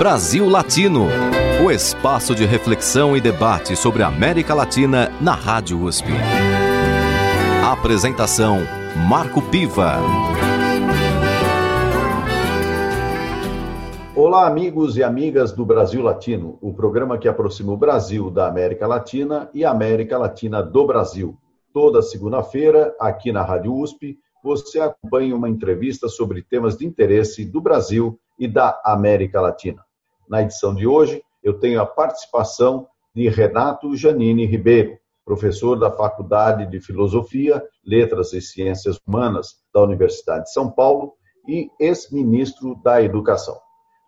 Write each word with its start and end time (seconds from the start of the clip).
Brasil 0.00 0.48
Latino, 0.48 1.08
o 1.62 1.70
espaço 1.70 2.34
de 2.34 2.46
reflexão 2.46 3.14
e 3.14 3.20
debate 3.20 3.76
sobre 3.76 4.02
a 4.02 4.06
América 4.06 4.54
Latina 4.54 5.12
na 5.20 5.34
Rádio 5.34 5.78
USP. 5.78 6.08
Apresentação 7.62 8.60
Marco 9.06 9.42
Piva. 9.42 9.96
Olá, 14.16 14.46
amigos 14.46 14.96
e 14.96 15.02
amigas 15.02 15.52
do 15.52 15.66
Brasil 15.66 16.00
Latino, 16.00 16.56
o 16.62 16.72
programa 16.72 17.18
que 17.18 17.28
aproxima 17.28 17.70
o 17.70 17.76
Brasil 17.76 18.30
da 18.30 18.48
América 18.48 18.86
Latina 18.86 19.50
e 19.52 19.66
a 19.66 19.70
América 19.70 20.16
Latina 20.16 20.62
do 20.62 20.86
Brasil. 20.86 21.36
Toda 21.74 22.00
segunda-feira, 22.00 22.96
aqui 22.98 23.30
na 23.32 23.42
Rádio 23.42 23.74
USP, 23.74 24.18
você 24.42 24.80
acompanha 24.80 25.36
uma 25.36 25.50
entrevista 25.50 26.08
sobre 26.08 26.40
temas 26.40 26.78
de 26.78 26.86
interesse 26.86 27.44
do 27.44 27.60
Brasil 27.60 28.18
e 28.38 28.48
da 28.48 28.80
América 28.82 29.38
Latina. 29.42 29.84
Na 30.30 30.42
edição 30.42 30.72
de 30.72 30.86
hoje, 30.86 31.20
eu 31.42 31.58
tenho 31.58 31.80
a 31.80 31.84
participação 31.84 32.86
de 33.12 33.28
Renato 33.28 33.96
Janine 33.96 34.46
Ribeiro, 34.46 34.96
professor 35.24 35.74
da 35.74 35.90
Faculdade 35.90 36.70
de 36.70 36.78
Filosofia, 36.78 37.60
Letras 37.84 38.32
e 38.32 38.40
Ciências 38.40 38.96
Humanas 39.04 39.56
da 39.74 39.82
Universidade 39.82 40.44
de 40.44 40.52
São 40.52 40.70
Paulo 40.70 41.14
e 41.48 41.68
ex-ministro 41.80 42.80
da 42.80 43.02
Educação. 43.02 43.56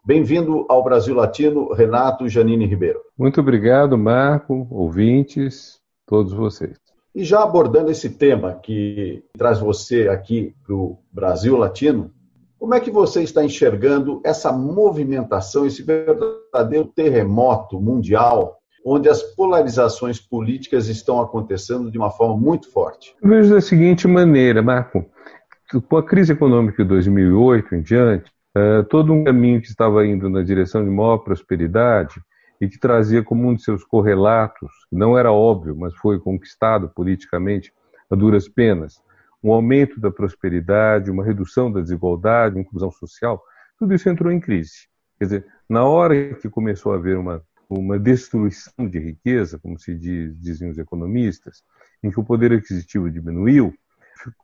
Bem-vindo 0.05 0.65
ao 0.69 0.85
Brasil 0.85 1.17
Latino, 1.17 1.73
Renato 1.73 2.29
Janine 2.29 2.67
Ribeiro. 2.67 3.01
Muito 3.19 3.41
obrigado, 3.41 3.99
Marco, 3.99 4.69
ouvintes, 4.71 5.81
todos 6.07 6.33
vocês. 6.33 6.79
E 7.13 7.25
já 7.25 7.43
abordando 7.43 7.91
esse 7.91 8.11
tema 8.11 8.55
que 8.55 9.25
traz 9.37 9.59
você 9.59 10.07
aqui 10.07 10.55
para 10.65 10.77
o 10.77 11.01
Brasil 11.13 11.57
Latino, 11.57 12.13
como 12.63 12.75
é 12.75 12.81
que 12.81 12.93
você 12.93 13.25
está 13.25 13.43
enxergando 13.45 14.21
essa 14.25 14.53
movimentação, 14.53 15.67
esse 15.67 15.83
verdadeiro 15.83 16.87
terremoto 16.95 17.81
mundial, 17.81 18.57
onde 18.87 19.09
as 19.09 19.21
polarizações 19.21 20.21
políticas 20.21 20.87
estão 20.87 21.21
acontecendo 21.21 21.91
de 21.91 21.99
uma 21.99 22.13
forma 22.13 22.37
muito 22.37 22.71
forte? 22.71 23.17
Eu 23.21 23.31
vejo 23.31 23.53
da 23.53 23.61
seguinte 23.61 24.07
maneira, 24.07 24.63
Marco. 24.63 25.05
Com 25.89 25.97
a 25.97 26.05
crise 26.05 26.35
econômica 26.35 26.85
de 26.85 26.89
2008 26.89 27.75
em 27.75 27.83
diante, 27.83 28.31
eh, 28.55 28.85
todo 28.89 29.13
um 29.13 29.25
caminho 29.25 29.61
que 29.61 29.67
estava 29.67 30.07
indo 30.07 30.31
na 30.31 30.45
direção 30.45 30.85
de 30.85 30.91
maior 30.91 31.19
prosperidade 31.19 32.23
e 32.61 32.69
que 32.69 32.79
trazia 32.79 33.25
como 33.25 33.49
um 33.49 33.57
de 33.57 33.65
seus 33.65 33.83
correlatos, 33.83 34.71
não 34.93 35.19
era 35.19 35.33
óbvio, 35.33 35.77
mas 35.77 35.93
foi 35.97 36.21
conquistado 36.21 36.89
politicamente 36.95 37.73
a 38.09 38.15
duras 38.15 38.49
penas, 38.49 39.03
um 39.43 39.53
aumento 39.53 40.01
da 40.01 40.11
prosperidade, 40.11 41.11
uma 41.11 41.25
redução 41.25 41.71
da 41.71 41.81
desigualdade, 41.81 42.59
inclusão 42.59 42.91
social, 42.91 43.43
tudo 43.79 43.95
isso 43.95 44.09
entrou 44.09 44.31
em 44.31 44.39
crise. 44.39 44.89
Quer 45.19 45.25
dizer, 45.25 45.47
na 45.69 45.85
hora 45.85 46.35
que 46.35 46.49
começou 46.49 46.93
a 46.93 46.97
haver 46.97 47.17
uma, 47.17 47.43
uma 47.69 47.99
destruição 47.99 48.89
de 48.89 48.99
riqueza, 48.99 49.59
como 49.59 49.79
se 49.79 49.95
diz, 49.95 50.39
dizem 50.41 50.71
os 50.71 50.79
economistas, 50.79 51.63
em 52.03 52.11
que 52.11 52.21
o 52.21 52.25
poder 52.25 52.53
aquisitivo 52.53 53.11
diminuiu, 53.11 53.75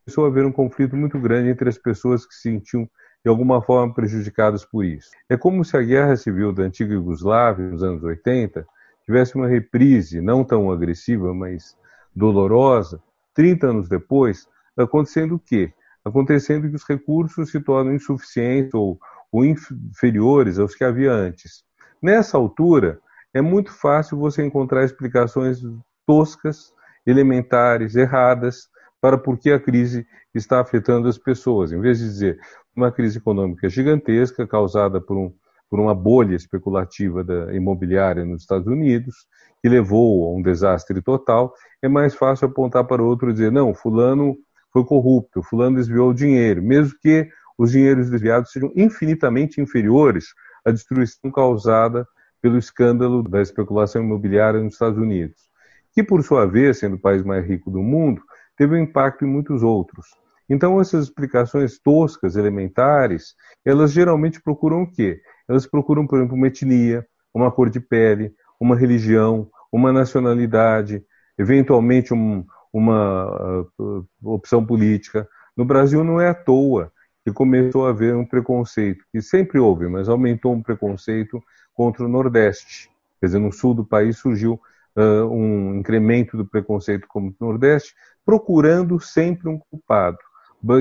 começou 0.05 0.25
a 0.25 0.29
haver 0.29 0.45
um 0.45 0.53
conflito 0.53 0.97
muito 0.97 1.19
grande 1.21 1.51
entre 1.51 1.69
as 1.69 1.79
pessoas 1.79 2.27
que 2.27 2.35
se 2.35 2.43
sentiam 2.43 2.89
de 3.25 3.29
alguma 3.29 3.61
forma 3.63 3.93
prejudicadas 3.93 4.65
por 4.65 4.85
isso. 4.85 5.11
É 5.29 5.37
como 5.37 5.65
se 5.65 5.77
a 5.77 5.83
guerra 5.83 6.17
civil 6.17 6.53
da 6.53 6.63
antiga 6.63 6.95
Iugoslávia, 6.95 7.69
nos 7.69 7.83
anos 7.83 8.03
80, 8.03 8.67
tivesse 9.05 9.35
uma 9.35 9.49
reprise 9.49 10.21
não 10.21 10.45
tão 10.45 10.71
agressiva, 10.71 11.33
mas 11.35 11.77
dolorosa, 12.15 13.01
30 13.35 13.67
anos 13.69 13.89
depois, 13.89 14.49
acontecendo 14.79 15.35
o 15.35 15.39
quê? 15.39 15.73
Acontecendo 16.05 16.69
que 16.69 16.77
os 16.77 16.85
recursos 16.85 17.51
se 17.51 17.61
tornam 17.61 17.95
insuficientes 17.95 18.75
ou, 18.75 18.99
ou 19.31 19.45
inferiores 19.45 20.59
aos 20.59 20.75
que 20.75 20.85
havia 20.85 21.13
antes. 21.13 21.65
Nessa 22.01 22.39
altura, 22.39 23.01
é 23.35 23.43
muito 23.43 23.73
fácil 23.73 24.17
você 24.19 24.45
encontrar 24.45 24.85
explicações 24.85 25.61
toscas, 26.07 26.73
elementares, 27.05 27.95
erradas, 27.95 28.69
para 29.01 29.19
por 29.19 29.39
que 29.39 29.51
a 29.51 29.61
crise 29.61 30.07
está 30.35 30.61
afetando 30.61 31.09
as 31.09 31.19
pessoas. 31.19 31.73
Em 31.73 31.81
vez 31.81 31.99
de 31.99 32.05
dizer 32.05 32.41
uma 32.75 32.91
crise 32.91 33.19
econômica 33.19 33.69
gigantesca 33.69 34.47
causada 34.47 35.01
por, 35.01 35.17
um, 35.17 35.33
por 35.69 35.79
uma 35.81 35.95
bolha 35.95 36.35
especulativa 36.35 37.23
da 37.23 37.55
imobiliária 37.55 38.25
nos 38.25 38.43
Estados 38.43 38.67
Unidos, 38.67 39.27
que 39.63 39.69
levou 39.69 40.27
a 40.27 40.39
um 40.39 40.43
desastre 40.43 41.03
total, 41.03 41.53
é 41.83 41.89
mais 41.89 42.15
fácil 42.15 42.49
apontar 42.49 42.85
para 42.85 43.03
outro 43.03 43.31
e 43.31 43.33
dizer, 43.33 43.53
não, 43.53 43.75
fulano 43.75 44.37
foi 44.73 44.85
corrupto, 44.85 45.43
fulano 45.43 45.77
desviou 45.77 46.13
dinheiro, 46.13 46.63
mesmo 46.63 46.95
que 47.01 47.29
os 47.57 47.73
dinheiros 47.73 48.11
desviados 48.11 48.53
sejam 48.53 48.73
infinitamente 48.77 49.61
inferiores 49.61 50.27
à 50.65 50.71
destruição 50.71 51.31
causada 51.31 52.07
pelo 52.41 52.57
escândalo 52.57 53.23
da 53.23 53.43
especulação 53.43 54.03
imobiliária 54.03 54.63
nos 54.63 54.75
Estados 54.75 54.99
Unidos, 54.99 55.49
que 55.93 56.03
por 56.03 56.23
sua 56.23 56.47
vez, 56.47 56.79
sendo 56.79 56.97
o 56.97 57.01
país 57.01 57.25
mais 57.25 57.45
rico 57.45 57.71
do 57.71 57.83
mundo, 57.83 58.23
teve 58.57 58.75
um 58.75 58.83
impacto 58.83 59.25
em 59.25 59.29
muitos 59.29 59.63
outros. 59.63 60.07
Então 60.49 60.81
essas 60.81 61.05
explicações 61.05 61.79
toscas, 61.79 62.37
elementares, 62.37 63.35
elas 63.65 63.93
geralmente 63.93 64.41
procuram 64.41 64.83
o 64.83 64.91
quê? 64.91 65.21
Elas 65.49 65.67
procuram, 65.67 66.07
por 66.07 66.19
exemplo, 66.19 66.37
uma 66.37 66.47
etnia, 66.47 67.07
uma 67.35 67.51
cor 67.51 67.69
de 67.69 67.81
pele, 67.81 68.33
uma 68.59 68.77
religião, 68.77 69.51
uma 69.71 69.93
nacionalidade, 69.93 71.05
eventualmente 71.37 72.15
um, 72.15 72.45
uma 72.73 73.65
uh, 73.79 74.07
opção 74.23 74.65
política. 74.65 75.29
No 75.57 75.65
Brasil 75.65 76.05
não 76.05 76.21
é 76.21 76.29
à 76.29 76.35
toa 76.35 76.93
que 77.25 77.33
começou 77.33 77.87
a 77.87 77.91
haver 77.91 78.15
um 78.15 78.25
preconceito, 78.25 79.05
que 79.13 79.21
sempre 79.21 79.59
houve, 79.59 79.89
mas 79.89 80.09
aumentou 80.09 80.55
um 80.55 80.63
preconceito 80.63 81.43
contra 81.75 82.05
o 82.05 82.09
Nordeste. 82.09 82.91
Quer 83.21 83.27
dizer, 83.27 83.39
no 83.39 83.53
sul 83.53 83.75
do 83.75 83.85
país 83.85 84.19
surgiu 84.19 84.61
uh, 84.97 85.25
um 85.31 85.77
incremento 85.77 86.37
do 86.37 86.47
preconceito 86.47 87.07
contra 87.09 87.37
o 87.41 87.49
Nordeste, 87.49 87.95
procurando 88.25 89.01
sempre 89.01 89.49
um 89.49 89.59
culpado. 89.59 90.19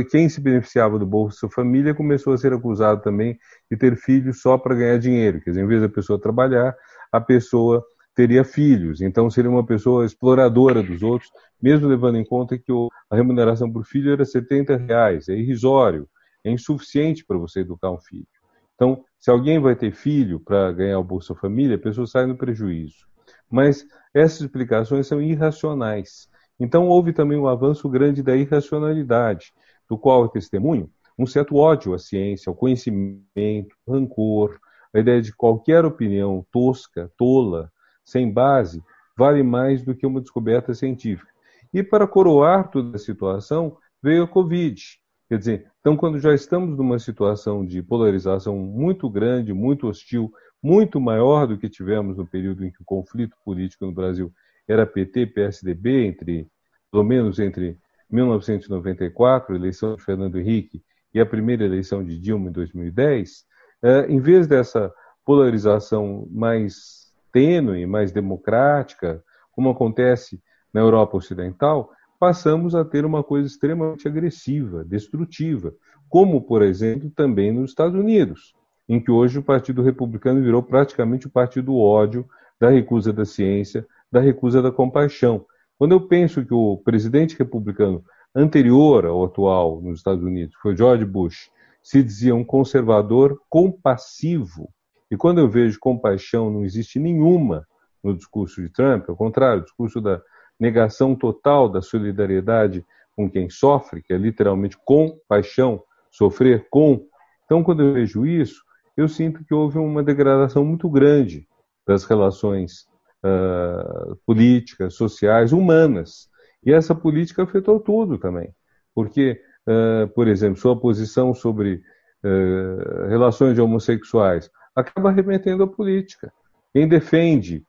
Quem 0.09 0.27
se 0.27 0.41
beneficiava 0.41 0.97
do 0.97 1.05
Bolsa 1.05 1.47
Família 1.49 1.93
começou 1.93 2.33
a 2.33 2.37
ser 2.37 2.51
acusado 2.51 3.01
também 3.01 3.37
de 3.69 3.77
ter 3.77 3.95
filhos 3.95 4.41
só 4.41 4.57
para 4.57 4.73
ganhar 4.73 4.97
dinheiro. 4.97 5.39
Quer 5.39 5.51
dizer, 5.51 5.63
em 5.63 5.67
vez 5.67 5.81
da 5.81 5.89
pessoa 5.89 6.19
trabalhar, 6.19 6.75
a 7.11 7.21
pessoa 7.21 7.85
teria 8.17 8.43
filhos, 8.43 8.99
então 8.99 9.29
seria 9.29 9.51
uma 9.51 9.63
pessoa 9.63 10.03
exploradora 10.03 10.81
dos 10.81 11.03
outros, 11.03 11.29
mesmo 11.61 11.87
levando 11.87 12.17
em 12.17 12.25
conta 12.25 12.57
que 12.57 12.71
a 13.11 13.15
remuneração 13.15 13.71
por 13.71 13.85
filho 13.85 14.11
era 14.11 14.25
70 14.25 14.75
reais, 14.75 15.29
é 15.29 15.35
irrisório, 15.35 16.09
é 16.43 16.49
insuficiente 16.49 17.23
para 17.23 17.37
você 17.37 17.59
educar 17.59 17.91
um 17.91 17.99
filho. 17.99 18.25
Então, 18.73 19.05
se 19.19 19.29
alguém 19.29 19.59
vai 19.59 19.75
ter 19.75 19.91
filho 19.91 20.39
para 20.39 20.71
ganhar 20.71 20.97
o 20.97 21.03
Bolsa 21.03 21.35
Família, 21.35 21.75
a 21.75 21.79
pessoa 21.79 22.07
sai 22.07 22.25
no 22.25 22.35
prejuízo. 22.35 23.05
Mas 23.51 23.85
essas 24.11 24.41
explicações 24.41 25.05
são 25.05 25.21
irracionais. 25.21 26.27
Então, 26.59 26.87
houve 26.87 27.13
também 27.13 27.37
um 27.37 27.47
avanço 27.47 27.87
grande 27.87 28.23
da 28.23 28.35
irracionalidade, 28.35 29.53
do 29.87 29.95
qual 29.95 30.25
é 30.25 30.29
testemunho 30.29 30.89
um 31.19 31.25
certo 31.27 31.55
ódio 31.55 31.93
à 31.93 31.99
ciência, 31.99 32.49
ao 32.49 32.55
conhecimento, 32.55 33.75
rancor, 33.87 34.59
a 34.93 34.99
ideia 34.99 35.21
de 35.21 35.33
qualquer 35.33 35.83
opinião 35.83 36.45
tosca, 36.51 37.11
tola, 37.17 37.71
sem 38.07 38.31
base, 38.31 38.81
vale 39.17 39.43
mais 39.43 39.83
do 39.83 39.93
que 39.93 40.07
uma 40.07 40.21
descoberta 40.21 40.73
científica. 40.73 41.29
E 41.73 41.83
para 41.83 42.07
coroar 42.07 42.71
toda 42.71 42.95
a 42.95 42.99
situação, 42.99 43.77
veio 44.01 44.23
a 44.23 44.27
Covid. 44.27 44.81
Quer 45.27 45.37
dizer, 45.37 45.71
então, 45.81 45.97
quando 45.97 46.17
já 46.17 46.33
estamos 46.33 46.77
numa 46.77 46.97
situação 46.99 47.65
de 47.65 47.83
polarização 47.83 48.55
muito 48.55 49.09
grande, 49.09 49.53
muito 49.53 49.87
hostil, 49.87 50.31
muito 50.63 51.01
maior 51.01 51.45
do 51.45 51.57
que 51.57 51.69
tivemos 51.69 52.15
no 52.15 52.25
período 52.25 52.65
em 52.65 52.71
que 52.71 52.81
o 52.81 52.85
conflito 52.85 53.35
político 53.43 53.85
no 53.85 53.91
Brasil 53.91 54.31
era 54.65 54.85
PT-PSDB, 54.85 56.05
entre, 56.05 56.47
pelo 56.89 57.03
menos 57.03 57.39
entre 57.39 57.77
1994, 58.09 59.53
a 59.53 59.57
eleição 59.57 59.95
de 59.95 60.03
Fernando 60.03 60.39
Henrique, 60.39 60.81
e 61.13 61.19
a 61.19 61.25
primeira 61.25 61.65
eleição 61.65 62.03
de 62.03 62.17
Dilma 62.17 62.49
em 62.49 62.53
2010, 62.53 63.45
eh, 63.83 64.05
em 64.07 64.19
vez 64.19 64.47
dessa 64.47 64.93
polarização 65.25 66.27
mais 66.31 67.06
tênue, 67.37 67.85
mais 67.85 68.11
democrática, 68.11 69.23
como 69.51 69.69
acontece 69.69 70.41
na 70.73 70.81
Europa 70.81 71.17
Ocidental, 71.17 71.91
passamos 72.19 72.73
a 72.73 72.83
ter 72.83 73.05
uma 73.05 73.23
coisa 73.23 73.47
extremamente 73.47 74.07
agressiva, 74.07 74.83
destrutiva, 74.83 75.71
como, 76.09 76.41
por 76.41 76.63
exemplo, 76.63 77.11
também 77.11 77.51
nos 77.51 77.69
Estados 77.69 77.93
Unidos, 77.93 78.55
em 78.89 78.99
que 78.99 79.11
hoje 79.11 79.37
o 79.37 79.43
Partido 79.43 79.83
Republicano 79.83 80.41
virou 80.41 80.63
praticamente 80.63 81.27
o 81.27 81.29
partido 81.29 81.65
do 81.65 81.77
ódio, 81.77 82.25
da 82.59 82.71
recusa 82.71 83.13
da 83.13 83.23
ciência, 83.23 83.85
da 84.11 84.19
recusa 84.19 84.59
da 84.59 84.71
compaixão. 84.71 85.45
Quando 85.77 85.91
eu 85.91 86.07
penso 86.07 86.43
que 86.43 86.55
o 86.55 86.77
presidente 86.77 87.37
republicano 87.37 88.03
anterior 88.33 89.05
ao 89.05 89.25
atual 89.25 89.79
nos 89.79 89.99
Estados 89.99 90.23
Unidos, 90.23 90.55
foi 90.59 90.75
George 90.75 91.05
Bush, 91.05 91.51
se 91.83 92.01
dizia 92.01 92.33
um 92.33 92.43
conservador 92.43 93.39
compassivo, 93.47 94.73
e 95.09 95.15
quando 95.15 95.39
eu 95.39 95.49
vejo 95.49 95.79
compaixão, 95.79 96.51
não 96.51 96.63
existe 96.63 96.99
nenhuma 96.99 97.65
no 98.03 98.15
discurso 98.15 98.61
de 98.61 98.69
Trump, 98.69 99.09
ao 99.09 99.15
contrário, 99.15 99.61
o 99.61 99.65
discurso 99.65 100.01
da 100.01 100.21
negação 100.59 101.15
total 101.15 101.69
da 101.69 101.81
solidariedade 101.81 102.85
com 103.15 103.29
quem 103.29 103.49
sofre, 103.49 104.01
que 104.01 104.13
é 104.13 104.17
literalmente 104.17 104.77
compaixão, 104.85 105.81
sofrer 106.11 106.67
com. 106.69 107.05
Então, 107.45 107.63
quando 107.63 107.81
eu 107.81 107.93
vejo 107.93 108.25
isso, 108.25 108.61
eu 108.95 109.07
sinto 109.07 109.43
que 109.43 109.53
houve 109.53 109.77
uma 109.77 110.03
degradação 110.03 110.63
muito 110.65 110.89
grande 110.89 111.47
das 111.85 112.03
relações 112.03 112.85
uh, 113.23 114.15
políticas, 114.25 114.95
sociais, 114.95 115.53
humanas. 115.53 116.29
E 116.63 116.73
essa 116.73 116.93
política 116.93 117.43
afetou 117.43 117.79
tudo 117.79 118.17
também. 118.17 118.53
Porque, 118.93 119.41
uh, 119.67 120.07
por 120.09 120.27
exemplo, 120.27 120.59
sua 120.59 120.79
posição 120.79 121.33
sobre 121.33 121.81
uh, 122.23 123.07
relações 123.07 123.55
de 123.55 123.61
homossexuais 123.61 124.49
acaba 124.77 125.11
remetendo 125.11 125.63
à 125.63 125.67
política. 125.67 126.31
Quem 126.73 126.87
defende 126.87 127.65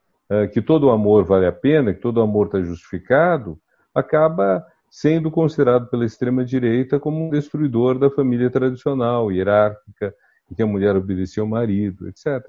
que 0.52 0.60
todo 0.60 0.90
amor 0.90 1.25
vale 1.25 1.46
a 1.46 1.52
pena, 1.52 1.94
que 1.94 2.02
todo 2.02 2.20
amor 2.20 2.46
está 2.46 2.60
justificado, 2.60 3.58
acaba 3.94 4.62
sendo 4.90 5.31
considerado 5.31 5.88
pela 5.88 6.05
extrema-direita 6.05 7.00
como 7.00 7.26
um 7.26 7.31
destruidor 7.31 7.99
da 7.99 8.10
família 8.10 8.50
tradicional, 8.50 9.32
hierárquica, 9.32 10.14
em 10.50 10.55
que 10.55 10.62
a 10.62 10.66
mulher 10.66 10.96
obedecia 10.96 11.43
ao 11.43 11.49
marido, 11.49 12.08
etc. 12.08 12.46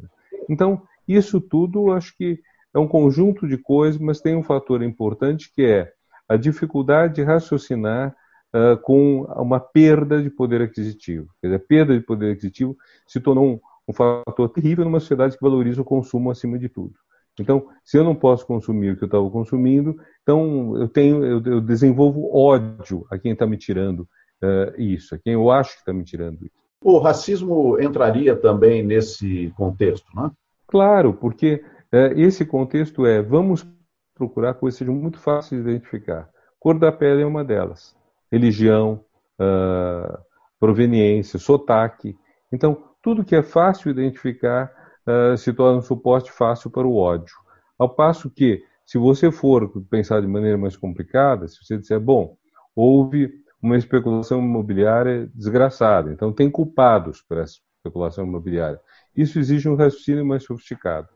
Então, 0.49 0.81
isso 1.07 1.39
tudo 1.41 1.91
acho 1.91 2.15
que 2.17 2.39
é 2.73 2.79
um 2.79 2.87
conjunto 2.87 3.47
de 3.47 3.57
coisas, 3.57 3.99
mas 3.99 4.21
tem 4.21 4.35
um 4.35 4.43
fator 4.43 4.81
importante 4.83 5.51
que 5.53 5.63
é 5.63 5.91
a 6.27 6.37
dificuldade 6.37 7.15
de 7.15 7.23
raciocinar 7.23 8.15
uh, 8.53 8.77
com 8.77 9.23
uma 9.23 9.59
perda 9.59 10.21
de 10.21 10.29
poder 10.29 10.61
aquisitivo. 10.61 11.27
Quer 11.41 11.47
dizer, 11.47 11.55
a 11.57 11.67
perda 11.67 11.97
de 11.97 12.05
poder 12.05 12.33
aquisitivo 12.33 12.77
se 13.07 13.19
tornou 13.19 13.59
um, 13.89 13.93
fator 13.93 14.49
terrível 14.49 14.85
numa 14.85 14.99
sociedade 14.99 15.37
que 15.37 15.43
valoriza 15.43 15.81
o 15.81 15.85
consumo 15.85 16.29
acima 16.29 16.57
de 16.57 16.69
tudo. 16.69 16.93
Então, 17.39 17.67
se 17.83 17.97
eu 17.97 18.03
não 18.03 18.15
posso 18.15 18.45
consumir 18.45 18.91
o 18.91 18.97
que 18.97 19.03
eu 19.03 19.07
estava 19.07 19.29
consumindo, 19.29 19.95
então 20.21 20.77
eu 20.77 20.87
tenho, 20.87 21.23
eu, 21.23 21.41
eu 21.43 21.61
desenvolvo 21.61 22.29
ódio 22.35 23.05
a 23.09 23.17
quem 23.17 23.31
está 23.31 23.45
me 23.45 23.57
tirando 23.57 24.01
uh, 24.43 24.79
isso, 24.79 25.15
a 25.15 25.17
quem 25.17 25.33
eu 25.33 25.49
acho 25.49 25.73
que 25.73 25.79
está 25.79 25.93
me 25.93 26.03
tirando 26.03 26.45
isso. 26.45 26.59
O 26.81 26.97
racismo 26.97 27.79
entraria 27.79 28.35
também 28.35 28.83
nesse 28.83 29.53
contexto, 29.57 30.07
né? 30.15 30.31
Claro, 30.67 31.13
porque 31.13 31.63
uh, 31.93 32.19
esse 32.19 32.45
contexto 32.45 33.05
é 33.05 33.21
vamos 33.21 33.65
procurar 34.13 34.53
coisas 34.53 34.77
que 34.77 34.85
sejam 34.85 34.99
muito 34.99 35.17
fáceis 35.19 35.63
de 35.63 35.69
identificar. 35.69 36.29
Cor 36.59 36.77
da 36.77 36.91
pele 36.91 37.21
é 37.21 37.25
uma 37.25 37.43
delas. 37.43 37.95
Religião, 38.29 39.03
uh, 39.39 40.17
proveniência, 40.59 41.39
sotaque. 41.39 42.17
Então, 42.51 42.88
tudo 43.01 43.23
que 43.23 43.35
é 43.35 43.41
fácil 43.41 43.93
de 43.93 44.01
identificar 44.01 44.71
uh, 45.07 45.37
se 45.37 45.53
torna 45.53 45.79
um 45.79 45.81
suporte 45.81 46.31
fácil 46.31 46.69
para 46.69 46.87
o 46.87 46.95
ódio. 46.95 47.35
Ao 47.77 47.89
passo 47.89 48.29
que, 48.29 48.63
se 48.85 48.97
você 48.97 49.31
for 49.31 49.69
pensar 49.89 50.21
de 50.21 50.27
maneira 50.27 50.57
mais 50.57 50.75
complicada, 50.75 51.47
se 51.47 51.63
você 51.63 51.77
disser, 51.77 51.99
bom, 51.99 52.35
houve 52.75 53.31
uma 53.61 53.77
especulação 53.77 54.39
imobiliária 54.39 55.29
desgraçada, 55.33 56.11
então 56.11 56.31
tem 56.31 56.49
culpados 56.49 57.21
por 57.21 57.37
essa 57.37 57.55
especulação 57.77 58.25
imobiliária. 58.25 58.79
Isso 59.15 59.39
exige 59.39 59.67
um 59.67 59.75
raciocínio 59.75 60.25
mais 60.25 60.43
sofisticado. 60.43 61.07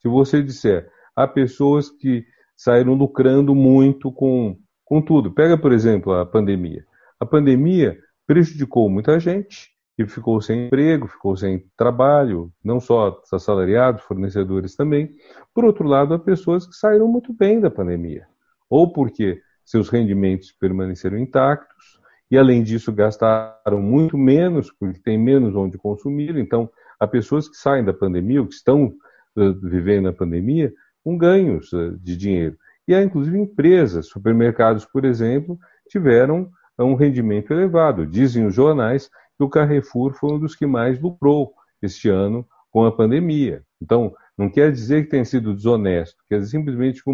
Se 0.00 0.08
você 0.08 0.42
disser, 0.42 0.90
há 1.14 1.26
pessoas 1.26 1.90
que 1.90 2.24
saíram 2.56 2.94
lucrando 2.94 3.54
muito 3.54 4.12
com, 4.12 4.58
com 4.84 5.00
tudo. 5.00 5.32
Pega, 5.32 5.56
por 5.56 5.72
exemplo, 5.72 6.12
a 6.12 6.26
pandemia. 6.26 6.84
A 7.18 7.26
pandemia 7.26 7.98
prejudicou 8.26 8.88
muita 8.88 9.18
gente, 9.18 9.70
que 10.04 10.12
ficou 10.12 10.40
sem 10.40 10.66
emprego, 10.66 11.06
ficou 11.06 11.36
sem 11.36 11.64
trabalho, 11.76 12.52
não 12.62 12.80
só 12.80 13.20
assalariados, 13.32 14.02
fornecedores 14.02 14.74
também. 14.74 15.14
Por 15.54 15.64
outro 15.64 15.86
lado, 15.86 16.14
há 16.14 16.18
pessoas 16.18 16.66
que 16.66 16.74
saíram 16.74 17.08
muito 17.08 17.32
bem 17.32 17.60
da 17.60 17.70
pandemia, 17.70 18.26
ou 18.68 18.92
porque 18.92 19.40
seus 19.64 19.88
rendimentos 19.88 20.52
permaneceram 20.52 21.18
intactos, 21.18 22.00
e 22.30 22.38
além 22.38 22.62
disso 22.62 22.92
gastaram 22.92 23.80
muito 23.80 24.16
menos, 24.16 24.70
porque 24.72 25.00
tem 25.00 25.18
menos 25.18 25.54
onde 25.54 25.76
consumir. 25.76 26.36
Então, 26.36 26.70
há 26.98 27.06
pessoas 27.06 27.48
que 27.48 27.56
saem 27.56 27.84
da 27.84 27.92
pandemia, 27.92 28.40
ou 28.40 28.46
que 28.46 28.54
estão 28.54 28.94
uh, 29.36 29.52
vivendo 29.62 30.08
a 30.08 30.12
pandemia, 30.12 30.72
com 31.02 31.18
ganhos 31.18 31.72
uh, 31.72 31.98
de 31.98 32.16
dinheiro. 32.16 32.56
E 32.86 32.94
há, 32.94 33.02
inclusive, 33.02 33.36
empresas, 33.38 34.06
supermercados, 34.06 34.84
por 34.84 35.04
exemplo, 35.04 35.58
tiveram 35.88 36.50
um 36.78 36.94
rendimento 36.94 37.52
elevado. 37.52 38.06
Dizem 38.06 38.46
os 38.46 38.54
jornais 38.54 39.10
que 39.40 39.44
o 39.44 39.48
Carrefour 39.48 40.12
foi 40.12 40.34
um 40.34 40.38
dos 40.38 40.54
que 40.54 40.66
mais 40.66 41.00
lucrou 41.00 41.54
este 41.80 42.10
ano 42.10 42.46
com 42.70 42.84
a 42.84 42.92
pandemia. 42.92 43.64
Então, 43.80 44.14
não 44.36 44.50
quer 44.50 44.70
dizer 44.70 45.04
que 45.04 45.10
tenha 45.10 45.24
sido 45.24 45.54
desonesto, 45.54 46.22
quer 46.28 46.40
dizer 46.40 46.50
simplesmente 46.50 47.02
que 47.02 47.10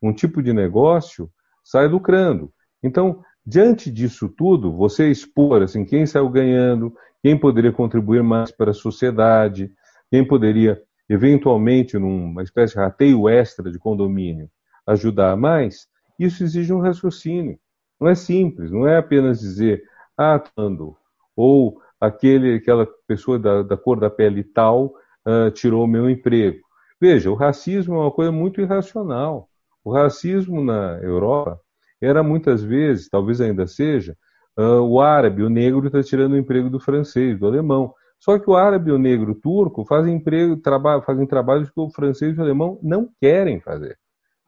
um 0.00 0.12
tipo 0.14 0.42
de 0.42 0.54
negócio 0.54 1.30
sai 1.62 1.86
lucrando. 1.86 2.50
Então, 2.82 3.22
diante 3.44 3.90
disso 3.90 4.30
tudo, 4.30 4.72
você 4.72 5.10
expor 5.10 5.62
assim, 5.62 5.84
quem 5.84 6.06
saiu 6.06 6.30
ganhando, 6.30 6.94
quem 7.22 7.38
poderia 7.38 7.72
contribuir 7.72 8.22
mais 8.22 8.50
para 8.50 8.70
a 8.70 8.74
sociedade, 8.74 9.70
quem 10.10 10.26
poderia, 10.26 10.80
eventualmente, 11.06 11.98
numa 11.98 12.42
espécie 12.42 12.72
de 12.72 12.80
rateio 12.80 13.28
extra 13.28 13.70
de 13.70 13.78
condomínio, 13.78 14.48
ajudar 14.86 15.36
mais, 15.36 15.86
isso 16.18 16.42
exige 16.42 16.72
um 16.72 16.80
raciocínio. 16.80 17.58
Não 18.00 18.08
é 18.08 18.14
simples, 18.14 18.70
não 18.70 18.86
é 18.86 18.96
apenas 18.96 19.40
dizer, 19.40 19.82
ah, 20.16 20.42
ando, 20.56 20.96
ou 21.38 21.80
aquele, 22.00 22.56
aquela 22.56 22.84
pessoa 23.06 23.38
da, 23.38 23.62
da 23.62 23.76
cor 23.76 24.00
da 24.00 24.10
pele 24.10 24.42
tal 24.42 24.86
uh, 25.24 25.48
tirou 25.52 25.86
meu 25.86 26.10
emprego. 26.10 26.58
Veja, 27.00 27.30
o 27.30 27.36
racismo 27.36 27.94
é 27.94 27.98
uma 27.98 28.10
coisa 28.10 28.32
muito 28.32 28.60
irracional. 28.60 29.48
O 29.84 29.92
racismo 29.92 30.64
na 30.64 30.98
Europa 31.00 31.60
era 32.00 32.24
muitas 32.24 32.60
vezes, 32.60 33.08
talvez 33.08 33.40
ainda 33.40 33.68
seja, 33.68 34.16
uh, 34.58 34.82
o 34.82 35.00
árabe, 35.00 35.44
o 35.44 35.48
negro 35.48 35.86
está 35.86 36.02
tirando 36.02 36.32
o 36.32 36.36
emprego 36.36 36.68
do 36.68 36.80
francês, 36.80 37.38
do 37.38 37.46
alemão. 37.46 37.94
Só 38.18 38.36
que 38.36 38.50
o 38.50 38.56
árabe, 38.56 38.90
o 38.90 38.98
negro, 38.98 39.30
o 39.30 39.34
turco 39.36 39.84
fazem 39.84 40.16
emprego, 40.16 40.56
traba, 40.56 41.00
fazem 41.02 41.24
trabalhos 41.24 41.70
que 41.70 41.80
o 41.80 41.88
francês 41.88 42.36
e 42.36 42.40
o 42.40 42.42
alemão 42.42 42.80
não 42.82 43.08
querem 43.20 43.60
fazer. 43.60 43.96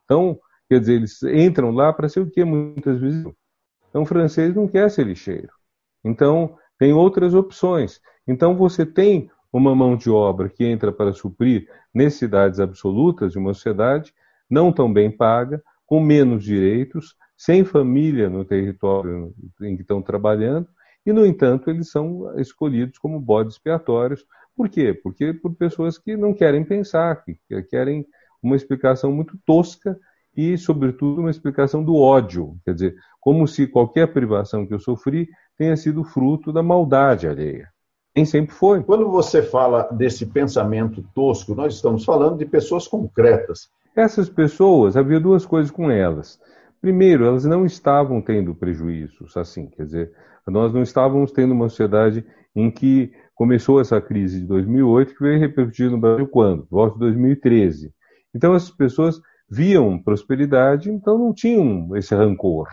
Então, 0.04 0.36
quer 0.68 0.80
dizer, 0.80 0.94
eles 0.94 1.22
entram 1.22 1.70
lá 1.70 1.92
para 1.92 2.08
ser 2.08 2.18
o 2.18 2.28
que 2.28 2.44
muitas 2.44 2.98
vezes. 2.98 3.24
Então, 3.88 4.02
o 4.02 4.06
francês 4.06 4.52
não 4.56 4.66
quer 4.66 4.90
ser 4.90 5.06
lixeiro. 5.06 5.52
Então, 6.04 6.56
tem 6.80 6.94
outras 6.94 7.34
opções. 7.34 8.00
Então 8.26 8.56
você 8.56 8.86
tem 8.86 9.30
uma 9.52 9.74
mão 9.74 9.96
de 9.96 10.08
obra 10.10 10.48
que 10.48 10.64
entra 10.64 10.90
para 10.90 11.12
suprir 11.12 11.68
necessidades 11.92 12.58
absolutas 12.58 13.32
de 13.32 13.38
uma 13.38 13.52
sociedade 13.52 14.14
não 14.48 14.72
tão 14.72 14.90
bem 14.92 15.10
paga, 15.10 15.62
com 15.86 16.00
menos 16.00 16.42
direitos, 16.42 17.14
sem 17.36 17.64
família 17.64 18.30
no 18.30 18.44
território 18.44 19.32
em 19.60 19.76
que 19.76 19.82
estão 19.82 20.00
trabalhando, 20.00 20.66
e, 21.04 21.12
no 21.12 21.24
entanto, 21.24 21.70
eles 21.70 21.90
são 21.90 22.38
escolhidos 22.38 22.98
como 22.98 23.20
bodes 23.20 23.54
expiatórios. 23.54 24.24
Por 24.56 24.68
quê? 24.68 24.92
Porque 24.92 25.32
por 25.32 25.54
pessoas 25.54 25.98
que 25.98 26.16
não 26.16 26.34
querem 26.34 26.64
pensar, 26.64 27.24
que 27.24 27.38
querem 27.70 28.06
uma 28.42 28.56
explicação 28.56 29.12
muito 29.12 29.38
tosca 29.46 29.98
e, 30.36 30.58
sobretudo, 30.58 31.20
uma 31.20 31.30
explicação 31.30 31.82
do 31.82 31.96
ódio. 31.96 32.56
Quer 32.64 32.74
dizer, 32.74 32.96
como 33.20 33.46
se 33.46 33.66
qualquer 33.66 34.12
privação 34.12 34.66
que 34.66 34.74
eu 34.74 34.80
sofri 34.80 35.28
tenha 35.60 35.76
sido 35.76 36.02
fruto 36.02 36.54
da 36.54 36.62
maldade 36.62 37.28
alheia. 37.28 37.68
Nem 38.16 38.24
sempre 38.24 38.54
foi. 38.54 38.82
Quando 38.82 39.10
você 39.10 39.42
fala 39.42 39.82
desse 39.92 40.24
pensamento 40.24 41.04
tosco, 41.14 41.54
nós 41.54 41.74
estamos 41.74 42.02
falando 42.02 42.38
de 42.38 42.46
pessoas 42.46 42.88
concretas. 42.88 43.68
Essas 43.94 44.30
pessoas, 44.30 44.96
havia 44.96 45.20
duas 45.20 45.44
coisas 45.44 45.70
com 45.70 45.90
elas. 45.90 46.40
Primeiro, 46.80 47.26
elas 47.26 47.44
não 47.44 47.66
estavam 47.66 48.22
tendo 48.22 48.54
prejuízos, 48.54 49.36
assim, 49.36 49.66
quer 49.66 49.84
dizer, 49.84 50.12
nós 50.46 50.72
não 50.72 50.80
estávamos 50.80 51.30
tendo 51.30 51.52
uma 51.52 51.68
sociedade 51.68 52.24
em 52.56 52.70
que 52.70 53.12
começou 53.34 53.82
essa 53.82 54.00
crise 54.00 54.40
de 54.40 54.46
2008, 54.46 55.14
que 55.14 55.22
veio 55.22 55.38
repercutir 55.38 55.90
no 55.90 56.00
Brasil 56.00 56.26
quando? 56.26 56.66
Volta 56.70 56.94
de 56.94 57.00
2013. 57.00 57.92
Então, 58.34 58.54
essas 58.54 58.70
pessoas 58.70 59.20
viam 59.46 60.02
prosperidade, 60.02 60.90
então 60.90 61.18
não 61.18 61.34
tinham 61.34 61.94
esse 61.98 62.14
rancor. 62.14 62.66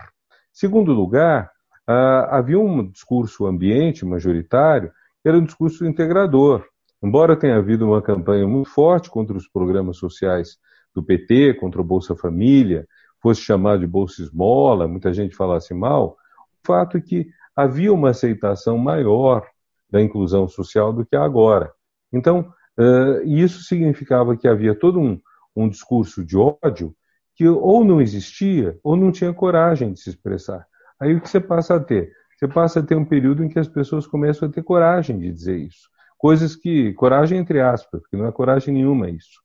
Segundo 0.54 0.94
lugar, 0.94 1.52
ah, 1.88 2.38
havia 2.38 2.60
um 2.60 2.90
discurso 2.90 3.46
ambiente 3.46 4.06
majoritário 4.06 4.92
era 5.24 5.38
um 5.38 5.44
discurso 5.44 5.86
integrador. 5.86 6.66
Embora 7.02 7.38
tenha 7.38 7.58
havido 7.58 7.86
uma 7.86 8.02
campanha 8.02 8.48
muito 8.48 8.70
forte 8.70 9.10
contra 9.10 9.36
os 9.36 9.48
programas 9.48 9.98
sociais 9.98 10.58
do 10.94 11.04
PT, 11.04 11.56
contra 11.56 11.80
o 11.80 11.84
Bolsa 11.84 12.16
Família, 12.16 12.88
fosse 13.22 13.42
chamado 13.42 13.82
de 13.82 13.88
Bolsa 13.88 14.22
Esmola, 14.22 14.88
muita 14.88 15.14
gente 15.14 15.36
falasse 15.36 15.74
mal, 15.74 16.18
o 16.64 16.68
fato 16.68 16.98
é 16.98 17.02
que 17.02 17.28
havia 17.56 17.94
uma 17.94 18.10
aceitação 18.10 18.78
maior 18.78 19.46
da 19.90 20.02
inclusão 20.02 20.48
social 20.48 20.92
do 20.92 21.06
que 21.06 21.16
agora. 21.16 21.72
Então, 22.12 22.52
uh, 22.78 23.22
isso 23.26 23.64
significava 23.64 24.36
que 24.36 24.48
havia 24.48 24.76
todo 24.76 25.00
um, 25.00 25.20
um 25.56 25.70
discurso 25.70 26.24
de 26.24 26.38
ódio 26.38 26.96
que 27.36 27.48
ou 27.48 27.84
não 27.84 28.02
existia 28.02 28.78
ou 28.84 28.96
não 28.96 29.12
tinha 29.12 29.34
coragem 29.34 29.94
de 29.94 30.00
se 30.00 30.10
expressar. 30.10 30.66
Aí 31.00 31.16
o 31.16 31.22
que 31.22 31.30
você 31.30 31.40
passa 31.40 31.76
a 31.76 31.80
ter? 31.80 32.12
Você 32.38 32.48
passa 32.48 32.80
a 32.80 32.84
ter 32.84 32.96
um 32.96 33.06
período 33.06 33.44
em 33.44 33.50
que 33.50 33.58
as 33.58 33.68
pessoas 33.68 34.06
começam 34.06 34.48
a 34.48 34.52
ter 34.52 34.64
coragem 34.64 35.18
de 35.18 35.32
dizer 35.32 35.58
isso. 35.58 35.90
Coisas 36.18 36.56
que, 36.56 36.94
coragem 36.94 37.40
entre 37.40 37.62
aspas, 37.62 38.02
porque 38.02 38.18
não 38.18 38.28
é 38.28 38.32
coragem 38.32 38.74
nenhuma 38.74 39.10
isso. 39.10 39.42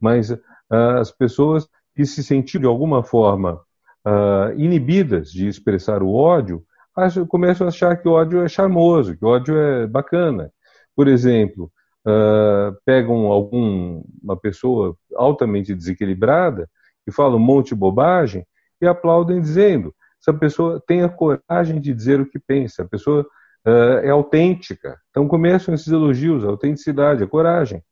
Mas 0.00 0.30
uh, 0.30 0.38
as 1.00 1.10
pessoas 1.10 1.68
que 1.94 2.04
se 2.04 2.22
sentiram 2.22 2.62
de 2.62 2.68
alguma 2.68 3.02
forma 3.02 3.60
uh, 4.06 4.52
inibidas 4.56 5.30
de 5.30 5.48
expressar 5.48 6.02
o 6.02 6.12
ódio, 6.14 6.62
acham, 6.96 7.26
começam 7.26 7.66
a 7.66 7.68
achar 7.68 7.96
que 7.96 8.08
o 8.08 8.12
ódio 8.12 8.42
é 8.42 8.48
charmoso, 8.48 9.16
que 9.16 9.24
o 9.24 9.28
ódio 9.28 9.56
é 9.56 9.86
bacana. 9.86 10.52
Por 10.94 11.08
exemplo, 11.08 11.70
uh, 12.06 12.76
pegam 12.84 13.26
algum, 13.26 14.02
uma 14.22 14.36
pessoa 14.36 14.96
altamente 15.16 15.74
desequilibrada 15.74 16.68
e 17.06 17.12
falam 17.12 17.36
um 17.36 17.44
monte 17.44 17.68
de 17.68 17.74
bobagem 17.74 18.46
e 18.80 18.86
aplaudem 18.86 19.40
dizendo 19.40 19.94
essa 20.26 20.36
pessoa 20.36 20.82
tem 20.84 21.02
a 21.02 21.08
coragem 21.08 21.80
de 21.80 21.94
dizer 21.94 22.20
o 22.20 22.28
que 22.28 22.38
pensa, 22.38 22.82
a 22.82 22.88
pessoa 22.88 23.22
uh, 23.64 23.98
é 24.02 24.10
autêntica. 24.10 25.00
Então 25.10 25.28
começam 25.28 25.72
esses 25.72 25.86
elogios, 25.86 26.44
a 26.44 26.48
autenticidade, 26.48 27.22
a 27.22 27.28
coragem. 27.28 27.82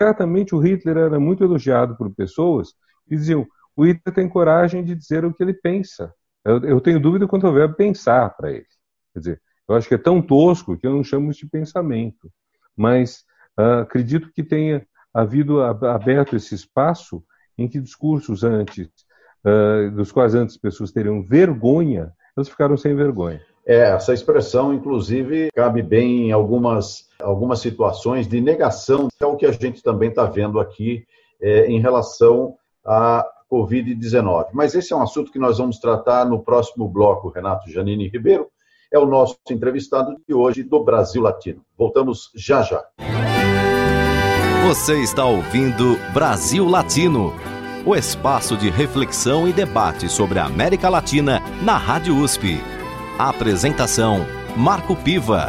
Certamente 0.00 0.54
o 0.54 0.58
Hitler 0.58 0.98
era 0.98 1.18
muito 1.18 1.42
elogiado 1.42 1.96
por 1.96 2.14
pessoas 2.14 2.72
que 3.08 3.16
diziam 3.16 3.46
o 3.74 3.86
Hitler 3.86 4.14
tem 4.14 4.28
coragem 4.28 4.84
de 4.84 4.94
dizer 4.94 5.24
o 5.24 5.32
que 5.32 5.42
ele 5.42 5.54
pensa. 5.54 6.12
Eu, 6.44 6.60
eu 6.64 6.80
tenho 6.80 7.00
dúvida 7.00 7.28
quanto 7.28 7.46
ao 7.46 7.52
verbo 7.52 7.76
pensar 7.76 8.28
para 8.36 8.50
ele. 8.50 8.66
Quer 9.12 9.18
dizer, 9.20 9.42
eu 9.68 9.74
acho 9.76 9.88
que 9.88 9.94
é 9.94 9.98
tão 9.98 10.20
tosco 10.20 10.76
que 10.76 10.86
eu 10.86 10.92
não 10.92 11.04
chamo 11.04 11.30
isso 11.30 11.40
de 11.40 11.48
pensamento. 11.48 12.30
Mas 12.76 13.24
uh, 13.58 13.82
acredito 13.82 14.32
que 14.32 14.42
tenha 14.42 14.84
havido 15.14 15.62
aberto 15.62 16.36
esse 16.36 16.54
espaço 16.54 17.24
em 17.56 17.68
que 17.68 17.80
discursos 17.80 18.42
antes 18.42 18.88
uh, 19.48 19.90
dos 19.90 20.12
quais 20.12 20.34
antes 20.34 20.56
pessoas 20.56 20.92
teriam 20.92 21.22
vergonha, 21.22 22.12
elas 22.36 22.48
ficaram 22.48 22.76
sem 22.76 22.94
vergonha. 22.94 23.40
É, 23.66 23.90
essa 23.90 24.14
expressão, 24.14 24.72
inclusive, 24.72 25.50
cabe 25.54 25.82
bem 25.82 26.28
em 26.28 26.32
algumas, 26.32 27.04
algumas 27.20 27.60
situações 27.60 28.26
de 28.26 28.40
negação, 28.40 29.08
que 29.08 29.22
é 29.22 29.26
o 29.26 29.36
que 29.36 29.44
a 29.44 29.52
gente 29.52 29.82
também 29.82 30.08
está 30.08 30.24
vendo 30.24 30.58
aqui 30.58 31.04
é, 31.40 31.66
em 31.66 31.78
relação 31.78 32.54
à 32.82 33.26
Covid-19. 33.52 34.46
Mas 34.54 34.74
esse 34.74 34.92
é 34.92 34.96
um 34.96 35.02
assunto 35.02 35.30
que 35.30 35.38
nós 35.38 35.58
vamos 35.58 35.78
tratar 35.78 36.24
no 36.24 36.42
próximo 36.42 36.88
bloco, 36.88 37.28
Renato 37.28 37.70
Janine 37.70 38.08
Ribeiro. 38.08 38.46
É 38.90 38.98
o 38.98 39.04
nosso 39.04 39.36
entrevistado 39.50 40.16
de 40.26 40.32
hoje 40.32 40.62
do 40.62 40.82
Brasil 40.82 41.20
Latino. 41.20 41.60
Voltamos 41.76 42.30
já 42.34 42.62
já. 42.62 42.82
Você 44.66 45.02
está 45.02 45.26
ouvindo 45.26 45.98
Brasil 46.14 46.66
Latino 46.66 47.34
o 47.84 47.94
espaço 47.94 48.56
de 48.56 48.68
reflexão 48.68 49.48
e 49.48 49.52
debate 49.52 50.08
sobre 50.08 50.38
a 50.38 50.44
América 50.44 50.88
Latina 50.88 51.40
na 51.62 51.76
Rádio 51.76 52.16
USP. 52.16 52.58
A 53.18 53.30
apresentação: 53.30 54.26
Marco 54.56 54.96
Piva. 54.96 55.48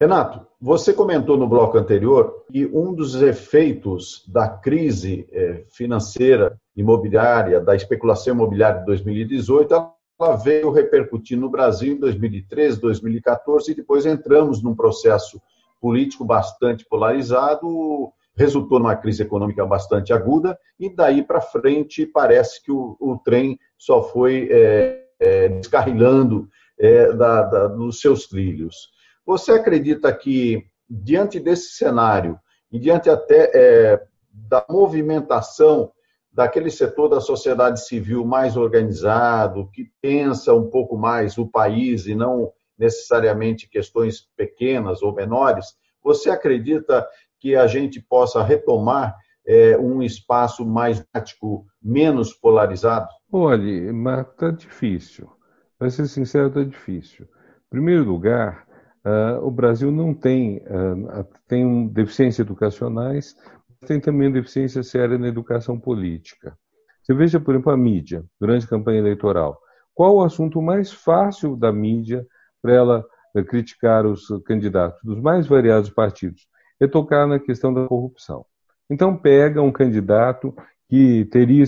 Renato, 0.00 0.46
você 0.60 0.92
comentou 0.92 1.36
no 1.36 1.48
bloco 1.48 1.78
anterior 1.78 2.44
que 2.50 2.66
um 2.66 2.94
dos 2.94 3.20
efeitos 3.20 4.24
da 4.28 4.48
crise 4.48 5.26
eh, 5.32 5.64
financeira 5.70 6.58
imobiliária, 6.76 7.60
da 7.60 7.74
especulação 7.74 8.34
imobiliária 8.34 8.80
de 8.80 8.86
2018, 8.86 9.74
ela 9.74 10.36
veio 10.36 10.70
repercutir 10.70 11.38
no 11.38 11.48
Brasil 11.48 11.94
em 11.94 11.98
2013, 11.98 12.80
2014 12.80 13.72
e 13.72 13.74
depois 13.74 14.06
entramos 14.06 14.62
num 14.62 14.74
processo 14.74 15.40
político 15.80 16.24
bastante 16.24 16.84
polarizado, 16.86 18.12
resultou 18.36 18.78
numa 18.78 18.94
crise 18.94 19.22
econômica 19.22 19.64
bastante 19.64 20.12
aguda, 20.12 20.58
e 20.78 20.94
daí 20.94 21.22
para 21.22 21.40
frente 21.40 22.04
parece 22.04 22.62
que 22.62 22.70
o, 22.70 22.96
o, 23.00 23.18
trem 23.18 23.58
só 23.78 24.02
foi 24.02 24.48
é, 24.50 25.04
é, 25.18 25.48
descarrilando 25.48 26.48
é, 26.78 27.12
da, 27.12 27.42
da, 27.42 27.66
dos 27.68 28.00
seus 28.00 28.26
trilhos. 28.26 28.90
Você 29.24 29.52
acredita 29.52 30.12
que, 30.12 30.66
diante 30.88 31.40
desse 31.40 31.70
cenário, 31.72 32.38
e 32.70 32.78
diante 32.78 33.08
até 33.08 33.50
é, 33.54 34.02
da 34.30 34.64
movimentação 34.68 35.90
daquele 36.30 36.70
setor 36.70 37.08
da 37.08 37.20
sociedade 37.20 37.86
civil 37.86 38.22
mais 38.22 38.58
organizado, 38.58 39.70
que 39.72 39.90
pensa 40.02 40.52
um 40.52 40.68
pouco 40.68 40.96
mais 40.98 41.38
o 41.38 41.46
país 41.46 42.06
e 42.06 42.14
não 42.14 42.52
necessariamente 42.78 43.66
questões 43.66 44.28
pequenas 44.36 45.02
ou 45.02 45.14
menores, 45.14 45.74
você 46.04 46.28
acredita 46.28 47.08
que 47.40 47.54
a 47.54 47.66
gente 47.66 48.00
possa 48.00 48.42
retomar 48.42 49.14
é, 49.46 49.78
um 49.78 50.02
espaço 50.02 50.66
mais 50.66 51.00
prático, 51.12 51.64
menos 51.82 52.32
polarizado? 52.34 53.08
Olha, 53.30 53.92
mas 53.92 54.26
está 54.26 54.50
difícil. 54.50 55.30
Para 55.78 55.90
ser 55.90 56.06
sincero, 56.08 56.48
está 56.48 56.64
difícil. 56.64 57.26
Em 57.26 57.70
primeiro 57.70 58.04
lugar, 58.04 58.66
uh, 59.04 59.46
o 59.46 59.50
Brasil 59.50 59.90
não 59.90 60.14
tem, 60.14 60.58
uh, 60.58 61.26
tem 61.46 61.88
deficiências 61.88 62.46
educacionais, 62.46 63.36
mas 63.68 63.88
tem 63.88 64.00
também 64.00 64.32
deficiência 64.32 64.82
séria 64.82 65.18
na 65.18 65.28
educação 65.28 65.78
política. 65.78 66.56
Você 67.02 67.14
veja, 67.14 67.38
por 67.38 67.54
exemplo, 67.54 67.72
a 67.72 67.76
mídia, 67.76 68.24
durante 68.40 68.64
a 68.64 68.68
campanha 68.68 68.98
eleitoral. 68.98 69.58
Qual 69.94 70.16
o 70.16 70.24
assunto 70.24 70.60
mais 70.62 70.92
fácil 70.92 71.56
da 71.56 71.72
mídia 71.72 72.26
para 72.62 72.72
ela 72.72 73.04
uh, 73.34 73.44
criticar 73.44 74.06
os 74.06 74.26
candidatos 74.44 75.00
dos 75.04 75.20
mais 75.20 75.46
variados 75.46 75.90
partidos? 75.90 76.48
É 76.80 76.86
tocar 76.86 77.26
na 77.26 77.38
questão 77.38 77.72
da 77.72 77.86
corrupção. 77.86 78.44
Então, 78.90 79.16
pega 79.16 79.62
um 79.62 79.72
candidato 79.72 80.54
que 80.88 81.24
teria 81.26 81.64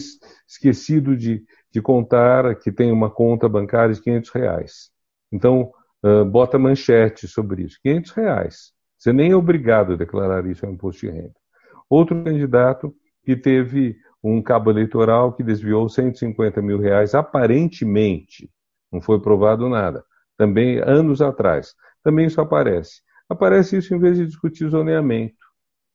esquecido 0.46 1.16
de, 1.16 1.44
de 1.72 1.82
contar 1.82 2.54
que 2.56 2.70
tem 2.70 2.92
uma 2.92 3.10
conta 3.10 3.48
bancária 3.48 3.94
de 3.94 4.00
500 4.00 4.30
reais. 4.30 4.90
Então, 5.32 5.72
uh, 6.04 6.24
bota 6.24 6.58
manchete 6.58 7.26
sobre 7.26 7.62
isso. 7.62 7.78
500 7.82 8.10
reais. 8.12 8.72
Você 8.96 9.12
nem 9.12 9.32
é 9.32 9.36
obrigado 9.36 9.92
a 9.92 9.96
declarar 9.96 10.46
isso 10.46 10.64
ao 10.64 10.72
imposto 10.72 11.06
de 11.06 11.12
renda. 11.12 11.34
Outro 11.88 12.22
candidato 12.22 12.94
que 13.24 13.36
teve 13.36 13.96
um 14.22 14.42
cabo 14.42 14.70
eleitoral 14.70 15.32
que 15.32 15.42
desviou 15.42 15.88
150 15.88 16.60
mil 16.60 16.78
reais, 16.78 17.14
aparentemente, 17.14 18.50
não 18.92 19.00
foi 19.00 19.20
provado 19.20 19.68
nada, 19.68 20.04
também 20.36 20.78
anos 20.78 21.22
atrás. 21.22 21.74
Também 22.02 22.26
isso 22.26 22.40
aparece 22.40 23.02
aparece 23.28 23.76
isso 23.76 23.94
em 23.94 23.98
vez 23.98 24.16
de 24.16 24.26
discutir 24.26 24.68
zoneamento. 24.68 25.36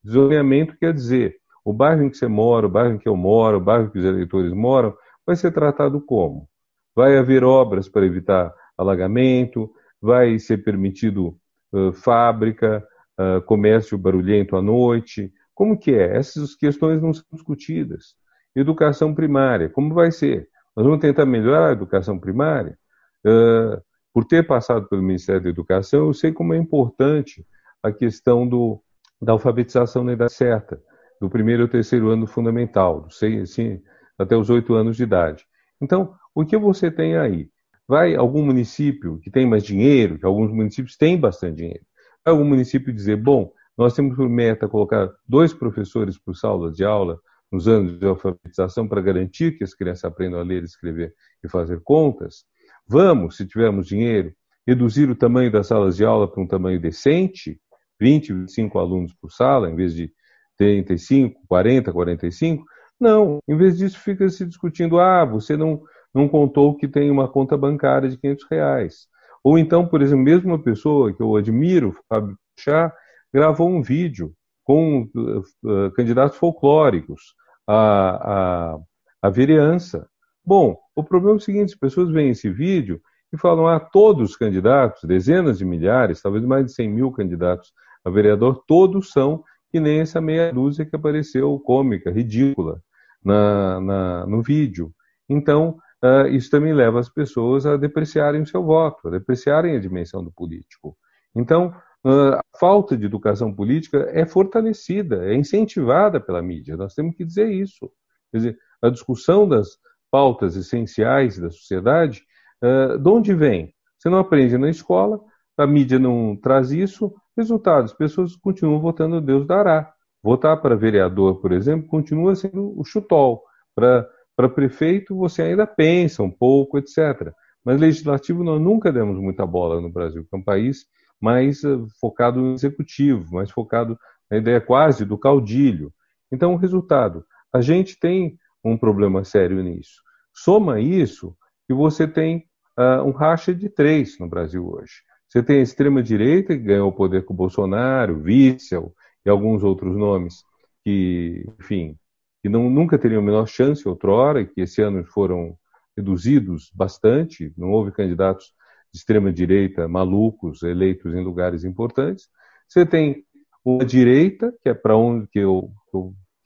Zoneamento 0.07 0.77
quer 0.77 0.93
dizer, 0.93 1.35
o 1.63 1.73
bairro 1.73 2.03
em 2.03 2.09
que 2.09 2.17
você 2.17 2.27
mora, 2.27 2.67
o 2.67 2.69
bairro 2.69 2.95
em 2.95 2.97
que 2.97 3.07
eu 3.07 3.15
moro, 3.15 3.57
o 3.57 3.61
bairro 3.61 3.85
em 3.85 3.89
que 3.89 3.99
os 3.99 4.05
eleitores 4.05 4.53
moram, 4.53 4.95
vai 5.25 5.35
ser 5.35 5.51
tratado 5.51 6.01
como? 6.01 6.47
Vai 6.95 7.17
haver 7.17 7.43
obras 7.43 7.87
para 7.87 8.05
evitar 8.05 8.53
alagamento, 8.77 9.71
vai 10.01 10.37
ser 10.37 10.63
permitido 10.63 11.37
uh, 11.71 11.93
fábrica, 11.93 12.85
uh, 13.19 13.41
comércio 13.43 13.97
barulhento 13.97 14.55
à 14.55 14.61
noite, 14.61 15.31
como 15.53 15.77
que 15.77 15.91
é? 15.91 16.17
Essas 16.17 16.55
questões 16.55 17.01
não 17.01 17.13
são 17.13 17.23
discutidas. 17.31 18.15
Educação 18.55 19.13
primária, 19.13 19.69
como 19.69 19.93
vai 19.93 20.11
ser? 20.11 20.49
Nós 20.75 20.85
vamos 20.85 20.99
tentar 20.99 21.25
melhorar 21.25 21.69
a 21.69 21.71
educação 21.71 22.19
primária? 22.19 22.77
Uh, 23.25 23.81
por 24.13 24.25
ter 24.25 24.45
passado 24.45 24.87
pelo 24.87 25.01
Ministério 25.01 25.41
da 25.41 25.49
Educação, 25.49 26.07
eu 26.07 26.13
sei 26.13 26.31
como 26.31 26.53
é 26.53 26.57
importante 26.57 27.45
a 27.81 27.91
questão 27.91 28.47
do, 28.47 28.81
da 29.21 29.33
alfabetização 29.33 30.03
na 30.03 30.13
idade 30.13 30.33
certa, 30.33 30.79
do 31.19 31.29
primeiro 31.29 31.63
ao 31.63 31.67
terceiro 31.67 32.09
ano 32.09 32.27
fundamental, 32.27 33.01
do 33.01 33.11
seis, 33.11 33.51
assim, 33.51 33.81
até 34.17 34.37
os 34.37 34.49
oito 34.49 34.73
anos 34.75 34.95
de 34.95 35.03
idade. 35.03 35.45
Então, 35.81 36.13
o 36.35 36.45
que 36.45 36.57
você 36.57 36.91
tem 36.91 37.17
aí? 37.17 37.49
Vai 37.87 38.15
algum 38.15 38.45
município 38.45 39.19
que 39.19 39.31
tem 39.31 39.45
mais 39.45 39.63
dinheiro, 39.63 40.17
que 40.19 40.25
alguns 40.25 40.51
municípios 40.51 40.95
têm 40.95 41.19
bastante 41.19 41.57
dinheiro, 41.57 41.83
vai 42.23 42.33
algum 42.33 42.45
município 42.45 42.93
dizer, 42.93 43.17
bom, 43.17 43.51
nós 43.77 43.95
temos 43.95 44.15
por 44.15 44.29
meta 44.29 44.69
colocar 44.69 45.09
dois 45.27 45.53
professores 45.53 46.17
por 46.17 46.35
sala 46.35 46.71
de 46.71 46.85
aula 46.85 47.19
nos 47.51 47.67
anos 47.67 47.99
de 47.99 48.05
alfabetização 48.05 48.87
para 48.87 49.01
garantir 49.01 49.57
que 49.57 49.63
as 49.63 49.73
crianças 49.73 50.05
aprendam 50.05 50.39
a 50.39 50.43
ler, 50.43 50.63
escrever 50.63 51.13
e 51.43 51.49
fazer 51.49 51.81
contas, 51.81 52.45
Vamos, 52.87 53.37
se 53.37 53.45
tivermos 53.45 53.87
dinheiro, 53.87 54.33
reduzir 54.67 55.09
o 55.09 55.15
tamanho 55.15 55.51
das 55.51 55.67
salas 55.67 55.95
de 55.95 56.05
aula 56.05 56.27
para 56.29 56.41
um 56.41 56.47
tamanho 56.47 56.79
decente, 56.79 57.59
20, 57.99 58.33
25 58.33 58.79
alunos 58.79 59.13
por 59.13 59.31
sala, 59.31 59.69
em 59.69 59.75
vez 59.75 59.93
de 59.93 60.11
35, 60.57 61.41
40, 61.47 61.91
45? 61.91 62.65
Não, 62.99 63.39
em 63.47 63.57
vez 63.57 63.77
disso 63.77 63.99
fica 63.99 64.29
se 64.29 64.45
discutindo, 64.45 64.99
ah, 64.99 65.25
você 65.25 65.57
não, 65.57 65.81
não 66.13 66.27
contou 66.27 66.75
que 66.75 66.87
tem 66.87 67.09
uma 67.09 67.27
conta 67.27 67.57
bancária 67.57 68.09
de 68.09 68.17
500 68.17 68.45
reais. 68.49 69.07
Ou 69.43 69.57
então, 69.57 69.85
por 69.87 70.01
exemplo, 70.01 70.23
mesmo 70.23 70.49
uma 70.51 70.61
pessoa 70.61 71.13
que 71.13 71.21
eu 71.21 71.35
admiro, 71.35 71.95
Fábio 72.07 72.37
Chá, 72.57 72.93
gravou 73.33 73.69
um 73.69 73.81
vídeo 73.81 74.33
com 74.63 75.09
uh, 75.15 75.91
candidatos 75.95 76.37
folclóricos 76.37 77.35
à, 77.67 78.73
à, 78.73 78.77
à 79.21 79.29
vereança. 79.29 80.07
Bom, 80.45 80.77
o 80.95 81.03
problema 81.03 81.35
é 81.35 81.37
o 81.37 81.41
seguinte: 81.41 81.73
as 81.73 81.79
pessoas 81.79 82.09
veem 82.09 82.31
esse 82.31 82.49
vídeo 82.49 83.01
e 83.31 83.37
falam, 83.37 83.67
ah, 83.67 83.79
todos 83.79 84.31
os 84.31 84.35
candidatos, 84.35 85.03
dezenas 85.03 85.57
de 85.57 85.65
milhares, 85.65 86.21
talvez 86.21 86.45
mais 86.45 86.65
de 86.65 86.73
100 86.73 86.89
mil 86.89 87.11
candidatos 87.11 87.73
a 88.05 88.09
vereador, 88.09 88.63
todos 88.67 89.11
são 89.11 89.43
que 89.71 89.79
nem 89.79 90.01
essa 90.01 90.21
meia 90.21 90.53
dúzia 90.53 90.85
que 90.85 90.95
apareceu 90.95 91.57
cômica, 91.59 92.11
ridícula, 92.11 92.79
na, 93.23 93.79
na 93.81 94.25
no 94.27 94.43
vídeo. 94.43 94.93
Então, 95.27 95.77
uh, 96.03 96.27
isso 96.27 96.51
também 96.51 96.73
leva 96.73 96.99
as 96.99 97.09
pessoas 97.09 97.65
a 97.65 97.75
depreciarem 97.75 98.41
o 98.41 98.45
seu 98.45 98.63
voto, 98.63 99.07
a 99.07 99.11
depreciarem 99.11 99.75
a 99.75 99.79
dimensão 99.79 100.23
do 100.23 100.31
político. 100.31 100.95
Então, 101.35 101.73
uh, 102.05 102.35
a 102.35 102.43
falta 102.59 102.95
de 102.95 103.05
educação 103.05 103.51
política 103.51 104.07
é 104.11 104.27
fortalecida, 104.27 105.25
é 105.25 105.33
incentivada 105.33 106.19
pela 106.19 106.41
mídia. 106.41 106.77
Nós 106.77 106.93
temos 106.93 107.15
que 107.15 107.25
dizer 107.25 107.49
isso. 107.49 107.89
Quer 108.31 108.37
dizer, 108.37 108.57
a 108.79 108.89
discussão 108.89 109.47
das, 109.47 109.69
pautas 110.13 110.55
essenciais 110.55 111.39
da 111.39 111.49
sociedade, 111.49 112.21
uh, 112.63 112.99
de 112.99 113.09
onde 113.09 113.33
vem? 113.33 113.73
Você 113.97 114.09
não 114.09 114.19
aprende 114.19 114.55
na 114.59 114.69
escola, 114.69 115.19
a 115.57 115.65
mídia 115.65 115.97
não 115.97 116.35
traz 116.35 116.69
isso, 116.69 117.11
resultado, 117.35 117.85
as 117.85 117.93
pessoas 117.93 118.35
continuam 118.35 118.79
votando 118.79 119.19
Deus 119.19 119.47
dará. 119.47 119.91
Votar 120.21 120.61
para 120.61 120.75
vereador, 120.75 121.41
por 121.41 121.51
exemplo, 121.51 121.87
continua 121.87 122.35
sendo 122.35 122.79
o 122.79 122.85
chutol. 122.85 123.43
Para 123.75 124.47
prefeito, 124.49 125.17
você 125.17 125.41
ainda 125.41 125.65
pensa 125.65 126.21
um 126.21 126.29
pouco, 126.29 126.77
etc. 126.77 127.33
Mas 127.65 127.81
legislativo, 127.81 128.43
nós 128.43 128.61
nunca 128.61 128.93
demos 128.93 129.17
muita 129.17 129.47
bola 129.47 129.81
no 129.81 129.89
Brasil, 129.89 130.23
que 130.23 130.35
é 130.35 130.37
um 130.37 130.43
país 130.43 130.85
mais 131.19 131.61
focado 131.99 132.39
no 132.39 132.53
executivo, 132.53 133.33
mais 133.33 133.49
focado 133.49 133.97
na 134.29 134.37
ideia 134.37 134.61
quase 134.61 135.05
do 135.05 135.17
caudilho. 135.17 135.91
Então, 136.31 136.53
o 136.53 136.57
resultado, 136.57 137.25
a 137.51 137.61
gente 137.61 137.99
tem 137.99 138.37
um 138.63 138.77
problema 138.77 139.23
sério 139.23 139.61
nisso. 139.61 140.01
Soma 140.33 140.79
isso 140.79 141.35
e 141.69 141.73
você 141.73 142.07
tem 142.07 142.45
uh, 142.77 143.03
um 143.03 143.11
racha 143.11 143.53
de 143.53 143.69
três 143.69 144.17
no 144.19 144.27
Brasil 144.27 144.65
hoje. 144.67 145.01
Você 145.29 145.41
tem 145.41 145.59
a 145.59 145.63
extrema-direita, 145.63 146.55
que 146.55 146.63
ganhou 146.63 146.89
o 146.89 146.93
poder 146.93 147.25
com 147.25 147.33
o 147.33 147.37
Bolsonaro, 147.37 148.21
Witzel 148.23 148.93
e 149.25 149.29
alguns 149.29 149.63
outros 149.63 149.95
nomes 149.95 150.43
que, 150.83 151.45
enfim, 151.59 151.97
que 152.41 152.49
não, 152.49 152.69
nunca 152.69 152.99
teriam 152.99 153.21
a 153.21 153.25
menor 153.25 153.47
chance 153.47 153.87
outrora 153.87 154.41
e 154.41 154.45
que 154.45 154.61
esse 154.61 154.81
ano 154.81 155.03
foram 155.05 155.57
reduzidos 155.95 156.71
bastante, 156.73 157.53
não 157.57 157.71
houve 157.71 157.91
candidatos 157.91 158.53
de 158.91 158.99
extrema-direita 158.99 159.87
malucos 159.87 160.61
eleitos 160.61 161.13
em 161.13 161.23
lugares 161.23 161.63
importantes. 161.63 162.27
Você 162.67 162.85
tem 162.85 163.23
uma 163.63 163.85
direita, 163.85 164.53
que 164.61 164.69
é 164.69 164.73
para 164.73 164.97
onde 164.97 165.27
que, 165.27 165.39
eu, 165.39 165.71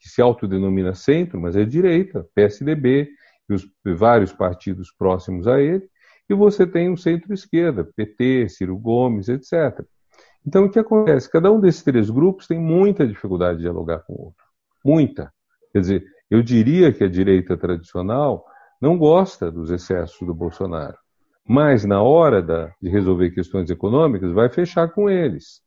se 0.08 0.20
autodenomina 0.20 0.94
centro, 0.94 1.40
mas 1.40 1.56
é 1.56 1.64
direita, 1.64 2.26
PSDB 2.34 3.08
e 3.48 3.54
os 3.54 3.68
vários 3.84 4.32
partidos 4.32 4.92
próximos 4.92 5.46
a 5.46 5.60
ele, 5.60 5.88
e 6.28 6.34
você 6.34 6.66
tem 6.66 6.90
um 6.90 6.96
centro-esquerda, 6.96 7.88
PT, 7.96 8.48
Ciro 8.50 8.76
Gomes, 8.76 9.28
etc. 9.28 9.80
Então, 10.46 10.64
o 10.64 10.70
que 10.70 10.78
acontece? 10.78 11.30
Cada 11.30 11.50
um 11.50 11.60
desses 11.60 11.82
três 11.82 12.10
grupos 12.10 12.46
tem 12.46 12.58
muita 12.58 13.06
dificuldade 13.06 13.56
de 13.56 13.62
dialogar 13.62 14.00
com 14.00 14.12
o 14.12 14.24
outro. 14.26 14.44
Muita. 14.84 15.32
Quer 15.72 15.80
dizer, 15.80 16.04
eu 16.30 16.42
diria 16.42 16.92
que 16.92 17.04
a 17.04 17.08
direita 17.08 17.56
tradicional 17.56 18.44
não 18.80 18.96
gosta 18.96 19.50
dos 19.50 19.70
excessos 19.70 20.26
do 20.26 20.34
Bolsonaro, 20.34 20.96
mas 21.46 21.84
na 21.84 22.02
hora 22.02 22.42
da, 22.42 22.72
de 22.80 22.88
resolver 22.88 23.30
questões 23.30 23.70
econômicas 23.70 24.32
vai 24.32 24.48
fechar 24.48 24.88
com 24.88 25.08
eles. 25.08 25.62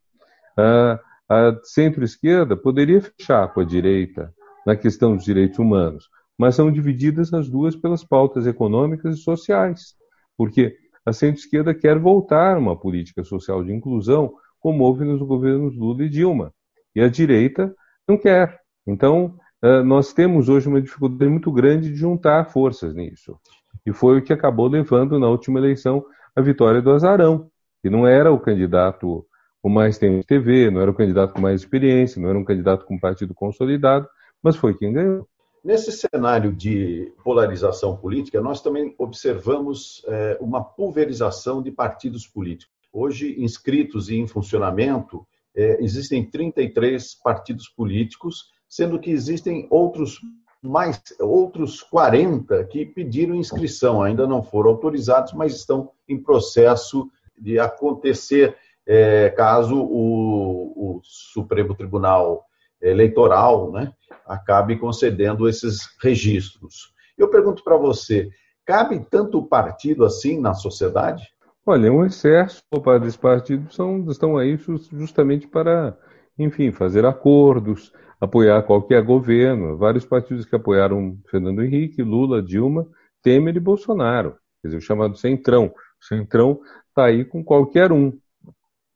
A 1.32 1.58
centro-esquerda 1.62 2.56
poderia 2.56 3.00
fechar 3.00 3.48
com 3.52 3.60
a 3.60 3.64
direita 3.64 4.34
na 4.66 4.76
questão 4.76 5.16
dos 5.16 5.24
direitos 5.24 5.58
humanos, 5.58 6.08
mas 6.36 6.54
são 6.54 6.70
divididas 6.70 7.32
as 7.32 7.48
duas 7.48 7.74
pelas 7.74 8.04
pautas 8.04 8.46
econômicas 8.46 9.16
e 9.16 9.22
sociais, 9.22 9.94
porque 10.36 10.76
a 11.06 11.12
centro-esquerda 11.12 11.74
quer 11.74 11.98
voltar 11.98 12.56
a 12.56 12.58
uma 12.58 12.78
política 12.78 13.24
social 13.24 13.64
de 13.64 13.72
inclusão, 13.72 14.34
como 14.60 14.84
houve 14.84 15.04
nos 15.04 15.22
governos 15.22 15.74
Lula 15.74 16.04
e 16.04 16.08
Dilma, 16.08 16.52
e 16.94 17.00
a 17.00 17.08
direita 17.08 17.74
não 18.06 18.18
quer. 18.18 18.60
Então, 18.86 19.34
ah, 19.62 19.82
nós 19.82 20.12
temos 20.12 20.48
hoje 20.48 20.68
uma 20.68 20.82
dificuldade 20.82 21.30
muito 21.30 21.50
grande 21.50 21.88
de 21.88 21.96
juntar 21.96 22.44
forças 22.50 22.94
nisso. 22.94 23.38
E 23.86 23.92
foi 23.92 24.18
o 24.18 24.22
que 24.22 24.32
acabou 24.32 24.68
levando 24.68 25.18
na 25.18 25.28
última 25.28 25.58
eleição 25.58 26.04
a 26.36 26.42
vitória 26.42 26.82
do 26.82 26.90
Azarão, 26.90 27.48
que 27.80 27.88
não 27.88 28.06
era 28.06 28.30
o 28.30 28.38
candidato 28.38 29.26
com 29.62 29.68
mais 29.68 29.96
tempo 29.96 30.18
de 30.18 30.26
TV, 30.26 30.70
não 30.70 30.80
era 30.80 30.90
o 30.90 30.94
candidato 30.94 31.32
com 31.32 31.40
mais 31.40 31.60
experiência, 31.60 32.20
não 32.20 32.28
era 32.28 32.38
um 32.38 32.44
candidato 32.44 32.84
com 32.84 32.98
partido 32.98 33.32
consolidado, 33.32 34.08
mas 34.42 34.56
foi 34.56 34.76
quem 34.76 34.92
ganhou. 34.92 35.26
Nesse 35.64 35.92
cenário 35.92 36.52
de 36.52 37.12
polarização 37.22 37.96
política, 37.96 38.40
nós 38.40 38.60
também 38.60 38.92
observamos 38.98 40.04
é, 40.08 40.36
uma 40.40 40.64
pulverização 40.64 41.62
de 41.62 41.70
partidos 41.70 42.26
políticos. 42.26 42.74
Hoje, 42.92 43.40
inscritos 43.40 44.10
e 44.10 44.16
em 44.16 44.26
funcionamento, 44.26 45.24
é, 45.54 45.82
existem 45.82 46.28
33 46.28 47.14
partidos 47.22 47.68
políticos 47.68 48.50
sendo 48.72 48.98
que 48.98 49.10
existem 49.10 49.66
outros 49.68 50.18
mais 50.62 51.02
outros 51.20 51.82
40 51.82 52.64
que 52.64 52.86
pediram 52.86 53.34
inscrição, 53.34 54.00
ainda 54.00 54.26
não 54.26 54.42
foram 54.42 54.70
autorizados, 54.70 55.34
mas 55.34 55.54
estão 55.54 55.90
em 56.08 56.16
processo 56.16 57.10
de 57.36 57.58
acontecer 57.58 58.56
é, 58.86 59.30
caso 59.30 59.76
o, 59.76 60.96
o, 60.96 61.00
Supremo 61.02 61.74
Tribunal 61.74 62.44
Eleitoral 62.80 63.70
né, 63.70 63.92
acabe 64.26 64.76
concedendo 64.76 65.48
esses 65.48 65.80
registros. 66.02 66.92
Eu 67.16 67.28
pergunto 67.28 67.62
para 67.62 67.76
você, 67.76 68.28
cabe 68.64 69.04
tanto 69.10 69.42
partido 69.42 70.04
assim 70.04 70.40
na 70.40 70.54
sociedade? 70.54 71.28
Olha, 71.64 71.92
um 71.92 72.04
excesso 72.04 72.60
para 72.82 72.98
esses 72.98 73.16
partidos 73.16 73.78
estão 74.08 74.36
aí 74.36 74.58
justamente 74.92 75.46
para, 75.46 75.96
enfim, 76.36 76.72
fazer 76.72 77.06
acordos, 77.06 77.92
apoiar 78.20 78.62
qualquer 78.62 79.02
governo. 79.04 79.76
Vários 79.76 80.04
partidos 80.04 80.44
que 80.44 80.56
apoiaram 80.56 81.18
Fernando 81.30 81.62
Henrique, 81.62 82.02
Lula, 82.02 82.42
Dilma, 82.42 82.86
Temer 83.22 83.56
e 83.56 83.60
Bolsonaro. 83.60 84.36
Quer 84.60 84.68
dizer, 84.68 84.78
o 84.78 84.80
chamado 84.80 85.16
Centrão. 85.16 85.66
O 86.00 86.04
Centrão 86.04 86.60
está 86.88 87.06
aí 87.06 87.24
com 87.24 87.42
qualquer 87.44 87.90
um. 87.90 88.12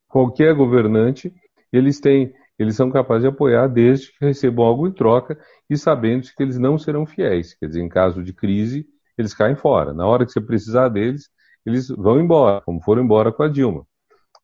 Qualquer 0.09 0.55
governante, 0.55 1.33
eles 1.73 2.01
têm, 2.01 2.33
eles 2.59 2.77
são 2.77 2.91
capazes 2.91 3.23
de 3.23 3.29
apoiar 3.29 3.67
desde 3.69 4.13
que 4.13 4.25
recebam 4.25 4.65
algo 4.65 4.87
em 4.87 4.93
troca 4.93 5.39
e 5.69 5.77
sabendo 5.77 6.27
que 6.35 6.43
eles 6.43 6.59
não 6.59 6.79
serão 6.79 7.05
fiéis. 7.05 7.55
Quer 7.55 7.67
dizer, 7.67 7.83
em 7.83 7.89
caso 7.89 8.23
de 8.23 8.33
crise, 8.33 8.87
eles 9.19 9.35
caem 9.35 9.57
fora. 9.57 9.93
Na 9.93 10.07
hora 10.07 10.25
que 10.25 10.33
você 10.33 10.41
precisar 10.41 10.89
deles, 10.89 11.29
eles 11.65 11.89
vão 11.89 12.21
embora, 12.21 12.61
como 12.61 12.81
foram 12.83 13.03
embora 13.03 13.33
com 13.33 13.43
a 13.43 13.49
Dilma. 13.49 13.87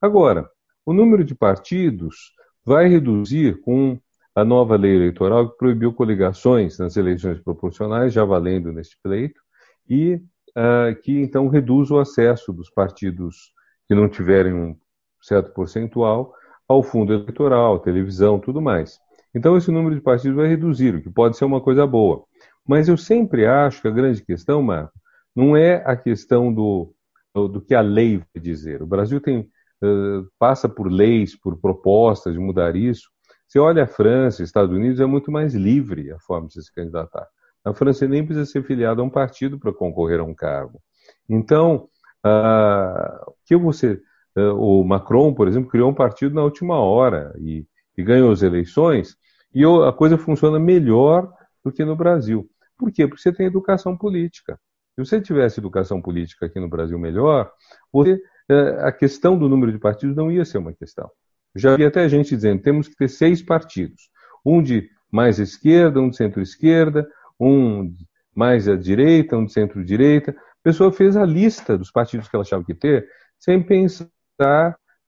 Agora, 0.00 0.48
o 0.84 0.92
número 0.92 1.24
de 1.24 1.34
partidos 1.34 2.32
vai 2.64 2.88
reduzir 2.88 3.60
com 3.60 3.98
a 4.34 4.44
nova 4.44 4.76
lei 4.76 4.96
eleitoral 4.96 5.50
que 5.50 5.58
proibiu 5.58 5.92
coligações 5.92 6.78
nas 6.78 6.96
eleições 6.96 7.38
proporcionais, 7.40 8.12
já 8.12 8.24
valendo 8.24 8.72
neste 8.72 8.96
pleito, 9.02 9.40
e 9.88 10.14
uh, 10.56 10.94
que 11.02 11.20
então 11.20 11.48
reduz 11.48 11.90
o 11.90 11.98
acesso 11.98 12.52
dos 12.52 12.70
partidos 12.70 13.52
que 13.86 13.94
não 13.94 14.08
tiverem 14.08 14.54
um 14.54 14.76
certo 15.22 15.54
percentual 15.54 16.34
ao 16.68 16.82
fundo 16.82 17.12
eleitoral, 17.12 17.78
televisão, 17.78 18.38
tudo 18.38 18.60
mais. 18.60 18.98
Então 19.34 19.56
esse 19.56 19.70
número 19.70 19.94
de 19.94 20.00
partidos 20.00 20.36
vai 20.36 20.48
reduzir, 20.48 20.94
o 20.94 21.02
que 21.02 21.10
pode 21.10 21.36
ser 21.36 21.44
uma 21.44 21.60
coisa 21.60 21.86
boa. 21.86 22.24
Mas 22.66 22.88
eu 22.88 22.96
sempre 22.96 23.46
acho 23.46 23.80
que 23.80 23.88
a 23.88 23.92
grande 23.92 24.22
questão, 24.22 24.62
Marco, 24.62 24.92
não 25.34 25.56
é 25.56 25.82
a 25.86 25.96
questão 25.96 26.52
do, 26.52 26.94
do, 27.34 27.60
que 27.60 27.74
a 27.74 27.80
lei 27.80 28.18
vai 28.18 28.42
dizer. 28.42 28.82
O 28.82 28.86
Brasil 28.86 29.20
tem, 29.20 29.48
uh, 29.82 30.26
passa 30.38 30.68
por 30.68 30.90
leis, 30.90 31.34
por 31.34 31.58
propostas 31.58 32.34
de 32.34 32.38
mudar 32.38 32.76
isso, 32.76 33.10
você 33.48 33.58
olha 33.58 33.84
a 33.84 33.86
França, 33.86 34.42
Estados 34.42 34.74
Unidos, 34.74 34.98
é 34.98 35.04
muito 35.04 35.30
mais 35.30 35.54
livre 35.54 36.10
a 36.10 36.18
forma 36.20 36.48
de 36.48 36.62
se 36.62 36.72
candidatar. 36.72 37.26
Na 37.62 37.74
França 37.74 38.08
nem 38.08 38.24
precisa 38.24 38.46
ser 38.46 38.64
filiado 38.64 39.02
a 39.02 39.04
um 39.04 39.10
partido 39.10 39.58
para 39.58 39.72
concorrer 39.72 40.20
a 40.20 40.24
um 40.24 40.34
cargo. 40.34 40.80
Então, 41.28 41.88
uh, 42.24 43.32
que 43.46 43.54
você, 43.56 44.00
o 44.36 44.82
Macron, 44.84 45.34
por 45.34 45.46
exemplo, 45.46 45.70
criou 45.70 45.90
um 45.90 45.94
partido 45.94 46.34
na 46.34 46.42
última 46.42 46.78
hora 46.78 47.34
e, 47.38 47.66
e 47.96 48.02
ganhou 48.02 48.30
as 48.32 48.42
eleições, 48.42 49.16
e 49.54 49.64
a 49.64 49.92
coisa 49.92 50.16
funciona 50.16 50.58
melhor 50.58 51.30
do 51.64 51.70
que 51.70 51.84
no 51.84 51.94
Brasil. 51.94 52.48
Por 52.78 52.90
quê? 52.90 53.06
Porque 53.06 53.22
você 53.22 53.32
tem 53.32 53.46
educação 53.46 53.96
política. 53.96 54.58
Se 54.94 55.04
você 55.04 55.20
tivesse 55.20 55.60
educação 55.60 56.00
política 56.00 56.46
aqui 56.46 56.58
no 56.58 56.68
Brasil 56.68 56.98
melhor, 56.98 57.50
você, 57.92 58.14
uh, 58.14 58.80
a 58.80 58.92
questão 58.92 59.38
do 59.38 59.48
número 59.48 59.72
de 59.72 59.78
partidos 59.78 60.16
não 60.16 60.30
ia 60.30 60.44
ser 60.44 60.58
uma 60.58 60.72
questão. 60.72 61.10
Já 61.54 61.76
vi 61.76 61.84
até 61.84 62.08
gente 62.08 62.34
dizendo 62.34 62.62
temos 62.62 62.88
que 62.88 62.96
ter 62.96 63.08
seis 63.08 63.42
partidos. 63.42 64.10
Um 64.44 64.62
de 64.62 64.90
mais 65.10 65.38
esquerda, 65.38 66.00
um 66.00 66.10
de 66.10 66.16
centro-esquerda, 66.16 67.08
um 67.38 67.94
mais 68.34 68.68
à 68.68 68.76
direita, 68.76 69.36
um 69.36 69.44
de 69.44 69.52
centro-direita. 69.52 70.32
A 70.32 70.62
pessoa 70.62 70.92
fez 70.92 71.16
a 71.16 71.24
lista 71.24 71.76
dos 71.76 71.90
partidos 71.90 72.28
que 72.28 72.34
ela 72.34 72.42
achava 72.42 72.64
que 72.64 72.74
ter, 72.74 73.06
sem 73.38 73.62
pensar, 73.62 74.06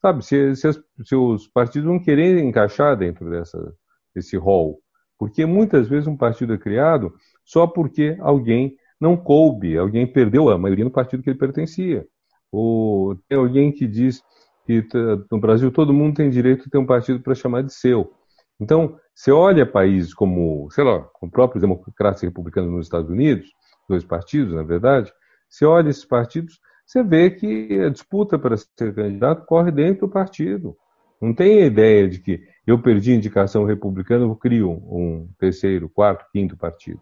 sabe, 0.01 0.25
se, 0.25 0.55
se, 0.57 0.73
se 1.03 1.15
os 1.15 1.49
partidos 1.49 1.89
vão 1.89 1.99
querer 1.99 2.39
encaixar 2.43 2.97
dentro 2.97 3.29
dessa, 3.31 3.75
desse 4.15 4.37
rol. 4.37 4.81
Porque 5.19 5.47
muitas 5.47 5.89
vezes 5.89 6.07
um 6.07 6.17
partido 6.17 6.55
é 6.55 6.59
criado 6.59 7.15
só 7.45 7.67
porque 7.67 8.17
alguém 8.21 8.77
não 9.01 9.17
coube, 9.17 9.77
alguém 9.77 10.07
perdeu 10.07 10.51
a 10.51 10.59
maioria 10.59 10.85
no 10.85 10.91
partido 10.91 11.23
que 11.23 11.31
ele 11.31 11.39
pertencia. 11.39 12.07
Ou 12.51 13.17
tem 13.29 13.39
alguém 13.39 13.73
que 13.73 13.87
diz 13.87 14.23
que 14.67 14.87
no 15.31 15.41
Brasil 15.41 15.71
todo 15.71 15.93
mundo 15.93 16.17
tem 16.17 16.31
direito 16.31 16.65
de 16.65 16.71
ter 16.71 16.79
um 16.79 16.87
partido 16.87 17.21
para 17.21 17.35
chamar 17.35 17.63
de 17.63 17.73
seu. 17.73 18.13
Então, 18.61 18.99
você 19.15 19.31
olha 19.31 19.67
países 19.67 20.15
como, 20.15 20.71
sei 20.71 20.85
lá, 20.85 21.01
como 21.15 21.31
próprios 21.31 21.61
democratas 21.61 22.23
e 22.23 22.27
republicanos 22.27 22.71
nos 22.71 22.87
Estados 22.87 23.11
Unidos, 23.11 23.49
dois 23.89 24.05
partidos, 24.05 24.55
na 24.55 24.63
verdade, 24.63 25.13
você 25.49 25.65
olha 25.65 25.91
esses 25.91 26.05
partidos, 26.05 26.59
você 26.87 27.03
vê 27.03 27.31
que 27.31 27.81
a 27.81 27.89
disputa 27.89 28.39
para 28.39 28.57
ser 28.57 28.95
candidato 28.95 29.47
corre 29.47 29.71
dentro 29.71 30.07
do 30.07 30.13
partido. 30.13 30.77
Não 31.21 31.35
tem 31.35 31.63
a 31.63 31.67
ideia 31.67 32.09
de 32.09 32.21
que 32.21 32.47
eu 32.67 32.81
perdi 32.81 33.13
a 33.13 33.17
indicação 33.17 33.65
republicana, 33.65 34.25
eu 34.25 34.37
crio 34.37 34.71
um 34.71 35.29
terceiro, 35.39 35.89
quarto, 35.89 36.27
quinto 36.33 36.57
partido. 36.57 37.01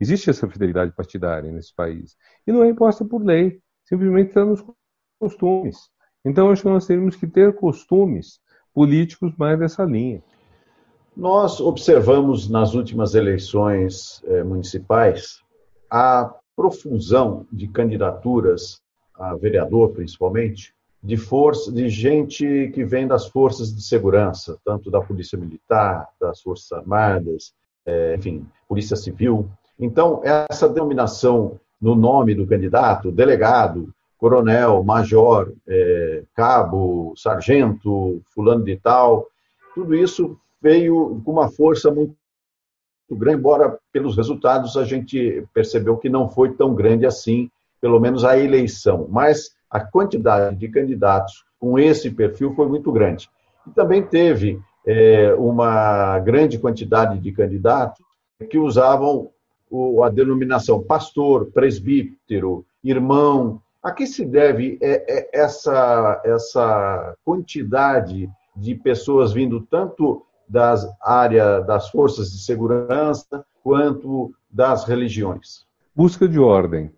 Existe 0.00 0.30
essa 0.30 0.48
fidelidade 0.48 0.92
partidária 0.92 1.50
nesse 1.52 1.74
país. 1.74 2.16
E 2.46 2.52
não 2.52 2.64
é 2.64 2.68
imposta 2.68 3.04
por 3.04 3.22
lei, 3.22 3.60
simplesmente 3.84 4.28
está 4.28 4.44
nos 4.44 4.64
costumes. 5.20 5.90
Então, 6.24 6.50
acho 6.50 6.62
que 6.62 6.68
nós 6.68 6.86
teríamos 6.86 7.16
que 7.16 7.26
ter 7.26 7.54
costumes 7.54 8.40
políticos 8.74 9.32
mais 9.36 9.58
dessa 9.58 9.84
linha. 9.84 10.22
Nós 11.16 11.60
observamos 11.60 12.48
nas 12.48 12.74
últimas 12.74 13.14
eleições 13.14 14.22
eh, 14.24 14.42
municipais 14.42 15.40
a 15.90 16.34
profusão 16.56 17.46
de 17.52 17.68
candidaturas 17.68 18.81
a 19.14 19.34
vereador, 19.34 19.90
principalmente, 19.90 20.74
de 21.02 21.16
força, 21.16 21.72
de 21.72 21.88
gente 21.88 22.70
que 22.74 22.84
vem 22.84 23.06
das 23.06 23.26
forças 23.26 23.74
de 23.74 23.82
segurança, 23.82 24.58
tanto 24.64 24.90
da 24.90 25.00
Polícia 25.00 25.36
Militar, 25.36 26.08
das 26.20 26.40
Forças 26.40 26.70
Armadas, 26.70 27.52
eh, 27.84 28.14
enfim, 28.16 28.46
Polícia 28.68 28.96
Civil. 28.96 29.48
Então, 29.78 30.20
essa 30.22 30.68
denominação 30.68 31.58
no 31.80 31.96
nome 31.96 32.34
do 32.34 32.46
candidato, 32.46 33.10
delegado, 33.10 33.92
coronel, 34.16 34.84
major, 34.84 35.52
eh, 35.66 36.22
cabo, 36.36 37.12
sargento, 37.16 38.22
fulano 38.32 38.64
de 38.64 38.76
tal, 38.76 39.26
tudo 39.74 39.96
isso 39.96 40.38
veio 40.60 41.20
com 41.24 41.32
uma 41.32 41.50
força 41.50 41.90
muito 41.90 42.14
grande, 43.10 43.38
embora 43.38 43.76
pelos 43.92 44.16
resultados 44.16 44.76
a 44.76 44.84
gente 44.84 45.44
percebeu 45.52 45.96
que 45.96 46.08
não 46.08 46.30
foi 46.30 46.52
tão 46.52 46.72
grande 46.72 47.04
assim, 47.04 47.50
pelo 47.82 47.98
menos 47.98 48.24
a 48.24 48.38
eleição. 48.38 49.08
Mas 49.10 49.50
a 49.68 49.80
quantidade 49.80 50.56
de 50.56 50.68
candidatos 50.68 51.44
com 51.58 51.76
esse 51.78 52.10
perfil 52.10 52.54
foi 52.54 52.68
muito 52.68 52.92
grande. 52.92 53.28
E 53.66 53.70
também 53.70 54.02
teve 54.02 54.60
é, 54.86 55.34
uma 55.34 56.18
grande 56.20 56.58
quantidade 56.58 57.18
de 57.18 57.32
candidatos 57.32 58.00
que 58.48 58.58
usavam 58.58 59.30
o, 59.68 60.04
a 60.04 60.08
denominação 60.08 60.80
pastor, 60.82 61.50
presbítero, 61.52 62.64
irmão. 62.84 63.60
A 63.82 63.90
que 63.90 64.06
se 64.06 64.24
deve 64.24 64.78
é, 64.80 65.04
é, 65.08 65.30
essa, 65.32 66.20
essa 66.24 67.16
quantidade 67.24 68.30
de 68.54 68.74
pessoas 68.76 69.32
vindo 69.32 69.60
tanto 69.60 70.24
das 70.48 70.86
áreas 71.00 71.66
das 71.66 71.88
forças 71.88 72.30
de 72.30 72.44
segurança 72.44 73.44
quanto 73.62 74.32
das 74.50 74.84
religiões. 74.84 75.66
Busca 75.96 76.28
de 76.28 76.38
ordem. 76.38 76.90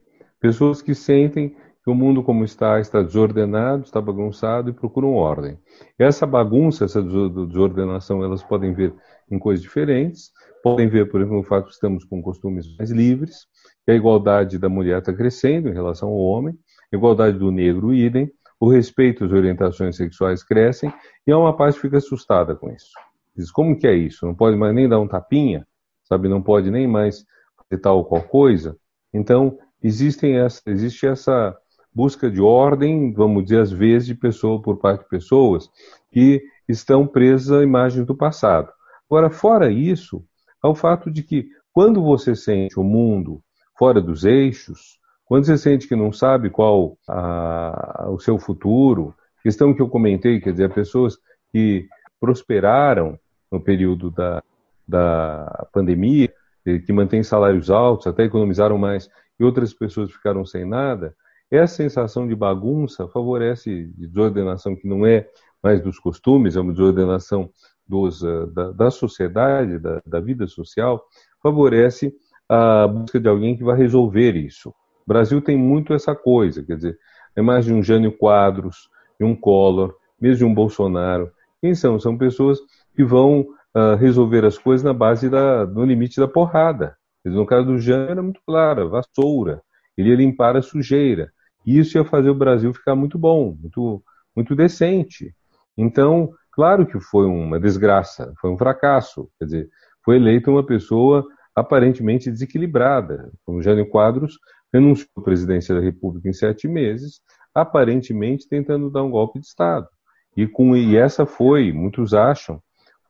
Pessoas 0.45 0.83
que 0.83 0.95
sentem 0.95 1.57
que 1.83 1.91
o 1.91 1.95
mundo 1.95 2.23
como 2.23 2.45
está 2.45 2.79
está 2.79 3.01
desordenado, 3.01 3.85
está 3.85 3.99
bagunçado 3.99 4.69
e 4.69 4.75
procuram 4.75 5.15
ordem. 5.15 5.59
Essa 5.99 6.27
bagunça, 6.27 6.85
essa 6.85 7.01
desordenação, 7.01 8.23
elas 8.23 8.43
podem 8.43 8.75
ver 8.75 8.95
em 9.31 9.39
coisas 9.39 9.63
diferentes. 9.63 10.33
Podem 10.63 10.87
ver, 10.87 11.11
por 11.11 11.23
exemplo, 11.23 11.39
o 11.39 11.43
fato 11.43 11.69
que 11.69 11.73
estamos 11.73 12.05
com 12.05 12.21
costumes 12.21 12.77
mais 12.77 12.91
livres, 12.91 13.47
que 13.87 13.93
a 13.93 13.95
igualdade 13.95 14.59
da 14.59 14.69
mulher 14.69 14.99
está 14.99 15.15
crescendo 15.15 15.71
em 15.71 15.73
relação 15.73 16.11
ao 16.11 16.19
homem, 16.19 16.55
a 16.93 16.97
igualdade 16.97 17.39
do 17.39 17.51
negro, 17.51 17.95
idem, 17.95 18.31
o 18.61 18.69
respeito 18.69 19.25
às 19.25 19.33
orientações 19.33 19.97
sexuais 19.97 20.45
crescem, 20.45 20.93
e 21.27 21.33
há 21.33 21.39
uma 21.39 21.57
parte 21.57 21.77
que 21.77 21.81
fica 21.81 21.97
assustada 21.97 22.55
com 22.55 22.71
isso. 22.71 22.93
Diz, 23.35 23.51
como 23.51 23.79
que 23.79 23.87
é 23.87 23.95
isso? 23.95 24.27
Não 24.27 24.35
pode 24.35 24.59
mais 24.59 24.75
nem 24.75 24.87
dar 24.87 25.01
um 25.01 25.09
tapinha, 25.09 25.67
sabe? 26.03 26.29
Não 26.29 26.43
pode 26.43 26.71
nem 26.71 26.87
mais 26.87 27.25
fazer 27.57 27.81
tal 27.81 27.97
ou 27.97 28.05
qual 28.05 28.23
coisa. 28.25 28.77
Então, 29.11 29.59
existem 29.85 30.39
essa, 30.39 30.63
existe 30.67 31.07
essa 31.07 31.55
busca 31.95 32.31
de 32.31 32.41
ordem, 32.41 33.13
vamos 33.13 33.45
dizer, 33.45 33.61
às 33.61 33.71
vezes, 33.71 34.09
de 34.09 34.15
pessoa 34.15 34.61
por 34.61 34.79
parte 34.79 35.03
de 35.03 35.09
pessoas 35.09 35.71
que 36.11 36.43
estão 36.67 37.07
presas 37.07 37.53
à 37.53 37.63
imagem 37.63 38.03
do 38.03 38.17
passado. 38.17 38.73
Agora, 39.09 39.29
fora 39.29 39.71
isso, 39.71 40.25
há 40.63 40.69
o 40.69 40.75
fato 40.75 41.11
de 41.11 41.23
que 41.23 41.49
quando 41.73 42.03
você 42.03 42.35
sente 42.35 42.81
o 42.81 42.83
mundo 42.83 43.43
fora 43.79 44.01
dos 44.01 44.25
eixos, 44.25 44.99
quando 45.27 45.45
você 45.45 45.59
sente 45.59 45.87
que 45.87 45.95
não 45.95 46.13
sabe 46.13 46.49
qual 46.49 46.97
a, 47.09 48.07
o 48.09 48.19
seu 48.19 48.39
futuro, 48.39 49.15
questão 49.43 49.75
que 49.75 49.83
eu 49.83 49.89
comentei, 49.89 50.41
quer 50.41 50.53
dizer, 50.53 50.73
pessoas 50.73 51.19
que 51.53 51.87
prosperaram 52.19 53.19
no 53.53 53.61
período 53.61 54.11
da, 54.11 54.43
da 54.89 55.67
pandemia, 55.73 56.33
que 56.65 56.93
mantém 56.93 57.23
salários 57.23 57.71
altos, 57.71 58.07
até 58.07 58.25
economizaram 58.25 58.79
mais, 58.79 59.09
e 59.39 59.45
outras 59.45 59.73
pessoas 59.73 60.11
ficaram 60.11 60.45
sem 60.45 60.65
nada, 60.65 61.15
essa 61.51 61.77
sensação 61.77 62.27
de 62.27 62.35
bagunça 62.35 63.07
favorece 63.09 63.87
de 63.97 64.07
desordenação 64.07 64.75
que 64.75 64.89
não 64.89 65.07
é 65.07 65.29
mais 65.63 65.81
dos 65.81 65.99
costumes, 65.99 66.57
é 66.57 66.61
uma 66.61 66.73
desordenação 66.73 67.51
dos, 67.87 68.23
eh, 68.23 68.47
da, 68.53 68.73
da, 68.73 68.91
sociedade, 68.91 69.79
da, 69.79 70.03
da, 70.05 70.21
vida 70.21 70.47
social, 70.47 71.05
favorece 71.43 72.15
a 72.49 72.87
busca 72.87 73.21
de 73.21 73.29
alguém 73.29 73.57
que 73.57 73.65
vai 73.65 73.77
resolver 73.77 74.37
isso. 74.37 74.71
O 74.71 75.07
Brasil 75.07 75.41
tem 75.41 75.57
muito 75.57 75.93
essa 75.93 76.15
coisa, 76.15 76.63
quer 76.63 76.77
dizer, 76.77 76.99
a 77.37 77.41
imagem 77.41 77.75
de 77.75 77.81
um 77.81 77.83
Jânio 77.83 78.13
Quadros, 78.13 78.89
de 79.19 79.25
um 79.25 79.35
Collor, 79.35 79.95
mesmo 80.21 80.39
de 80.39 80.45
um 80.45 80.55
Bolsonaro. 80.55 81.31
Quem 81.61 81.75
são? 81.75 81.99
São 81.99 82.17
pessoas 82.17 82.59
que 82.95 83.05
vão 83.05 83.41
uh, 83.75 83.97
resolver 83.99 84.45
as 84.45 84.59
coisas 84.59 84.85
na 84.85 84.93
base 84.93 85.29
da, 85.29 85.67
no 85.67 85.85
limite 85.85 86.21
da 86.21 86.29
porrada. 86.29 86.97
No 87.25 87.47
caso 87.47 87.67
do 87.67 87.79
Jean 87.79 88.07
era 88.09 88.23
muito 88.23 88.41
claro, 88.47 88.91
vassoura. 88.91 89.63
Ele 89.97 90.11
ia 90.11 90.17
limpar 90.17 90.57
a 90.57 90.63
sujeira. 90.63 91.33
E 91.65 91.79
isso 91.79 91.97
ia 91.97 92.05
fazer 92.05 92.31
o 92.31 92.35
Brasil 92.35 92.73
ficar 92.75 92.95
muito 92.95 93.19
bom, 93.19 93.57
muito, 93.59 94.03
muito 94.37 94.55
decente. 94.55 95.35
Então, 95.77 96.31
claro 96.53 96.87
que 96.87 97.01
foi 97.01 97.27
uma 97.27 97.59
desgraça, 97.59 98.33
foi 98.41 98.51
um 98.51 98.59
fracasso. 98.59 99.31
Quer 99.39 99.45
dizer, 99.45 99.71
foi 100.05 100.17
eleita 100.17 100.51
uma 100.51 100.65
pessoa 100.65 101.27
aparentemente 101.55 102.31
desequilibrada. 102.31 103.33
O 103.47 103.63
Jânio 103.63 103.89
Quadros 103.89 104.39
renunciou 104.73 105.09
à 105.17 105.23
presidência 105.23 105.75
da 105.75 105.81
República 105.81 106.29
em 106.29 106.33
sete 106.33 106.69
meses, 106.69 107.21
aparentemente 107.55 108.49
tentando 108.49 108.91
dar 108.91 109.03
um 109.03 109.11
golpe 109.11 109.39
de 109.39 109.47
Estado. 109.47 109.89
E, 110.37 110.47
com, 110.47 110.77
e 110.77 110.97
essa 110.97 111.25
foi, 111.25 111.73
muitos 111.73 112.13
acham, 112.13 112.61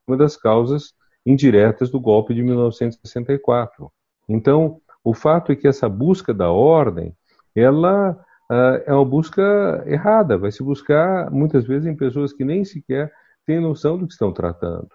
uma 0.06 0.16
das 0.16 0.36
causas 0.36 0.92
indiretas 1.24 1.90
do 1.90 1.98
golpe 1.98 2.34
de 2.34 2.42
1964. 2.42 3.90
Então, 4.28 4.80
o 5.02 5.12
fato 5.12 5.52
é 5.52 5.56
que 5.56 5.68
essa 5.68 5.88
busca 5.88 6.32
da 6.32 6.50
ordem, 6.50 7.14
ela 7.54 8.12
uh, 8.50 8.82
é 8.86 8.92
uma 8.92 9.04
busca 9.04 9.84
errada, 9.86 10.38
vai 10.38 10.50
se 10.50 10.62
buscar 10.62 11.30
muitas 11.30 11.66
vezes 11.66 11.86
em 11.86 11.96
pessoas 11.96 12.32
que 12.32 12.44
nem 12.44 12.64
sequer 12.64 13.12
têm 13.46 13.60
noção 13.60 13.98
do 13.98 14.06
que 14.06 14.12
estão 14.12 14.32
tratando. 14.32 14.88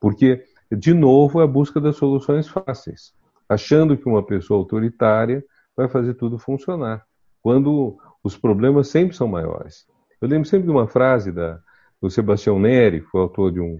Porque, 0.00 0.44
de 0.70 0.94
novo, 0.94 1.40
é 1.40 1.44
a 1.44 1.48
busca 1.48 1.80
das 1.80 1.96
soluções 1.96 2.48
fáceis, 2.48 3.12
achando 3.48 3.96
que 3.96 4.08
uma 4.08 4.24
pessoa 4.24 4.60
autoritária 4.60 5.44
vai 5.76 5.88
fazer 5.88 6.14
tudo 6.14 6.38
funcionar, 6.38 7.04
quando 7.42 7.98
os 8.22 8.36
problemas 8.36 8.88
sempre 8.88 9.16
são 9.16 9.28
maiores. 9.28 9.86
Eu 10.20 10.28
lembro 10.28 10.48
sempre 10.48 10.66
de 10.66 10.72
uma 10.72 10.86
frase 10.86 11.30
da, 11.30 11.60
do 12.00 12.08
Sebastião 12.08 12.58
Neri, 12.58 13.00
que 13.00 13.08
foi 13.08 13.20
autor 13.20 13.52
de 13.52 13.60
um, 13.60 13.78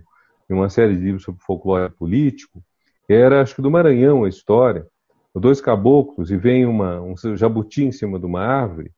em 0.50 0.54
uma 0.54 0.68
série 0.68 0.94
de 0.94 1.02
livros 1.02 1.22
sobre 1.22 1.42
folclore 1.42 1.92
político, 1.92 2.62
era, 3.08 3.40
acho 3.40 3.54
que 3.54 3.62
do 3.62 3.70
Maranhão 3.70 4.24
a 4.24 4.28
história, 4.28 4.86
dois 5.40 5.60
caboclos 5.60 6.30
e 6.30 6.36
vem 6.36 6.66
uma, 6.66 7.00
um 7.00 7.14
jabuti 7.36 7.84
em 7.84 7.92
cima 7.92 8.18
de 8.18 8.26
uma 8.26 8.40
árvore, 8.40 8.90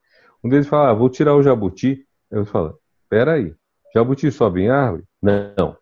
um 0.42 0.48
deles 0.48 0.68
fala, 0.68 0.90
ah, 0.90 0.94
vou 0.94 1.08
tirar 1.08 1.34
o 1.34 1.42
jabuti. 1.42 2.04
Eu 2.30 2.46
falo, 2.46 2.78
peraí, 3.08 3.54
jabuti 3.94 4.30
sobe 4.30 4.62
em 4.62 4.68
árvore? 4.68 5.04
Não. 5.20 5.76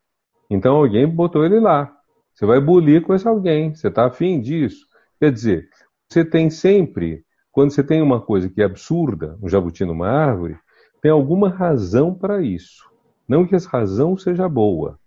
Então 0.49 0.77
alguém 0.77 1.07
botou 1.07 1.45
ele 1.45 1.61
lá. 1.61 1.92
Você 2.35 2.47
vai 2.47 2.61
bulir 2.61 3.03
com 3.03 3.14
esse 3.14 3.27
alguém, 3.27 3.75
você 3.75 3.88
está 3.88 4.07
afim 4.07 4.40
disso. 4.40 4.87
Quer 5.19 5.33
dizer, 5.33 5.69
você 6.09 6.25
tem 6.25 6.51
sempre, 6.51 7.25
quando 7.51 7.71
você 7.71 7.83
tem 7.83 8.03
uma 8.03 8.21
coisa 8.21 8.49
que 8.49 8.61
é 8.61 8.64
absurda, 8.64 9.38
um 9.42 9.49
jabuti 9.49 9.85
numa 9.85 10.09
árvore, 10.09 10.59
tem 11.01 11.11
alguma 11.11 11.49
razão 11.49 12.14
para 12.14 12.42
isso. 12.42 12.85
Não 13.29 13.47
que 13.47 13.55
essa 13.55 13.69
razão 13.69 14.16
seja 14.16 14.49
boa, 14.49 14.99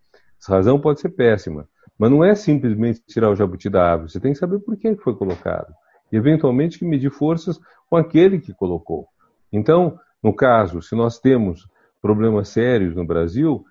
essa 0.42 0.54
razão 0.54 0.80
pode 0.80 1.00
ser 1.00 1.10
péssima, 1.10 1.68
mas 2.00 2.10
não 2.10 2.24
é 2.24 2.34
simplesmente 2.34 3.02
tirar 3.06 3.30
o 3.30 3.36
jabuti 3.36 3.70
da 3.70 3.92
árvore. 3.92 4.10
Você 4.10 4.22
tem 4.22 4.32
que 4.32 4.40
saber 4.40 4.60
por 4.60 4.78
que 4.78 4.96
foi 4.96 5.14
colocado. 5.14 5.74
E, 6.10 6.16
eventualmente, 6.16 6.80
que 6.80 6.86
medir 6.86 7.12
forças 7.12 7.60
com 7.90 7.98
aquele 7.98 8.40
que 8.40 8.54
colocou. 8.54 9.06
Então, 9.52 10.00
no 10.24 10.34
caso, 10.34 10.82
se 10.82 10.96
nós 10.96 11.20
temos 11.20 11.68
problemas 12.02 12.48
sérios 12.48 12.96
no 12.96 13.06
Brasil, 13.06 13.66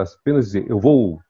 apenas 0.00 0.46
dizer 0.46 0.68
eu 0.68 0.80
vou 0.80 1.20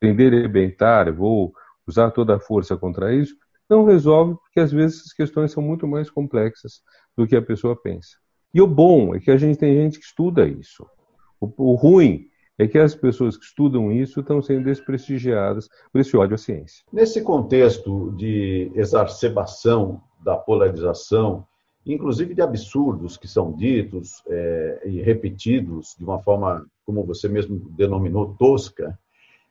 prender 0.00 0.32
e 0.32 0.38
arrebentar, 0.38 1.08
eu 1.08 1.14
vou 1.14 1.52
usar 1.86 2.10
toda 2.10 2.36
a 2.36 2.40
força 2.40 2.76
contra 2.76 3.14
isso, 3.14 3.36
não 3.68 3.84
resolve, 3.84 4.36
porque 4.36 4.60
às 4.60 4.72
vezes 4.72 5.02
as 5.06 5.12
questões 5.12 5.52
são 5.52 5.62
muito 5.62 5.86
mais 5.86 6.10
complexas 6.10 6.80
do 7.16 7.26
que 7.26 7.36
a 7.36 7.42
pessoa 7.42 7.76
pensa. 7.76 8.16
E 8.52 8.62
o 8.62 8.66
bom 8.66 9.14
é 9.14 9.20
que 9.20 9.30
a 9.30 9.36
gente 9.36 9.58
tem 9.58 9.74
gente 9.74 9.98
que 9.98 10.04
estuda 10.04 10.46
isso. 10.46 10.86
O, 11.40 11.72
o 11.72 11.74
ruim 11.74 12.28
é 12.58 12.68
que 12.68 12.78
as 12.78 12.94
pessoas 12.94 13.36
que 13.36 13.44
estudam 13.44 13.90
isso 13.90 14.20
estão 14.20 14.40
sendo 14.40 14.64
desprestigiadas 14.64 15.68
por 15.92 16.00
esse 16.00 16.16
ódio 16.16 16.34
à 16.34 16.38
ciência. 16.38 16.84
Nesse 16.92 17.20
contexto 17.22 18.12
de 18.12 18.70
exacerbação 18.74 20.00
da 20.22 20.36
polarização, 20.36 21.46
inclusive 21.84 22.34
de 22.34 22.42
absurdos 22.42 23.16
que 23.16 23.28
são 23.28 23.52
ditos 23.52 24.22
é, 24.28 24.82
e 24.86 25.02
repetidos 25.02 25.94
de 25.98 26.04
uma 26.04 26.20
forma, 26.20 26.64
como 26.86 27.04
você 27.04 27.28
mesmo 27.28 27.58
denominou, 27.70 28.34
tosca, 28.38 28.98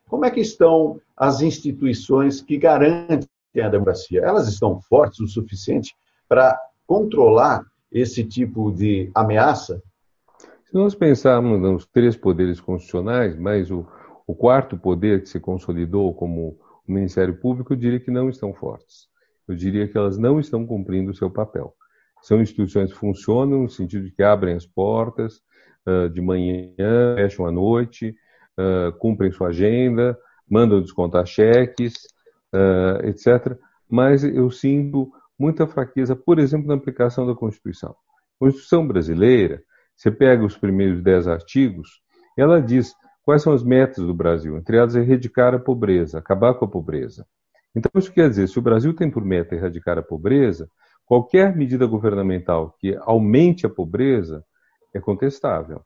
como 0.08 0.24
é 0.24 0.30
que 0.30 0.40
estão 0.40 1.00
as 1.16 1.40
instituições 1.40 2.40
que 2.40 2.56
garantem 2.56 3.28
a 3.62 3.68
democracia? 3.68 4.20
Elas 4.20 4.48
estão 4.48 4.80
fortes 4.80 5.20
o 5.20 5.28
suficiente 5.28 5.94
para 6.28 6.58
controlar 6.86 7.64
esse 7.90 8.24
tipo 8.24 8.72
de 8.72 9.10
ameaça? 9.14 9.82
Se 10.74 10.78
nós 10.78 10.92
pensarmos 10.92 11.60
nos 11.60 11.86
três 11.86 12.16
poderes 12.16 12.60
constitucionais, 12.60 13.38
mais 13.38 13.70
o, 13.70 13.86
o 14.26 14.34
quarto 14.34 14.76
poder 14.76 15.22
que 15.22 15.28
se 15.28 15.38
consolidou 15.38 16.12
como 16.12 16.58
o 16.84 16.92
Ministério 16.92 17.32
Público, 17.38 17.72
eu 17.72 17.76
diria 17.76 18.00
que 18.00 18.10
não 18.10 18.28
estão 18.28 18.52
fortes. 18.52 19.06
Eu 19.46 19.54
diria 19.54 19.86
que 19.86 19.96
elas 19.96 20.18
não 20.18 20.40
estão 20.40 20.66
cumprindo 20.66 21.12
o 21.12 21.14
seu 21.14 21.30
papel. 21.30 21.72
São 22.22 22.42
instituições 22.42 22.92
que 22.92 22.98
funcionam 22.98 23.62
no 23.62 23.70
sentido 23.70 24.06
de 24.06 24.10
que 24.10 24.24
abrem 24.24 24.56
as 24.56 24.66
portas 24.66 25.42
uh, 25.86 26.08
de 26.08 26.20
manhã, 26.20 27.14
fecham 27.14 27.46
à 27.46 27.52
noite, 27.52 28.12
uh, 28.58 28.92
cumprem 28.98 29.30
sua 29.30 29.50
agenda, 29.50 30.18
mandam 30.50 30.82
descontar 30.82 31.24
cheques, 31.24 31.94
uh, 32.52 33.06
etc. 33.06 33.56
Mas 33.88 34.24
eu 34.24 34.50
sinto 34.50 35.08
muita 35.38 35.68
fraqueza, 35.68 36.16
por 36.16 36.40
exemplo, 36.40 36.66
na 36.66 36.74
aplicação 36.74 37.24
da 37.28 37.34
Constituição. 37.36 37.90
A 37.90 38.38
Constituição 38.40 38.84
brasileira, 38.84 39.62
você 39.96 40.10
pega 40.10 40.44
os 40.44 40.56
primeiros 40.56 41.02
dez 41.02 41.26
artigos, 41.26 42.00
ela 42.36 42.60
diz 42.60 42.94
quais 43.22 43.42
são 43.42 43.52
as 43.52 43.62
metas 43.62 44.04
do 44.04 44.14
Brasil. 44.14 44.56
Entre 44.56 44.76
elas, 44.76 44.94
erradicar 44.94 45.54
a 45.54 45.58
pobreza, 45.58 46.18
acabar 46.18 46.54
com 46.54 46.64
a 46.64 46.68
pobreza. 46.68 47.26
Então, 47.74 47.90
isso 47.96 48.12
quer 48.12 48.28
dizer, 48.28 48.48
se 48.48 48.58
o 48.58 48.62
Brasil 48.62 48.94
tem 48.94 49.10
por 49.10 49.24
meta 49.24 49.54
erradicar 49.54 49.98
a 49.98 50.02
pobreza, 50.02 50.68
qualquer 51.04 51.56
medida 51.56 51.86
governamental 51.86 52.76
que 52.78 52.96
aumente 53.00 53.66
a 53.66 53.70
pobreza 53.70 54.44
é 54.94 55.00
contestável. 55.00 55.82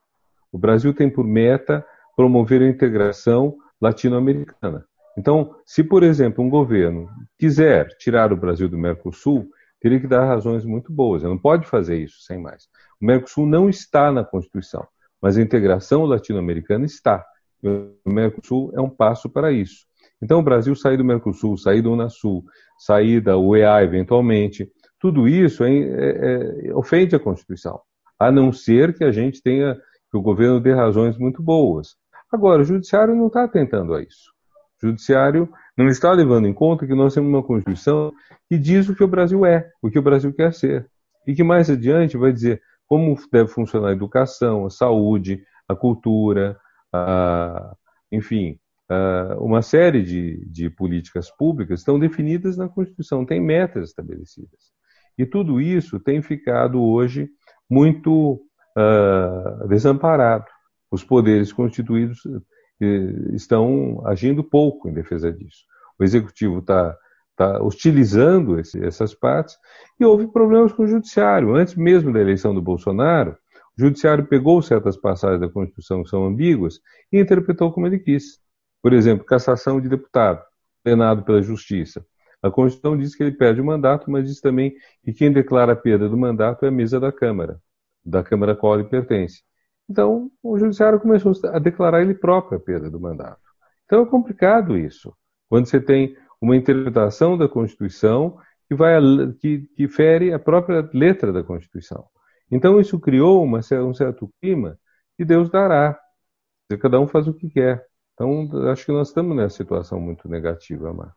O 0.53 0.59
Brasil 0.59 0.93
tem 0.93 1.09
por 1.09 1.25
meta 1.25 1.85
promover 2.17 2.63
a 2.63 2.69
integração 2.69 3.57
latino-americana. 3.81 4.85
Então, 5.17 5.55
se, 5.65 5.83
por 5.83 6.03
exemplo, 6.03 6.45
um 6.45 6.51
governo 6.51 7.09
quiser 7.39 7.89
tirar 7.97 8.33
o 8.33 8.37
Brasil 8.37 8.69
do 8.69 8.79
Mercosul, 8.79 9.49
teria 9.81 10.01
que 10.01 10.07
dar 10.07 10.25
razões 10.25 10.65
muito 10.65 10.93
boas. 10.93 11.23
Não 11.23 11.39
pode 11.39 11.67
fazer 11.67 11.99
isso 11.99 12.21
sem 12.21 12.39
mais. 12.41 12.65
O 13.01 13.07
Mercosul 13.07 13.47
não 13.47 13.69
está 13.69 14.11
na 14.13 14.25
Constituição, 14.25 14.87
mas 15.21 15.37
a 15.37 15.43
integração 15.43 16.05
latino-americana 16.05 16.85
está. 16.85 17.25
O 17.63 18.11
Mercosul 18.11 18.73
é 18.75 18.81
um 18.81 18.91
passo 18.91 19.29
para 19.29 19.53
isso. 19.53 19.87
Então, 20.21 20.41
o 20.41 20.43
Brasil 20.43 20.75
sair 20.75 20.97
do 20.97 21.05
Mercosul, 21.05 21.57
sair 21.57 21.81
do 21.81 21.93
Unasul, 21.93 22.45
sair 22.79 23.21
da 23.21 23.39
UEA 23.39 23.83
eventualmente, 23.85 24.69
tudo 25.01 25.29
isso 25.29 25.63
é, 25.63 25.71
é, 25.71 26.69
é, 26.69 26.75
ofende 26.75 27.15
a 27.15 27.21
Constituição, 27.21 27.81
a 28.19 28.33
não 28.33 28.53
ser 28.53 28.97
que 28.97 29.05
a 29.05 29.13
gente 29.13 29.41
tenha, 29.41 29.77
que 30.11 30.17
o 30.17 30.23
governo 30.23 30.61
dê 30.61 30.73
razões 30.73 31.17
muito 31.17 31.41
boas. 31.41 31.97
Agora, 32.33 32.63
o 32.63 32.65
Judiciário 32.65 33.15
não 33.15 33.29
está 33.29 33.45
atentando 33.45 33.95
a 33.95 34.03
isso. 34.03 34.33
Judiciário 34.81 35.49
não 35.77 35.89
está 35.89 36.13
levando 36.13 36.47
em 36.47 36.55
conta 36.55 36.87
que 36.87 36.95
nós 36.95 37.15
temos 37.15 37.29
uma 37.29 37.43
Constituição 37.43 38.13
que 38.49 38.59
diz 38.59 38.89
o 38.89 38.95
que 38.95 39.05
o 39.05 39.09
Brasil 39.09 39.45
é, 39.45 39.69
o 39.83 39.91
que 39.91 39.99
o 39.99 40.03
Brasil 40.03 40.33
quer 40.33 40.53
ser. 40.53 40.89
E 41.27 41.35
que 41.35 41.43
mais 41.43 41.69
adiante 41.69 42.17
vai 42.17 42.33
dizer 42.33 42.61
como 42.87 43.17
deve 43.31 43.51
funcionar 43.51 43.89
a 43.89 43.93
educação, 43.93 44.65
a 44.65 44.71
saúde, 44.71 45.43
a 45.69 45.77
cultura, 45.77 46.59
a, 46.93 47.75
enfim, 48.11 48.59
uh, 48.91 49.45
uma 49.45 49.61
série 49.61 50.03
de, 50.03 50.45
de 50.47 50.71
políticas 50.71 51.31
públicas 51.31 51.81
estão 51.81 51.99
definidas 51.99 52.57
na 52.57 52.69
Constituição, 52.69 53.27
tem 53.27 53.41
metas 53.41 53.91
estabelecidas. 53.91 54.73
E 55.19 55.27
tudo 55.27 55.61
isso 55.61 56.01
tem 56.01 56.23
ficado 56.23 56.83
hoje 56.83 57.29
muito 57.69 58.41
uh, 58.77 59.69
desamparado. 59.69 60.47
Os 60.91 61.05
poderes 61.05 61.53
constituídos 61.53 62.23
estão 63.35 64.03
agindo 64.07 64.43
pouco 64.45 64.89
em 64.89 64.93
defesa 64.93 65.33
disso. 65.33 65.65
O 65.99 66.05
executivo 66.05 66.59
está 66.59 66.97
tá 67.37 67.63
hostilizando 67.63 68.59
esse, 68.59 68.85
essas 68.85 69.15
partes 69.15 69.57
e 69.99 70.05
houve 70.05 70.27
problemas 70.27 70.73
com 70.73 70.83
o 70.83 70.89
judiciário. 70.89 71.55
Antes 71.55 71.75
mesmo 71.75 72.13
da 72.13 72.21
eleição 72.21 72.55
do 72.55 72.63
Bolsonaro, 72.63 73.37
o 73.79 73.81
judiciário 73.81 74.27
pegou 74.27 74.61
certas 74.61 74.97
passagens 74.97 75.41
da 75.41 75.49
Constituição 75.49 76.03
que 76.03 76.11
são 76.11 76.27
ambíguas 76.27 76.81
e 77.13 77.21
interpretou 77.21 77.73
como 77.73 77.87
ele 77.87 77.99
quis. 77.99 78.41
Por 78.83 78.93
exemplo, 78.93 79.25
cassação 79.25 79.81
de 79.81 79.89
deputado, 79.89 80.43
penado 80.83 81.23
pela 81.23 81.43
Justiça. 81.43 82.05
A 82.43 82.51
Constituição 82.51 82.97
diz 82.97 83.15
que 83.15 83.23
ele 83.23 83.33
perde 83.33 83.61
o 83.61 83.65
mandato, 83.65 84.11
mas 84.11 84.27
diz 84.27 84.41
também 84.41 84.75
que 85.05 85.13
quem 85.13 85.33
declara 85.33 85.73
a 85.73 85.77
perda 85.77 86.09
do 86.09 86.17
mandato 86.17 86.65
é 86.65 86.69
a 86.69 86.73
mesa 86.73 87.01
da 87.01 87.11
Câmara, 87.11 87.61
da 88.05 88.23
Câmara 88.23 88.53
a 88.53 88.57
qual 88.57 88.75
ele 88.75 88.89
pertence. 88.89 89.43
Então, 89.89 90.31
o 90.43 90.59
Judiciário 90.59 91.01
começou 91.01 91.33
a 91.51 91.59
declarar 91.59 92.03
ele 92.03 92.15
próprio 92.15 92.59
a 92.59 92.61
perda 92.61 92.91
do 92.91 93.01
mandato. 93.01 93.41
Então, 93.87 94.03
é 94.03 94.07
complicado 94.07 94.77
isso. 94.77 95.15
Quando 95.49 95.67
você 95.67 95.81
tem 95.81 96.15
uma 96.41 96.57
interpretação 96.57 97.39
da 97.39 97.49
Constituição 97.49 98.39
que, 98.69 98.75
vai, 98.75 99.01
que, 99.41 99.67
que 99.75 99.89
fere 99.89 100.33
a 100.33 100.39
própria 100.39 100.89
letra 100.93 101.33
da 101.33 101.43
Constituição. 101.43 102.05
Então, 102.51 102.79
isso 102.79 103.01
criou 103.01 103.43
uma, 103.43 103.61
um 103.83 103.95
certo 103.95 104.31
clima 104.41 104.79
que 105.17 105.25
Deus 105.25 105.49
dará. 105.49 105.99
Cada 106.81 107.01
um 107.01 107.07
faz 107.07 107.27
o 107.27 107.35
que 107.35 107.49
quer. 107.49 107.85
Então, 108.13 108.49
acho 108.71 108.85
que 108.85 108.93
nós 108.93 109.09
estamos 109.09 109.37
nessa 109.37 109.57
situação 109.57 110.01
muito 110.01 110.29
negativa, 110.29 110.93
Marcos. 110.93 111.17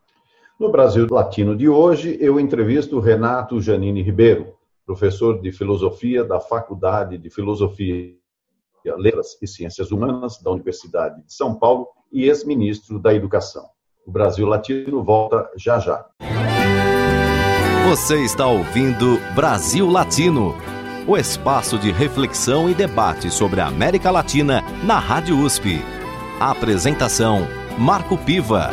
No 0.58 0.70
Brasil 0.70 1.06
Latino 1.10 1.56
de 1.56 1.68
hoje, 1.68 2.16
eu 2.20 2.38
entrevisto 2.38 3.00
Renato 3.00 3.60
Janine 3.60 4.02
Ribeiro, 4.02 4.54
professor 4.86 5.40
de 5.40 5.50
filosofia 5.50 6.24
da 6.24 6.38
Faculdade 6.38 7.18
de 7.18 7.28
Filosofia, 7.30 8.14
Letras 8.84 9.36
e 9.40 9.46
Ciências 9.46 9.90
Humanas 9.90 10.40
da 10.42 10.50
Universidade 10.50 11.22
de 11.24 11.32
São 11.32 11.54
Paulo 11.54 11.86
e 12.12 12.24
ex-ministro 12.24 12.98
da 12.98 13.14
Educação. 13.14 13.64
O 14.06 14.10
Brasil 14.10 14.46
Latino 14.46 15.02
volta 15.02 15.48
já 15.56 15.78
já. 15.78 16.04
Você 17.88 18.24
está 18.24 18.46
ouvindo 18.46 19.18
Brasil 19.34 19.88
Latino, 19.88 20.54
o 21.06 21.16
espaço 21.16 21.78
de 21.78 21.90
reflexão 21.92 22.68
e 22.68 22.74
debate 22.74 23.30
sobre 23.30 23.60
a 23.60 23.66
América 23.66 24.10
Latina 24.10 24.62
na 24.84 24.98
Rádio 24.98 25.38
USP. 25.38 25.80
Apresentação: 26.40 27.46
Marco 27.78 28.16
Piva. 28.18 28.70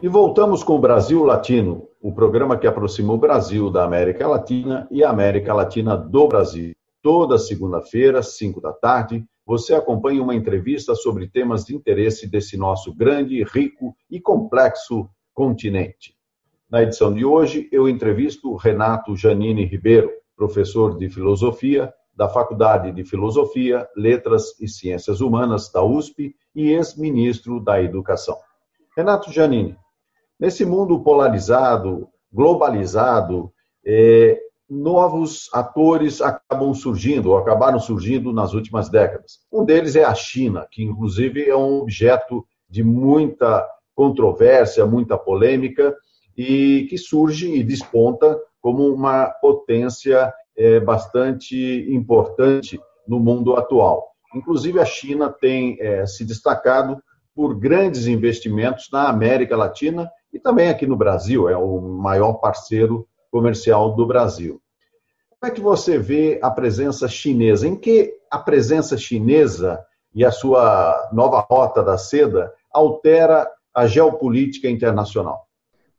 E 0.00 0.08
voltamos 0.08 0.62
com 0.62 0.76
o 0.76 0.80
Brasil 0.80 1.24
Latino, 1.24 1.87
o 2.00 2.12
programa 2.12 2.56
que 2.56 2.66
aproxima 2.66 3.12
o 3.12 3.18
Brasil 3.18 3.70
da 3.70 3.84
América 3.84 4.26
Latina 4.26 4.86
e 4.90 5.02
a 5.02 5.10
América 5.10 5.52
Latina 5.52 5.96
do 5.96 6.28
Brasil. 6.28 6.74
Toda 7.02 7.38
segunda-feira, 7.38 8.22
5 8.22 8.60
da 8.60 8.72
tarde, 8.72 9.24
você 9.44 9.74
acompanha 9.74 10.22
uma 10.22 10.34
entrevista 10.34 10.94
sobre 10.94 11.28
temas 11.28 11.64
de 11.64 11.74
interesse 11.74 12.28
desse 12.28 12.56
nosso 12.56 12.94
grande, 12.94 13.42
rico 13.44 13.96
e 14.10 14.20
complexo 14.20 15.08
continente. 15.32 16.14
Na 16.70 16.82
edição 16.82 17.14
de 17.14 17.24
hoje, 17.24 17.68
eu 17.72 17.88
entrevisto 17.88 18.54
Renato 18.54 19.16
Janine 19.16 19.64
Ribeiro, 19.64 20.10
professor 20.36 20.96
de 20.96 21.08
filosofia 21.08 21.92
da 22.14 22.28
Faculdade 22.28 22.90
de 22.92 23.04
Filosofia, 23.04 23.88
Letras 23.96 24.60
e 24.60 24.68
Ciências 24.68 25.20
Humanas 25.20 25.70
da 25.70 25.82
USP 25.84 26.34
e 26.54 26.72
ex-ministro 26.72 27.60
da 27.60 27.80
Educação. 27.80 28.36
Renato 28.96 29.32
Janine, 29.32 29.76
nesse 30.38 30.64
mundo 30.64 31.00
polarizado, 31.00 32.08
globalizado, 32.32 33.52
é, 33.84 34.38
novos 34.68 35.48
atores 35.52 36.20
acabam 36.20 36.74
surgindo, 36.74 37.30
ou 37.30 37.38
acabaram 37.38 37.80
surgindo 37.80 38.32
nas 38.32 38.52
últimas 38.52 38.90
décadas. 38.90 39.40
Um 39.50 39.64
deles 39.64 39.96
é 39.96 40.04
a 40.04 40.14
China, 40.14 40.66
que 40.70 40.82
inclusive 40.82 41.48
é 41.48 41.56
um 41.56 41.80
objeto 41.80 42.46
de 42.68 42.84
muita 42.84 43.66
controvérsia, 43.94 44.84
muita 44.84 45.16
polêmica, 45.16 45.96
e 46.36 46.86
que 46.88 46.96
surge 46.96 47.52
e 47.52 47.64
desponta 47.64 48.38
como 48.60 48.86
uma 48.92 49.26
potência 49.40 50.32
é, 50.56 50.78
bastante 50.78 51.86
importante 51.90 52.78
no 53.06 53.18
mundo 53.18 53.56
atual. 53.56 54.12
Inclusive, 54.34 54.78
a 54.78 54.84
China 54.84 55.30
tem 55.30 55.78
é, 55.80 56.06
se 56.06 56.24
destacado 56.24 57.02
por 57.34 57.58
grandes 57.58 58.06
investimentos 58.06 58.88
na 58.92 59.08
América 59.08 59.56
Latina 59.56 60.08
e 60.32 60.38
também 60.38 60.68
aqui 60.68 60.86
no 60.86 60.96
Brasil, 60.96 61.48
é 61.48 61.56
o 61.56 61.80
maior 61.80 62.34
parceiro 62.34 63.06
comercial 63.30 63.94
do 63.94 64.06
Brasil. 64.06 64.60
Como 65.30 65.52
é 65.52 65.54
que 65.54 65.60
você 65.60 65.98
vê 65.98 66.38
a 66.42 66.50
presença 66.50 67.06
chinesa? 67.06 67.66
Em 67.66 67.76
que 67.76 68.14
a 68.30 68.38
presença 68.38 68.96
chinesa 68.96 69.84
e 70.14 70.24
a 70.24 70.30
sua 70.30 71.10
nova 71.12 71.40
rota 71.48 71.82
da 71.82 71.96
seda 71.96 72.52
altera 72.72 73.48
a 73.72 73.86
geopolítica 73.86 74.68
internacional? 74.68 75.46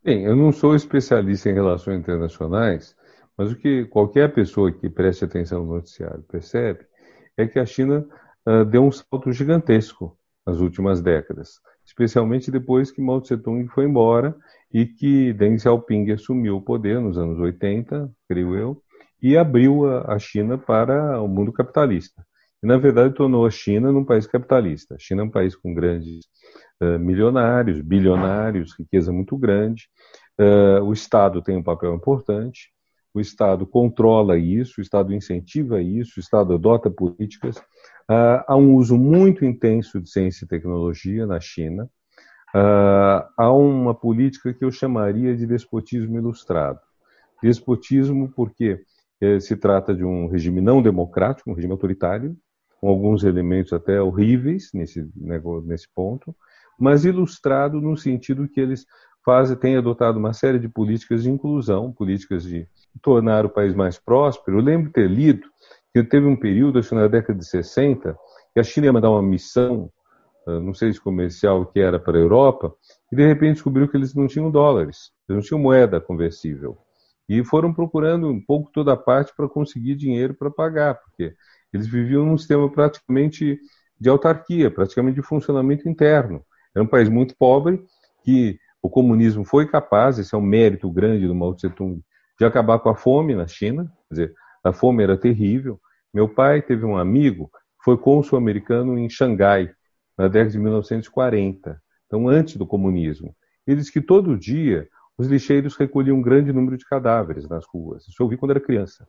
Bem, 0.04 0.26
eu 0.26 0.36
não 0.36 0.52
sou 0.52 0.76
especialista 0.76 1.50
em 1.50 1.54
relações 1.54 2.00
internacionais, 2.00 2.96
mas 3.38 3.52
o 3.52 3.56
que 3.56 3.86
qualquer 3.86 4.34
pessoa 4.34 4.72
que 4.72 4.90
preste 4.90 5.24
atenção 5.24 5.66
no 5.66 5.76
noticiário 5.76 6.24
percebe 6.24 6.86
é 7.38 7.48
que 7.48 7.60
a 7.60 7.66
China 7.66 8.06
uh, 8.46 8.66
deu 8.66 8.84
um 8.84 8.92
salto 8.92 9.32
gigantesco 9.32 10.18
nas 10.46 10.60
últimas 10.60 11.02
décadas, 11.02 11.62
especialmente 12.00 12.50
depois 12.50 12.92
que 12.92 13.02
Mao 13.02 13.20
Tse-tung 13.20 13.68
foi 13.68 13.84
embora 13.84 14.34
e 14.74 14.86
que 14.86 15.34
Deng 15.34 15.60
Xiaoping 15.60 16.12
assumiu 16.12 16.56
o 16.56 16.62
poder 16.62 17.02
nos 17.02 17.18
anos 17.18 17.38
80, 17.38 18.10
creio 18.28 18.56
eu, 18.56 18.82
e 19.22 19.38
abriu 19.38 19.86
a, 19.86 20.18
China 20.18 20.58
para 20.58 21.22
o 21.22 21.28
mundo 21.28 21.52
capitalista. 21.52 22.26
E, 22.64 22.68
na 22.68 22.78
verdade, 22.78 23.14
tornou 23.14 23.46
a 23.46 23.52
China 23.52 23.92
num 23.92 24.06
país 24.06 24.26
capitalista. 24.26 24.96
A 24.96 24.98
China 24.98 25.24
é 25.24 25.26
um 25.26 25.30
país 25.30 25.56
com 25.56 25.74
grandes 25.74 26.26
uh, 26.82 26.98
milionários, 26.98 27.82
bilionários, 27.82 28.74
riqueza 28.80 29.12
muito 29.12 29.38
grande. 29.38 29.90
Uh, 30.40 30.82
o 30.84 30.94
Estado 30.94 31.42
tem 31.42 31.58
um 31.58 31.64
papel 31.64 31.94
importante 31.94 32.70
o 33.14 33.20
Estado 33.20 33.66
controla 33.66 34.38
isso, 34.38 34.76
o 34.78 34.82
Estado 34.82 35.14
incentiva 35.14 35.82
isso, 35.82 36.14
o 36.18 36.20
Estado 36.20 36.54
adota 36.54 36.90
políticas. 36.90 37.62
Uh, 38.10 38.42
há 38.48 38.58
um 38.58 38.74
uso 38.74 38.98
muito 38.98 39.46
intenso 39.46 40.02
de 40.02 40.10
ciência 40.10 40.44
e 40.44 40.48
tecnologia 40.48 41.28
na 41.28 41.40
China. 41.40 41.88
Uh, 42.56 43.22
há 43.38 43.54
uma 43.54 43.94
política 43.94 44.52
que 44.52 44.66
eu 44.66 44.72
chamaria 44.72 45.38
de 45.38 45.46
despotismo 45.46 46.18
ilustrado. 46.18 46.80
Despotismo 47.44 48.28
porque 48.36 48.82
eh, 49.22 49.40
se 49.40 49.56
trata 49.56 49.94
de 49.94 50.04
um 50.04 50.28
regime 50.28 50.60
não 50.60 50.82
democrático, 50.82 51.50
um 51.50 51.54
regime 51.54 51.72
autoritário, 51.72 52.36
com 52.82 52.88
alguns 52.88 53.24
elementos 53.24 53.72
até 53.72 54.02
horríveis 54.02 54.72
nesse, 54.74 55.10
nesse 55.16 55.88
ponto, 55.94 56.36
mas 56.78 57.06
ilustrado 57.06 57.80
no 57.80 57.96
sentido 57.96 58.48
que 58.48 58.60
eles 58.60 58.86
fazem, 59.24 59.58
têm 59.58 59.76
adotado 59.76 60.18
uma 60.18 60.34
série 60.34 60.60
de 60.60 60.70
políticas 60.70 61.24
de 61.24 61.30
inclusão, 61.30 61.92
políticas 61.92 62.44
de 62.44 62.68
tornar 63.02 63.46
o 63.46 63.50
país 63.50 63.76
mais 63.76 63.98
próspero. 64.00 64.58
Eu 64.58 64.64
lembro 64.64 64.92
ter 64.92 65.10
lido 65.10 65.48
que 65.94 66.04
teve 66.04 66.28
um 66.28 66.36
período, 66.36 66.80
acho 66.80 66.90
que 66.90 66.96
na 66.96 67.08
década 67.08 67.38
de 67.38 67.46
60, 67.46 68.18
que 68.54 68.60
a 68.60 68.64
China 68.64 68.88
ia 68.88 68.94
mandar 68.94 69.10
uma 69.10 69.22
missão, 69.22 69.92
ah, 70.48 70.60
não 70.60 70.74
sei 70.74 70.94
se 70.94 71.00
comercial 71.00 71.66
que 71.66 71.80
era 71.80 72.00
para 72.00 72.18
a 72.18 72.22
Europa, 72.22 72.74
e 73.12 73.16
de 73.16 73.26
repente 73.26 73.54
descobriu 73.54 73.88
que 73.88 73.98
eles 73.98 74.14
não 74.14 74.28
tinham 74.28 74.52
dólares, 74.52 75.12
eles 75.28 75.42
não 75.42 75.48
tinham 75.48 75.62
moeda 75.62 76.00
conversível. 76.00 76.78
E 77.28 77.44
foram 77.44 77.74
procurando 77.74 78.28
um 78.28 78.42
pouco 78.42 78.72
toda 78.72 78.94
a 78.94 78.98
parte 78.98 79.34
para 79.36 79.48
conseguir 79.48 79.96
dinheiro 79.96 80.34
para 80.34 80.50
pagar, 80.50 80.96
porque 80.96 81.36
eles 81.72 81.88
viviam 81.88 82.26
num 82.26 82.38
sistema 82.38 82.70
praticamente 82.72 83.60
de 84.00 84.10
autarquia, 84.10 84.72
praticamente 84.72 85.16
de 85.16 85.22
funcionamento 85.22 85.88
interno. 85.88 86.44
Era 86.74 86.84
um 86.84 86.88
país 86.88 87.10
muito 87.10 87.36
pobre 87.38 87.84
que 88.24 88.58
o 88.82 88.90
comunismo 88.90 89.44
foi 89.44 89.68
capaz, 89.68 90.18
esse 90.18 90.34
é 90.34 90.38
um 90.38 90.42
mérito 90.42 90.90
grande 90.90 91.28
do 91.28 91.36
Mao 91.36 91.54
Tse-tung, 91.54 92.02
de 92.40 92.46
acabar 92.46 92.80
com 92.80 92.90
a 92.90 92.96
fome 92.96 93.36
na 93.36 93.46
China. 93.46 93.92
Quer 94.08 94.14
dizer, 94.14 94.36
a 94.64 94.72
fome 94.72 95.04
era 95.04 95.18
terrível. 95.18 95.80
Meu 96.14 96.28
pai 96.28 96.62
teve 96.62 96.86
um 96.86 96.98
amigo 96.98 97.50
foi 97.84 97.98
cônsul 97.98 98.38
americano 98.38 98.98
em 98.98 99.10
Xangai, 99.10 99.72
na 100.18 100.28
década 100.28 100.52
de 100.52 100.60
1940, 100.60 101.82
então 102.06 102.28
antes 102.28 102.58
do 102.58 102.68
comunismo. 102.68 103.34
Ele 103.66 103.78
disse 103.78 103.92
que 103.92 104.02
todo 104.02 104.38
dia 104.38 104.88
os 105.18 105.28
lixeiros 105.28 105.76
recolhiam 105.76 106.18
um 106.18 106.22
grande 106.22 106.52
número 106.52 106.78
de 106.78 106.86
cadáveres 106.86 107.48
nas 107.48 107.66
ruas. 107.66 108.08
Isso 108.08 108.16
eu 108.20 108.26
ouvi 108.26 108.38
quando 108.38 108.52
era 108.52 108.60
criança. 108.60 109.08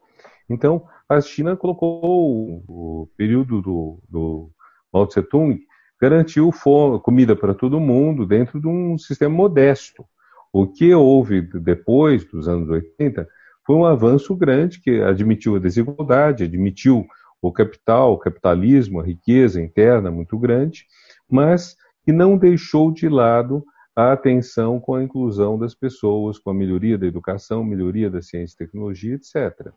Então, 0.49 0.85
a 1.09 1.21
China 1.21 1.57
colocou 1.57 2.65
o 2.67 3.09
período 3.17 3.63
do, 3.63 4.03
do 4.09 4.51
Mao 4.93 5.07
Tse-tung, 5.07 5.61
garantiu 6.01 6.51
fome, 6.51 7.01
comida 7.01 7.37
para 7.37 7.55
todo 7.55 7.79
mundo 7.81 8.27
dentro 8.27 8.61
de 8.61 8.67
um 8.67 8.99
sistema 8.99 9.35
modesto. 9.35 10.05
O 10.53 10.67
que 10.67 10.93
houve 10.93 11.43
depois 11.43 12.25
dos 12.25 12.49
anos 12.49 12.69
80 12.69 13.29
foi 13.67 13.77
um 13.77 13.85
avanço 13.85 14.35
grande 14.35 14.81
que 14.81 15.01
admitiu 15.03 15.57
a 15.57 15.59
desigualdade, 15.59 16.45
admitiu 16.45 17.07
o 17.41 17.53
capital, 17.53 18.13
o 18.15 18.19
capitalismo, 18.19 19.01
a 19.01 19.05
riqueza 19.05 19.61
interna 19.61 20.11
muito 20.11 20.39
grande, 20.39 20.87
mas 21.31 21.77
que 22.05 22.13
não 22.13 22.37
deixou 22.37 22.93
de 22.93 23.09
lado 23.09 23.65
a 23.95 24.13
atenção 24.13 24.81
com 24.81 24.95
a 24.95 25.03
inclusão 25.03 25.59
das 25.59 25.75
pessoas, 25.75 26.39
com 26.39 26.51
a 26.51 26.55
melhoria 26.55 26.97
da 26.97 27.07
educação, 27.07 27.65
melhoria 27.65 28.11
da 28.11 28.23
ciência 28.23 28.55
e 28.55 28.67
tecnologia, 28.67 29.15
etc. 29.15 29.73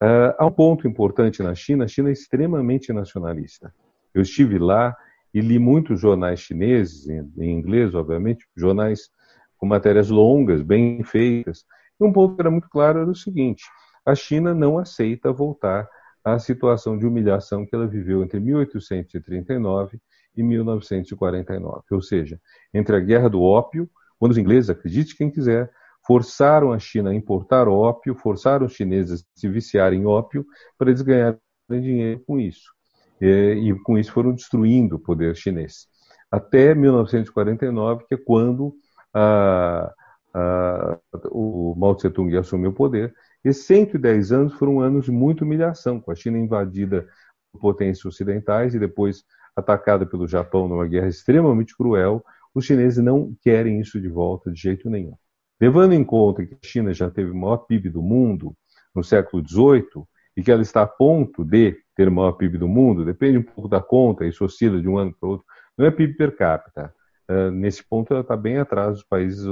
Ah, 0.00 0.34
há 0.38 0.46
um 0.46 0.50
ponto 0.50 0.86
importante 0.86 1.42
na 1.42 1.54
China, 1.54 1.84
a 1.84 1.88
China 1.88 2.10
é 2.10 2.12
extremamente 2.12 2.92
nacionalista. 2.92 3.72
Eu 4.14 4.22
estive 4.22 4.58
lá 4.58 4.96
e 5.32 5.40
li 5.40 5.58
muitos 5.58 6.00
jornais 6.00 6.40
chineses, 6.40 7.06
em 7.08 7.50
inglês, 7.50 7.94
obviamente, 7.94 8.46
jornais 8.56 9.10
com 9.58 9.66
matérias 9.66 10.10
longas, 10.10 10.62
bem 10.62 11.02
feitas. 11.02 11.64
E 12.00 12.04
um 12.04 12.12
ponto 12.12 12.34
que 12.34 12.42
era 12.42 12.50
muito 12.50 12.68
claro 12.68 13.00
era 13.00 13.10
o 13.10 13.14
seguinte: 13.14 13.64
a 14.04 14.14
China 14.14 14.54
não 14.54 14.78
aceita 14.78 15.32
voltar 15.32 15.88
à 16.24 16.38
situação 16.38 16.98
de 16.98 17.06
humilhação 17.06 17.64
que 17.66 17.74
ela 17.74 17.86
viveu 17.86 18.22
entre 18.22 18.40
1839 18.40 19.98
e 20.36 20.42
1949, 20.42 21.82
ou 21.90 22.02
seja, 22.02 22.38
entre 22.74 22.96
a 22.96 23.00
Guerra 23.00 23.28
do 23.28 23.42
Ópio, 23.42 23.88
quando 24.18 24.32
os 24.32 24.38
ingleses, 24.38 24.70
acredite 24.70 25.16
quem 25.16 25.30
quiser, 25.30 25.70
forçaram 26.06 26.72
a 26.72 26.78
China 26.78 27.10
a 27.10 27.14
importar 27.14 27.68
ópio, 27.68 28.14
forçaram 28.14 28.66
os 28.66 28.74
chineses 28.74 29.20
a 29.20 29.40
se 29.40 29.48
viciarem 29.48 30.02
em 30.02 30.06
ópio 30.06 30.46
para 30.78 30.90
eles 30.90 31.02
ganharem 31.02 31.38
dinheiro 31.68 32.22
com 32.26 32.38
isso. 32.38 32.70
E, 33.20 33.70
e 33.70 33.82
com 33.82 33.98
isso 33.98 34.12
foram 34.12 34.32
destruindo 34.32 34.96
o 34.96 35.00
poder 35.00 35.34
chinês. 35.34 35.88
Até 36.30 36.74
1949, 36.74 38.04
que 38.06 38.14
é 38.14 38.18
quando 38.18 38.74
a, 39.12 39.92
o 41.30 41.74
Mao 41.76 41.94
Tse-tung 41.94 42.36
assumiu 42.36 42.70
o 42.70 42.74
poder, 42.74 43.14
e 43.44 43.52
110 43.52 44.32
anos 44.32 44.54
foram 44.54 44.80
anos 44.80 45.06
de 45.06 45.12
muita 45.12 45.44
humilhação, 45.44 46.00
com 46.00 46.10
a 46.10 46.14
China 46.14 46.38
invadida 46.38 47.06
por 47.52 47.60
potências 47.60 48.04
ocidentais 48.04 48.74
e 48.74 48.78
depois 48.78 49.24
atacada 49.54 50.04
pelo 50.04 50.26
Japão 50.26 50.68
numa 50.68 50.86
guerra 50.86 51.08
extremamente 51.08 51.74
cruel. 51.76 52.22
Os 52.54 52.64
chineses 52.64 53.02
não 53.02 53.34
querem 53.42 53.80
isso 53.80 54.00
de 54.00 54.08
volta 54.08 54.50
de 54.50 54.60
jeito 54.60 54.90
nenhum. 54.90 55.14
Levando 55.60 55.94
em 55.94 56.04
conta 56.04 56.44
que 56.44 56.54
a 56.54 56.58
China 56.62 56.92
já 56.92 57.10
teve 57.10 57.30
o 57.30 57.36
maior 57.36 57.58
PIB 57.58 57.88
do 57.88 58.02
mundo 58.02 58.54
no 58.94 59.02
século 59.02 59.42
XVIII 59.46 60.04
e 60.36 60.42
que 60.42 60.50
ela 60.50 60.60
está 60.60 60.82
a 60.82 60.86
ponto 60.86 61.44
de 61.44 61.78
ter 61.94 62.08
o 62.08 62.12
maior 62.12 62.32
PIB 62.32 62.58
do 62.58 62.68
mundo, 62.68 63.04
depende 63.04 63.38
um 63.38 63.42
pouco 63.42 63.68
da 63.68 63.80
conta, 63.80 64.26
isso 64.26 64.44
oscila 64.44 64.80
de 64.80 64.88
um 64.88 64.98
ano 64.98 65.14
para 65.18 65.28
outro, 65.30 65.46
não 65.78 65.86
é 65.86 65.90
PIB 65.90 66.14
per 66.14 66.36
capita, 66.36 66.94
Uh, 67.28 67.50
nesse 67.50 67.84
ponto, 67.84 68.12
ela 68.12 68.22
está 68.22 68.36
bem 68.36 68.58
atrás 68.58 68.94
dos 68.94 69.04
países 69.04 69.46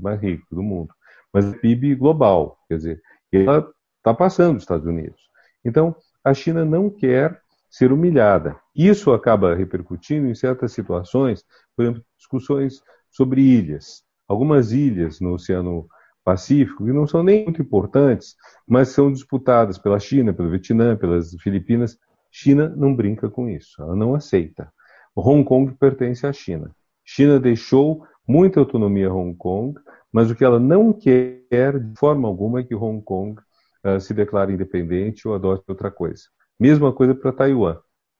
mais 0.00 0.20
ricos 0.20 0.48
do 0.50 0.62
mundo. 0.62 0.92
Mas 1.32 1.46
é 1.46 1.56
PIB 1.56 1.94
global, 1.94 2.58
quer 2.68 2.76
dizer, 2.76 3.02
ela 3.32 3.70
está 3.98 4.12
passando 4.12 4.56
os 4.56 4.62
Estados 4.62 4.86
Unidos. 4.86 5.20
Então, 5.64 5.94
a 6.24 6.34
China 6.34 6.64
não 6.64 6.90
quer 6.90 7.40
ser 7.70 7.90
humilhada. 7.90 8.56
Isso 8.74 9.12
acaba 9.12 9.54
repercutindo 9.54 10.26
em 10.26 10.34
certas 10.34 10.72
situações, 10.72 11.44
por 11.74 11.84
exemplo, 11.84 12.04
discussões 12.18 12.82
sobre 13.10 13.40
ilhas. 13.40 14.02
Algumas 14.28 14.72
ilhas 14.72 15.20
no 15.20 15.34
Oceano 15.34 15.86
Pacífico, 16.24 16.84
que 16.84 16.92
não 16.92 17.06
são 17.06 17.22
nem 17.22 17.44
muito 17.44 17.62
importantes, 17.62 18.36
mas 18.68 18.88
são 18.88 19.12
disputadas 19.12 19.78
pela 19.78 19.98
China, 19.98 20.32
pelo 20.32 20.50
Vietnã, 20.50 20.96
pelas 20.96 21.34
Filipinas. 21.40 21.98
China 22.30 22.68
não 22.76 22.94
brinca 22.94 23.28
com 23.30 23.48
isso, 23.48 23.80
ela 23.82 23.96
não 23.96 24.14
aceita. 24.14 24.72
Hong 25.16 25.44
Kong 25.44 25.74
pertence 25.74 26.26
à 26.26 26.32
China. 26.32 26.74
China 27.04 27.38
deixou 27.38 28.06
muita 28.26 28.60
autonomia 28.60 29.08
a 29.08 29.14
Hong 29.14 29.36
Kong, 29.36 29.78
mas 30.12 30.30
o 30.30 30.34
que 30.34 30.44
ela 30.44 30.60
não 30.60 30.92
quer 30.92 31.78
de 31.78 31.98
forma 31.98 32.28
alguma 32.28 32.60
é 32.60 32.62
que 32.62 32.74
Hong 32.74 33.02
Kong 33.02 33.40
uh, 33.84 34.00
se 34.00 34.14
declare 34.14 34.52
independente 34.52 35.26
ou 35.26 35.34
adote 35.34 35.64
outra 35.68 35.90
coisa. 35.90 36.24
Mesma 36.58 36.92
coisa 36.92 37.14
para 37.14 37.32
Taiwan, 37.32 37.78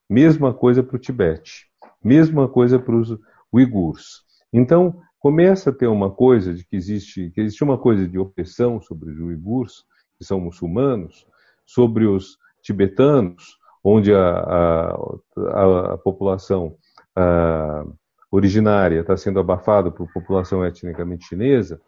mesma 0.08 0.52
coisa 0.52 0.82
para 0.82 0.96
o 0.96 0.98
Tibete, 0.98 1.66
mesma 2.02 2.48
coisa 2.48 2.78
para 2.78 2.96
os 2.96 3.16
uigures. 3.52 4.22
Então, 4.52 5.00
começa 5.18 5.70
a 5.70 5.72
ter 5.72 5.86
uma 5.86 6.10
coisa 6.10 6.52
de 6.52 6.64
que 6.64 6.74
existe, 6.74 7.30
que 7.30 7.40
existe 7.40 7.62
uma 7.62 7.78
coisa 7.78 8.08
de 8.08 8.18
opressão 8.18 8.80
sobre 8.80 9.10
os 9.10 9.18
uigures, 9.20 9.84
que 10.18 10.24
são 10.24 10.40
muçulmanos, 10.40 11.26
sobre 11.64 12.06
os 12.06 12.36
tibetanos, 12.62 13.56
onde 13.84 14.12
a, 14.14 14.38
a, 14.38 15.92
a, 15.94 15.98
população 15.98 16.76
a, 17.16 17.84
originária 18.32 19.00
está 19.00 19.16
sendo 19.16 19.38
abafada 19.38 19.90
por 19.90 20.10
população 20.12 20.64
etnicamente 20.64 21.26
chinesa, 21.26 21.80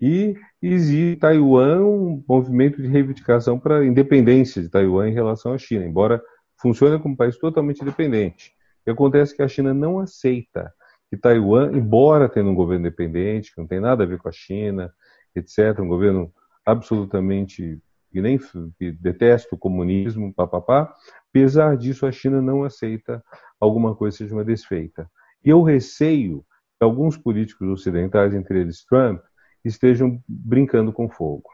e 0.00 0.34
existe 0.60 1.16
Taiwan 1.16 1.82
um 1.86 2.22
movimento 2.28 2.82
de 2.82 2.86
reivindicação 2.86 3.58
para 3.58 3.78
a 3.78 3.84
independência 3.84 4.60
de 4.60 4.68
Taiwan 4.68 5.08
em 5.08 5.14
relação 5.14 5.54
à 5.54 5.58
China, 5.58 5.86
embora 5.86 6.22
funcione 6.60 7.00
como 7.00 7.14
um 7.14 7.16
país 7.16 7.38
totalmente 7.38 7.80
independente. 7.80 8.52
Que 8.84 8.90
acontece 8.90 9.32
é 9.32 9.36
que 9.36 9.42
a 9.42 9.48
China 9.48 9.72
não 9.72 9.98
aceita 9.98 10.70
que 11.08 11.16
Taiwan, 11.16 11.72
embora 11.72 12.28
tendo 12.28 12.50
um 12.50 12.54
governo 12.54 12.86
independente, 12.86 13.54
que 13.54 13.60
não 13.60 13.66
tem 13.66 13.80
nada 13.80 14.04
a 14.04 14.06
ver 14.06 14.18
com 14.18 14.28
a 14.28 14.32
China, 14.32 14.92
etc., 15.34 15.80
um 15.80 15.88
governo 15.88 16.30
absolutamente 16.64 17.80
que 18.12 18.20
nem 18.20 18.38
que 18.78 18.92
detesta 18.92 19.54
o 19.54 19.58
comunismo, 19.58 20.32
papapá, 20.32 20.92
apesar 21.28 21.76
disso 21.76 22.06
a 22.06 22.12
China 22.12 22.40
não 22.40 22.64
aceita 22.64 23.22
alguma 23.60 23.94
coisa 23.94 24.16
seja 24.16 24.34
uma 24.34 24.44
desfeita. 24.44 25.10
E 25.44 25.50
eu 25.50 25.62
receio 25.62 26.44
que 26.78 26.84
alguns 26.84 27.16
políticos 27.16 27.68
ocidentais, 27.68 28.34
entre 28.34 28.60
eles 28.60 28.84
Trump, 28.84 29.20
estejam 29.64 30.20
brincando 30.28 30.92
com 30.92 31.08
fogo. 31.08 31.44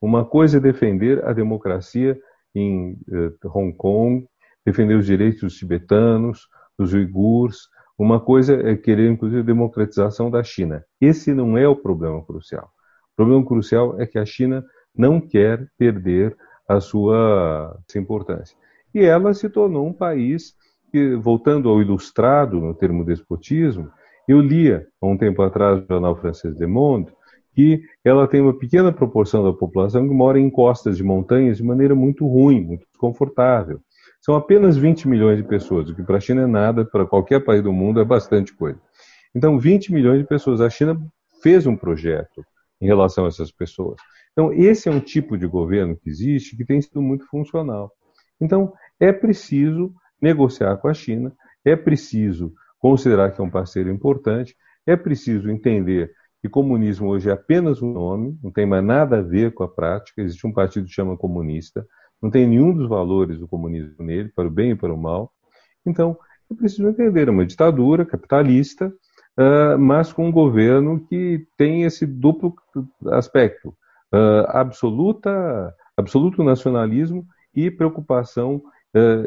Uma 0.00 0.24
coisa 0.24 0.58
é 0.58 0.60
defender 0.60 1.24
a 1.24 1.32
democracia 1.32 2.18
em 2.54 2.98
eh, 3.10 3.32
Hong 3.46 3.72
Kong, 3.74 4.26
defender 4.64 4.94
os 4.94 5.06
direitos 5.06 5.40
dos 5.40 5.56
tibetanos, 5.56 6.48
dos 6.78 6.92
uigures. 6.92 7.68
Uma 7.98 8.20
coisa 8.20 8.54
é 8.54 8.76
querer, 8.76 9.10
inclusive, 9.10 9.40
a 9.40 9.44
democratização 9.44 10.30
da 10.30 10.42
China. 10.42 10.84
Esse 11.00 11.32
não 11.32 11.56
é 11.56 11.66
o 11.66 11.76
problema 11.76 12.24
crucial. 12.24 12.70
O 13.12 13.16
problema 13.16 13.44
crucial 13.46 14.00
é 14.00 14.06
que 14.06 14.18
a 14.18 14.26
China 14.26 14.64
não 14.94 15.20
quer 15.20 15.66
perder 15.78 16.36
a 16.68 16.80
sua 16.80 17.78
importância. 17.94 18.56
E 18.94 19.00
ela 19.00 19.32
se 19.34 19.48
tornou 19.48 19.86
um 19.86 19.92
país 19.92 20.54
que, 20.96 21.14
voltando 21.14 21.68
ao 21.68 21.82
ilustrado 21.82 22.58
no 22.58 22.72
termo 22.72 23.04
despotismo, 23.04 23.90
eu 24.26 24.40
lia 24.40 24.86
há 24.98 25.06
um 25.06 25.18
tempo 25.18 25.42
atrás 25.42 25.78
no 25.78 25.86
jornal 25.86 26.16
francês 26.16 26.58
Le 26.58 26.66
Monde 26.66 27.12
que 27.54 27.82
ela 28.02 28.26
tem 28.26 28.40
uma 28.40 28.58
pequena 28.58 28.90
proporção 28.90 29.44
da 29.44 29.52
população 29.52 30.08
que 30.08 30.14
mora 30.14 30.38
em 30.38 30.48
costas 30.48 30.96
de 30.96 31.04
montanhas 31.04 31.58
de 31.58 31.62
maneira 31.62 31.94
muito 31.94 32.26
ruim, 32.26 32.62
muito 32.62 32.86
desconfortável. 32.86 33.78
São 34.22 34.34
apenas 34.34 34.76
20 34.76 35.06
milhões 35.06 35.36
de 35.36 35.44
pessoas, 35.44 35.88
o 35.88 35.94
que 35.94 36.02
para 36.02 36.16
a 36.16 36.20
China 36.20 36.42
é 36.42 36.46
nada, 36.46 36.84
para 36.84 37.06
qualquer 37.06 37.44
país 37.44 37.62
do 37.62 37.72
mundo 37.72 38.00
é 38.00 38.04
bastante 38.04 38.54
coisa. 38.54 38.78
Então, 39.34 39.58
20 39.58 39.92
milhões 39.92 40.18
de 40.18 40.26
pessoas. 40.26 40.60
A 40.60 40.70
China 40.70 40.98
fez 41.42 41.66
um 41.66 41.76
projeto 41.76 42.44
em 42.80 42.86
relação 42.86 43.26
a 43.26 43.28
essas 43.28 43.50
pessoas. 43.50 43.96
Então, 44.32 44.52
esse 44.52 44.88
é 44.88 44.92
um 44.92 45.00
tipo 45.00 45.36
de 45.36 45.46
governo 45.46 45.96
que 45.96 46.08
existe 46.08 46.56
que 46.56 46.64
tem 46.64 46.80
sido 46.80 47.00
muito 47.00 47.26
funcional. 47.26 47.90
Então, 48.40 48.72
é 49.00 49.12
preciso 49.12 49.94
negociar 50.20 50.76
com 50.76 50.88
a 50.88 50.94
China, 50.94 51.32
é 51.64 51.74
preciso 51.76 52.52
considerar 52.78 53.32
que 53.32 53.40
é 53.40 53.44
um 53.44 53.50
parceiro 53.50 53.90
importante, 53.90 54.56
é 54.86 54.96
preciso 54.96 55.50
entender 55.50 56.12
que 56.40 56.48
comunismo 56.48 57.08
hoje 57.08 57.28
é 57.28 57.32
apenas 57.32 57.82
um 57.82 57.92
nome, 57.92 58.38
não 58.42 58.52
tem 58.52 58.66
mais 58.66 58.84
nada 58.84 59.18
a 59.18 59.22
ver 59.22 59.52
com 59.52 59.64
a 59.64 59.68
prática. 59.68 60.22
Existe 60.22 60.46
um 60.46 60.52
partido 60.52 60.86
que 60.86 60.92
chama 60.92 61.16
comunista, 61.16 61.86
não 62.22 62.30
tem 62.30 62.46
nenhum 62.46 62.72
dos 62.72 62.88
valores 62.88 63.38
do 63.38 63.48
comunismo 63.48 64.04
nele, 64.04 64.30
para 64.34 64.46
o 64.46 64.50
bem 64.50 64.70
e 64.70 64.76
para 64.76 64.92
o 64.92 64.96
mal. 64.96 65.32
Então, 65.84 66.16
é 66.50 66.54
preciso 66.54 66.88
entender, 66.88 67.28
é 67.28 67.30
uma 67.30 67.44
ditadura 67.44 68.04
capitalista, 68.04 68.88
uh, 68.88 69.78
mas 69.78 70.12
com 70.12 70.28
um 70.28 70.32
governo 70.32 71.04
que 71.08 71.46
tem 71.56 71.82
esse 71.82 72.06
duplo 72.06 72.54
aspecto, 73.06 73.70
uh, 74.14 74.46
absoluta, 74.48 75.74
absoluto 75.96 76.44
nacionalismo 76.44 77.26
e 77.54 77.70
preocupação 77.70 78.62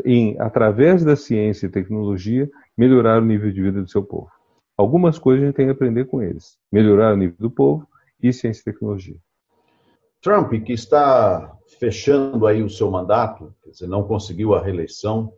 em, 0.05 0.35
através 0.39 1.03
da 1.03 1.15
ciência 1.15 1.67
e 1.67 1.69
tecnologia, 1.69 2.49
melhorar 2.77 3.21
o 3.21 3.25
nível 3.25 3.51
de 3.51 3.61
vida 3.61 3.81
do 3.81 3.89
seu 3.89 4.03
povo. 4.03 4.29
Algumas 4.77 5.19
coisas 5.19 5.43
a 5.43 5.45
gente 5.47 5.55
tem 5.55 5.65
que 5.65 5.71
aprender 5.71 6.05
com 6.05 6.21
eles. 6.21 6.57
Melhorar 6.71 7.13
o 7.13 7.17
nível 7.17 7.35
do 7.37 7.51
povo 7.51 7.87
e 8.21 8.31
ciência 8.31 8.61
e 8.61 8.63
tecnologia. 8.63 9.17
Trump, 10.21 10.51
que 10.63 10.73
está 10.73 11.57
fechando 11.79 12.45
aí 12.45 12.61
o 12.61 12.69
seu 12.69 12.89
mandato, 12.89 13.53
quer 13.63 13.69
dizer, 13.71 13.87
não 13.87 14.03
conseguiu 14.03 14.53
a 14.53 14.61
reeleição, 14.61 15.31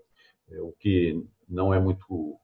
é, 0.50 0.60
o 0.60 0.74
que 0.80 1.24
não 1.48 1.74
é 1.74 1.80
muito 1.80 2.36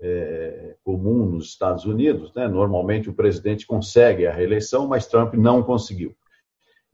é, 0.00 0.76
comum 0.84 1.26
nos 1.26 1.46
Estados 1.46 1.84
Unidos, 1.84 2.32
né? 2.34 2.46
Normalmente 2.48 3.08
o 3.08 3.14
presidente 3.14 3.66
consegue 3.66 4.26
a 4.26 4.32
reeleição, 4.32 4.86
mas 4.86 5.06
Trump 5.06 5.34
não 5.34 5.62
conseguiu. 5.62 6.14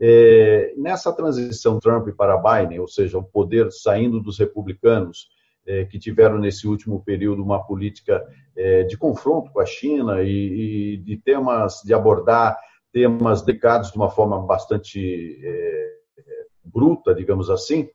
É, 0.05 0.75
nessa 0.77 1.13
transição 1.13 1.79
Trump 1.79 2.09
para 2.17 2.37
Biden, 2.37 2.81
ou 2.81 2.89
seja, 2.89 3.17
o 3.19 3.23
poder 3.23 3.71
saindo 3.71 4.21
dos 4.21 4.37
republicanos 4.37 5.29
é, 5.65 5.85
que 5.85 5.97
tiveram 5.97 6.39
nesse 6.39 6.67
último 6.67 7.05
período 7.05 7.41
uma 7.41 7.65
política 7.65 8.21
é, 8.57 8.83
de 8.83 8.99
confronto 8.99 9.53
com 9.53 9.61
a 9.61 9.65
China 9.65 10.21
e, 10.21 10.95
e, 10.95 10.97
de 10.97 11.17
temas, 11.19 11.83
de 11.85 11.95
abordar 11.95 12.59
temas 12.93 13.43
delicados 13.43 13.93
de 13.93 13.97
uma 13.97 14.11
forma 14.11 14.45
bastante 14.45 15.39
é, 15.41 15.93
bruta, 16.65 17.15
digamos 17.15 17.49
assim. 17.49 17.89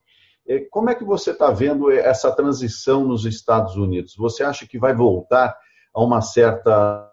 É, 0.46 0.60
como 0.70 0.88
é 0.88 0.94
que 0.94 1.04
você 1.04 1.32
está 1.32 1.50
vendo 1.50 1.90
essa 1.90 2.32
transição 2.32 3.04
nos 3.04 3.26
Estados 3.26 3.76
Unidos? 3.76 4.16
Você 4.16 4.42
acha 4.42 4.66
que 4.66 4.78
vai 4.78 4.94
voltar 4.94 5.54
a 5.92 6.02
uma 6.02 6.22
certa 6.22 7.06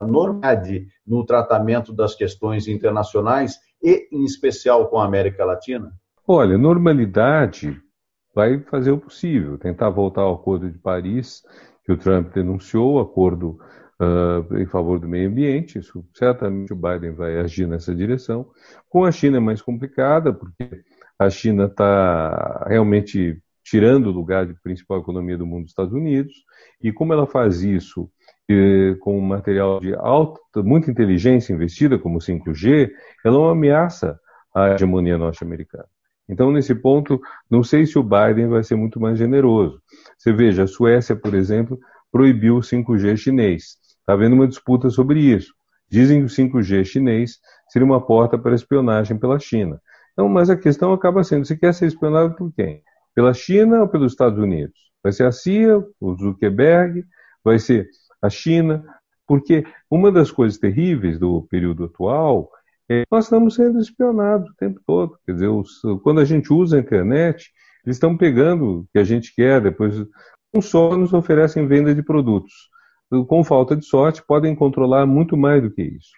normalidade 0.00 0.86
no 1.04 1.24
tratamento 1.24 1.92
das 1.92 2.14
questões 2.14 2.68
internacionais 2.68 3.58
e, 3.82 4.08
em 4.12 4.24
especial, 4.24 4.88
com 4.88 4.98
a 4.98 5.04
América 5.04 5.44
Latina? 5.44 5.92
Olha, 6.26 6.58
normalidade 6.58 7.80
vai 8.34 8.60
fazer 8.60 8.90
o 8.90 8.98
possível, 8.98 9.58
tentar 9.58 9.90
voltar 9.90 10.22
ao 10.22 10.34
Acordo 10.34 10.70
de 10.70 10.78
Paris, 10.78 11.42
que 11.84 11.92
o 11.92 11.96
Trump 11.96 12.32
denunciou, 12.34 12.94
o 12.94 13.00
acordo 13.00 13.58
uh, 14.00 14.58
em 14.58 14.66
favor 14.66 14.98
do 14.98 15.08
meio 15.08 15.28
ambiente. 15.28 15.78
Isso 15.78 16.04
certamente 16.14 16.72
o 16.72 16.76
Biden 16.76 17.12
vai 17.12 17.38
agir 17.38 17.66
nessa 17.66 17.94
direção. 17.94 18.50
Com 18.88 19.04
a 19.04 19.10
China 19.10 19.38
é 19.38 19.40
mais 19.40 19.62
complicada, 19.62 20.32
porque 20.32 20.82
a 21.18 21.30
China 21.30 21.64
está 21.64 22.64
realmente 22.68 23.42
tirando 23.64 24.06
o 24.06 24.12
lugar 24.12 24.46
de 24.46 24.54
principal 24.62 25.00
economia 25.00 25.36
do 25.36 25.46
mundo 25.46 25.62
dos 25.62 25.72
Estados 25.72 25.92
Unidos, 25.92 26.32
e 26.80 26.92
como 26.92 27.12
ela 27.12 27.26
faz 27.26 27.62
isso 27.62 28.10
com 29.00 29.20
material 29.20 29.78
de 29.80 29.94
alta, 29.94 30.40
muita 30.62 30.90
inteligência 30.90 31.52
investida, 31.52 31.98
como 31.98 32.16
o 32.16 32.20
5G, 32.20 32.90
ela 33.24 33.36
é 33.36 33.38
uma 33.38 33.52
ameaça 33.52 34.18
à 34.54 34.70
hegemonia 34.70 35.18
norte-americana. 35.18 35.86
Então, 36.28 36.50
nesse 36.50 36.74
ponto, 36.74 37.20
não 37.50 37.62
sei 37.62 37.86
se 37.86 37.98
o 37.98 38.02
Biden 38.02 38.48
vai 38.48 38.62
ser 38.62 38.76
muito 38.76 39.00
mais 39.00 39.18
generoso. 39.18 39.80
Você 40.16 40.32
veja, 40.32 40.64
a 40.64 40.66
Suécia, 40.66 41.16
por 41.16 41.34
exemplo, 41.34 41.78
proibiu 42.12 42.56
o 42.56 42.60
5G 42.60 43.16
chinês. 43.16 43.76
Está 44.00 44.12
havendo 44.12 44.34
uma 44.34 44.48
disputa 44.48 44.90
sobre 44.90 45.20
isso. 45.20 45.54
Dizem 45.90 46.20
que 46.20 46.26
o 46.26 46.28
5G 46.28 46.84
chinês 46.84 47.38
seria 47.68 47.86
uma 47.86 48.04
porta 48.04 48.38
para 48.38 48.54
espionagem 48.54 49.18
pela 49.18 49.38
China. 49.38 49.80
Então, 50.12 50.28
mas 50.28 50.50
a 50.50 50.56
questão 50.56 50.92
acaba 50.92 51.24
sendo: 51.24 51.46
você 51.46 51.56
quer 51.56 51.72
ser 51.72 51.86
espionado 51.86 52.34
por 52.34 52.52
quem? 52.52 52.82
Pela 53.14 53.32
China 53.32 53.82
ou 53.82 53.88
pelos 53.88 54.12
Estados 54.12 54.38
Unidos? 54.38 54.76
Vai 55.02 55.12
ser 55.12 55.24
a 55.24 55.32
CIA, 55.32 55.82
o 56.00 56.14
Zuckerberg, 56.14 57.04
vai 57.42 57.58
ser 57.58 57.88
a 58.22 58.30
China? 58.30 58.84
Porque 59.26 59.64
uma 59.90 60.10
das 60.10 60.30
coisas 60.30 60.58
terríveis 60.58 61.18
do 61.18 61.42
período 61.50 61.84
atual 61.84 62.50
é, 62.90 63.04
nós 63.10 63.24
estamos 63.24 63.54
sendo 63.54 63.78
espionados 63.78 64.50
o 64.50 64.54
tempo 64.54 64.80
todo. 64.86 65.18
Quer 65.26 65.32
dizer, 65.32 65.48
os, 65.48 65.82
quando 66.02 66.20
a 66.20 66.24
gente 66.24 66.52
usa 66.52 66.76
a 66.76 66.80
internet, 66.80 67.52
eles 67.84 67.96
estão 67.96 68.16
pegando 68.16 68.80
o 68.80 68.86
que 68.92 68.98
a 68.98 69.04
gente 69.04 69.34
quer, 69.34 69.60
depois 69.60 69.94
um 70.54 70.62
só 70.62 70.96
nos 70.96 71.12
oferecem 71.12 71.66
venda 71.66 71.94
de 71.94 72.02
produtos. 72.02 72.52
Com 73.26 73.44
falta 73.44 73.76
de 73.76 73.84
sorte, 73.84 74.24
podem 74.26 74.54
controlar 74.54 75.06
muito 75.06 75.36
mais 75.36 75.62
do 75.62 75.70
que 75.70 75.82
isso. 75.82 76.12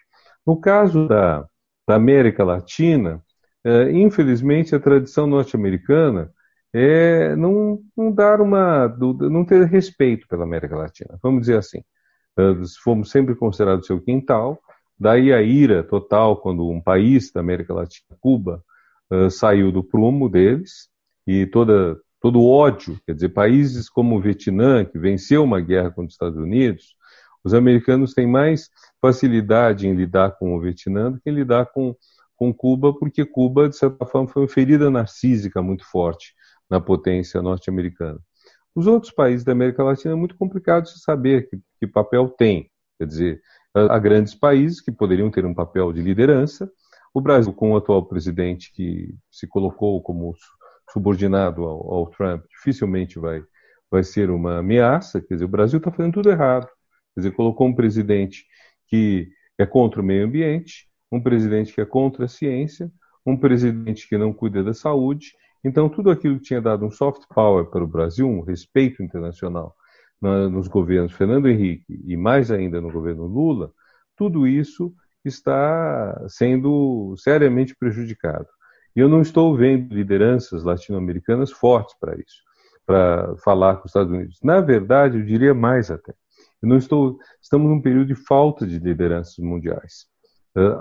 No 0.47 0.61
caso 0.61 1.07
da, 1.09 1.45
da 1.89 1.97
América 1.97 2.45
Latina, 2.45 3.23
é, 3.65 3.91
infelizmente 3.91 4.75
a 4.75 4.81
tradição 4.81 5.27
norte-americana 5.27 6.33
é 6.73 7.35
não, 7.37 7.81
não 7.97 8.13
dar 8.13 8.41
uma, 8.41 8.89
não 8.89 9.45
ter 9.45 9.65
respeito 9.67 10.27
pela 10.29 10.45
América 10.45 10.77
Latina. 10.77 11.19
Vamos 11.23 11.43
dizer 11.43 11.59
assim, 11.59 11.83
fomos 12.83 13.11
sempre 13.11 13.35
considerados 13.35 13.87
seu 13.87 14.01
quintal, 14.01 14.61
Daí 15.01 15.33
a 15.33 15.41
ira 15.41 15.83
total 15.83 16.37
quando 16.37 16.69
um 16.69 16.79
país 16.79 17.33
da 17.33 17.41
América 17.41 17.73
Latina, 17.73 18.19
Cuba, 18.21 18.63
uh, 19.11 19.31
saiu 19.31 19.73
do 19.73 19.83
prumo 19.83 20.29
deles 20.29 20.91
e 21.27 21.47
toda, 21.47 21.99
todo 22.21 22.39
o 22.39 22.47
ódio, 22.47 23.01
quer 23.07 23.15
dizer, 23.15 23.31
países 23.31 23.89
como 23.89 24.15
o 24.15 24.21
Vietnã, 24.21 24.85
que 24.85 24.99
venceu 24.99 25.43
uma 25.43 25.59
guerra 25.59 25.89
contra 25.89 26.09
os 26.09 26.13
Estados 26.13 26.39
Unidos, 26.39 26.95
os 27.43 27.55
americanos 27.55 28.13
têm 28.13 28.27
mais 28.27 28.69
facilidade 29.01 29.89
em 29.89 29.95
lidar 29.95 30.33
com 30.33 30.55
o 30.55 30.61
Vietnã 30.61 31.11
do 31.11 31.19
que 31.19 31.31
em 31.31 31.35
lidar 31.35 31.65
com, 31.73 31.97
com 32.37 32.53
Cuba, 32.53 32.93
porque 32.93 33.25
Cuba, 33.25 33.71
de 33.71 33.79
certa 33.79 34.05
forma, 34.05 34.29
foi 34.29 34.43
uma 34.43 34.49
ferida 34.49 34.91
narcísica 34.91 35.63
muito 35.63 35.91
forte 35.91 36.35
na 36.71 36.81
potência 36.81 37.43
norte-americana. 37.43 38.21
Os 38.75 38.87
outros 38.87 39.13
países 39.13 39.45
da 39.45 39.53
América 39.53 39.83
Latina 39.83 40.15
é 40.15 40.17
muito 40.17 40.37
complicado 40.37 40.85
de 40.85 41.01
saber 41.01 41.49
que, 41.49 41.59
que 41.79 41.87
papel 41.87 42.29
tem. 42.29 42.71
Quer 42.99 43.07
dizer, 43.07 43.43
a 43.75 43.99
grandes 43.99 44.35
países 44.35 44.81
que 44.81 44.93
poderiam 44.93 45.31
ter 45.31 45.45
um 45.45 45.55
papel 45.55 45.93
de 45.93 46.03
liderança. 46.03 46.71
O 47.13 47.21
Brasil, 47.21 47.53
com 47.53 47.73
o 47.73 47.77
atual 47.77 48.07
presidente 48.07 48.73
que 48.73 49.15
se 49.31 49.47
colocou 49.47 50.01
como 50.03 50.35
subordinado 50.93 51.65
ao, 51.65 51.95
ao 51.95 52.07
Trump, 52.07 52.45
dificilmente 52.49 53.19
vai, 53.19 53.43
vai 53.91 54.05
ser 54.05 54.31
uma 54.31 54.59
ameaça. 54.59 55.21
Quer 55.21 55.35
dizer, 55.35 55.45
o 55.45 55.49
Brasil 55.49 55.79
está 55.79 55.91
fazendo 55.91 56.15
tudo 56.15 56.31
errado. 56.31 56.67
Quer 57.15 57.21
dizer, 57.21 57.31
colocou 57.33 57.67
um 57.67 57.75
presidente 57.75 58.45
que 58.87 59.29
é 59.59 59.67
contra 59.67 60.01
o 60.01 60.05
meio 60.05 60.27
ambiente, 60.27 60.89
um 61.11 61.21
presidente 61.21 61.73
que 61.73 61.81
é 61.81 61.85
contra 61.85 62.25
a 62.25 62.29
ciência, 62.29 62.91
um 63.27 63.37
presidente 63.37 64.09
que 64.09 64.17
não 64.17 64.33
cuida 64.33 64.63
da 64.63 64.75
saúde. 64.75 65.33
Então, 65.65 65.89
tudo 65.89 66.11
aquilo 66.11 66.37
que 66.37 66.45
tinha 66.45 66.61
dado 66.61 66.85
um 66.87 66.91
soft 66.91 67.23
power 67.35 67.67
para 67.67 67.85
o 67.85 67.87
Brasil, 67.87 68.27
um 68.29 68.41
respeito 68.41 69.03
internacional, 69.03 69.75
nos 70.21 70.69
governos 70.69 71.13
Fernando 71.13 71.49
Henrique 71.49 71.99
e 72.07 72.17
mais 72.17 72.51
ainda 72.51 72.81
no 72.81 72.93
governo 72.93 73.27
Lula, 73.27 73.73
tudo 74.17 74.47
isso 74.47 74.95
está 75.25 76.27
sendo 76.29 77.15
seriamente 77.17 77.75
prejudicado. 77.75 78.47
E 78.95 79.01
eu 79.01 79.09
não 79.09 79.21
estou 79.21 79.57
vendo 79.57 79.95
lideranças 79.95 80.63
latino-americanas 80.63 81.51
fortes 81.51 81.95
para 81.99 82.17
isso, 82.17 82.43
para 82.85 83.35
falar 83.45 83.77
com 83.77 83.85
os 83.85 83.91
Estados 83.91 84.13
Unidos. 84.13 84.39
Na 84.43 84.61
verdade, 84.61 85.19
eu 85.19 85.25
diria 85.25 85.55
mais 85.55 85.91
até. 85.91 86.13
Eu 86.63 86.69
não 86.69 86.77
estou, 86.77 87.19
estamos 87.41 87.71
num 87.71 87.81
período 87.81 88.09
de 88.09 88.15
falta 88.15 88.67
de 88.67 88.79
lideranças 88.79 89.39
mundiais. 89.39 90.07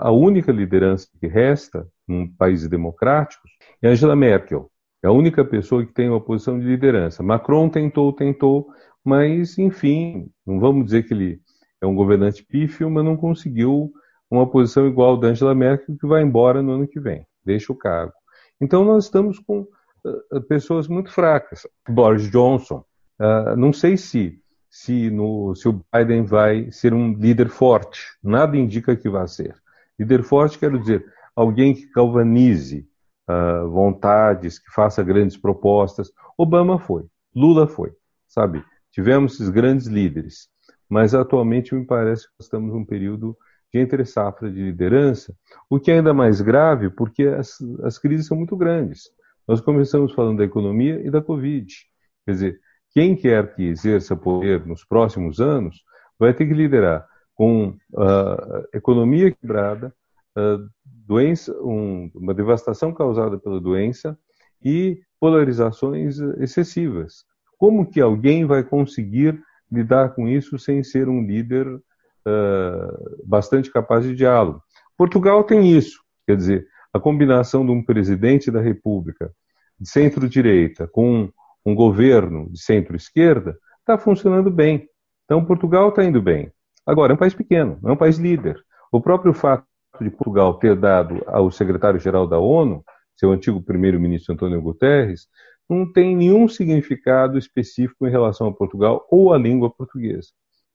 A 0.00 0.10
única 0.10 0.50
liderança 0.52 1.06
que 1.18 1.26
resta 1.26 1.86
países 2.36 2.68
democráticos 2.68 3.50
é 3.82 3.88
Angela 3.88 4.16
Merkel. 4.16 4.70
É 5.02 5.08
a 5.08 5.12
única 5.12 5.44
pessoa 5.44 5.84
que 5.84 5.92
tem 5.92 6.08
uma 6.08 6.20
posição 6.20 6.58
de 6.58 6.66
liderança. 6.66 7.22
Macron 7.22 7.68
tentou, 7.68 8.12
tentou, 8.12 8.68
mas, 9.04 9.58
enfim, 9.58 10.30
não 10.46 10.60
vamos 10.60 10.84
dizer 10.84 11.04
que 11.04 11.14
ele 11.14 11.40
é 11.80 11.86
um 11.86 11.94
governante 11.94 12.44
pífio, 12.44 12.90
mas 12.90 13.04
não 13.04 13.16
conseguiu 13.16 13.90
uma 14.30 14.46
posição 14.48 14.86
igual 14.86 15.16
da 15.16 15.28
Angela 15.28 15.54
Merkel, 15.54 15.96
que 15.96 16.06
vai 16.06 16.22
embora 16.22 16.62
no 16.62 16.72
ano 16.72 16.86
que 16.86 17.00
vem, 17.00 17.26
deixa 17.44 17.72
o 17.72 17.76
cargo. 17.76 18.12
Então, 18.60 18.84
nós 18.84 19.04
estamos 19.04 19.38
com 19.38 19.66
uh, 20.04 20.40
pessoas 20.42 20.86
muito 20.86 21.10
fracas. 21.10 21.66
Boris 21.88 22.30
Johnson, 22.30 22.84
uh, 23.18 23.56
não 23.56 23.72
sei 23.72 23.96
se, 23.96 24.38
se, 24.68 25.10
no, 25.10 25.54
se 25.54 25.66
o 25.66 25.82
Biden 25.92 26.24
vai 26.24 26.70
ser 26.70 26.92
um 26.92 27.14
líder 27.14 27.48
forte, 27.48 28.02
nada 28.22 28.56
indica 28.56 28.94
que 28.94 29.08
vai 29.08 29.26
ser. 29.26 29.56
Líder 29.98 30.22
forte, 30.22 30.58
quero 30.58 30.78
dizer, 30.78 31.04
alguém 31.40 31.72
que 31.74 31.90
galvanize 31.90 32.86
uh, 33.28 33.68
vontades, 33.70 34.58
que 34.58 34.70
faça 34.70 35.02
grandes 35.02 35.36
propostas. 35.36 36.12
Obama 36.36 36.78
foi, 36.78 37.04
Lula 37.34 37.66
foi, 37.66 37.92
sabe? 38.28 38.62
Tivemos 38.92 39.34
esses 39.34 39.48
grandes 39.48 39.86
líderes, 39.86 40.48
mas 40.88 41.14
atualmente 41.14 41.74
me 41.74 41.86
parece 41.86 42.26
que 42.26 42.34
estamos 42.40 42.74
num 42.74 42.84
período 42.84 43.36
de 43.72 43.80
entre 43.80 44.04
safra 44.04 44.50
de 44.50 44.60
liderança, 44.60 45.34
o 45.68 45.78
que 45.78 45.90
é 45.90 45.94
ainda 45.94 46.12
mais 46.12 46.40
grave 46.40 46.90
porque 46.90 47.22
as, 47.24 47.56
as 47.84 47.96
crises 47.98 48.26
são 48.26 48.36
muito 48.36 48.56
grandes. 48.56 49.04
Nós 49.48 49.60
começamos 49.60 50.12
falando 50.12 50.38
da 50.38 50.44
economia 50.44 51.00
e 51.04 51.10
da 51.10 51.22
Covid. 51.22 51.72
Quer 52.26 52.32
dizer, 52.32 52.60
quem 52.92 53.16
quer 53.16 53.54
que 53.54 53.62
exerça 53.62 54.14
poder 54.14 54.66
nos 54.66 54.84
próximos 54.84 55.40
anos 55.40 55.82
vai 56.18 56.34
ter 56.34 56.46
que 56.46 56.52
liderar 56.52 57.06
com 57.34 57.68
uh, 57.94 58.66
economia 58.74 59.30
quebrada, 59.30 59.94
uh, 60.36 60.68
doença, 60.84 61.52
um, 61.62 62.10
uma 62.14 62.34
devastação 62.34 62.92
causada 62.92 63.38
pela 63.38 63.60
doença 63.60 64.18
e 64.62 65.00
polarizações 65.18 66.18
excessivas. 66.38 67.24
Como 67.58 67.90
que 67.90 68.00
alguém 68.00 68.44
vai 68.44 68.62
conseguir 68.62 69.40
lidar 69.70 70.14
com 70.14 70.28
isso 70.28 70.58
sem 70.58 70.82
ser 70.82 71.08
um 71.08 71.22
líder 71.22 71.66
uh, 71.68 73.24
bastante 73.24 73.70
capaz 73.70 74.04
de 74.04 74.14
diálogo? 74.14 74.62
Portugal 74.96 75.44
tem 75.44 75.70
isso, 75.70 76.00
quer 76.26 76.36
dizer, 76.36 76.66
a 76.92 76.98
combinação 76.98 77.64
de 77.64 77.72
um 77.72 77.82
presidente 77.82 78.50
da 78.50 78.60
República 78.60 79.30
de 79.78 79.88
centro-direita 79.88 80.86
com 80.88 81.30
um 81.64 81.74
governo 81.74 82.50
de 82.50 82.60
centro-esquerda 82.60 83.56
está 83.78 83.96
funcionando 83.96 84.50
bem. 84.50 84.88
Então, 85.24 85.44
Portugal 85.44 85.90
está 85.90 86.04
indo 86.04 86.20
bem. 86.20 86.52
Agora, 86.86 87.12
é 87.12 87.14
um 87.14 87.18
país 87.18 87.34
pequeno, 87.34 87.78
é 87.84 87.92
um 87.92 87.96
país 87.96 88.18
líder. 88.18 88.60
O 88.90 89.00
próprio 89.00 89.32
fato 89.32 89.64
de 90.00 90.10
Portugal 90.10 90.54
ter 90.54 90.76
dado 90.76 91.22
ao 91.26 91.50
secretário-geral 91.50 92.26
da 92.26 92.38
ONU, 92.38 92.84
seu 93.16 93.32
antigo 93.32 93.62
primeiro-ministro 93.62 94.34
Antônio 94.34 94.60
Guterres, 94.60 95.28
não 95.68 95.90
tem 95.90 96.16
nenhum 96.16 96.48
significado 96.48 97.38
específico 97.38 98.06
em 98.06 98.10
relação 98.10 98.48
a 98.48 98.52
Portugal 98.52 99.06
ou 99.10 99.32
à 99.32 99.38
língua 99.38 99.70
portuguesa. 99.70 100.28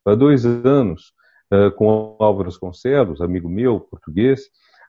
Há 0.05 0.15
dois 0.15 0.45
anos, 0.45 1.11
eh, 1.51 1.69
com 1.71 2.15
Álvaro 2.19 2.49
Concelos, 2.59 3.19
amigo 3.19 3.49
meu, 3.49 3.79
português, 3.79 4.41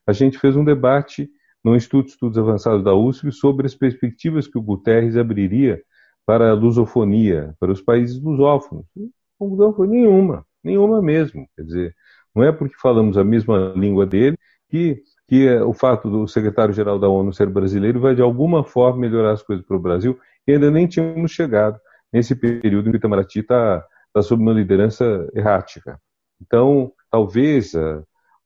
a 0.06 0.12
gente 0.12 0.38
fez 0.38 0.54
um 0.54 0.64
debate 0.64 1.28
no 1.64 1.74
Instituto 1.74 2.06
de 2.06 2.12
Estudos 2.12 2.38
Avançados 2.38 2.84
da 2.84 2.94
USP 2.94 3.32
sobre 3.32 3.66
as 3.66 3.74
perspectivas 3.74 4.46
que 4.46 4.56
o 4.56 4.62
Guterres 4.62 5.16
abriria 5.16 5.82
para 6.24 6.50
a 6.50 6.54
lusofonia, 6.54 7.54
para 7.58 7.72
os 7.72 7.80
países 7.80 8.20
lusófonos. 8.22 8.86
Não 9.40 9.74
nenhuma, 9.86 10.46
nenhuma 10.62 11.02
mesmo. 11.02 11.48
Quer 11.56 11.62
dizer, 11.62 11.96
não 12.36 12.44
é 12.44 12.52
porque 12.52 12.76
falamos 12.78 13.16
a 13.16 13.24
mesma 13.24 13.72
língua 13.74 14.04
dele 14.04 14.36
que, 14.68 15.02
que 15.26 15.48
o 15.60 15.72
fato 15.72 16.10
do 16.10 16.28
secretário-geral 16.28 16.98
da 16.98 17.08
ONU 17.08 17.32
ser 17.32 17.48
brasileiro 17.48 17.98
vai 17.98 18.14
de 18.14 18.20
alguma 18.20 18.62
forma 18.62 19.00
melhorar 19.00 19.32
as 19.32 19.42
coisas 19.42 19.64
para 19.64 19.76
o 19.76 19.80
Brasil, 19.80 20.18
e 20.46 20.52
ainda 20.52 20.70
nem 20.70 20.86
tínhamos 20.86 21.32
chegado 21.32 21.80
nesse 22.12 22.36
período 22.36 22.88
em 22.88 22.92
que 22.92 22.96
o 22.96 23.00
Itamaraty 23.00 23.40
está 23.40 23.84
tá 24.12 24.22
sob 24.22 24.42
uma 24.42 24.52
liderança 24.52 25.28
errática. 25.34 26.00
Então, 26.40 26.92
talvez 27.10 27.72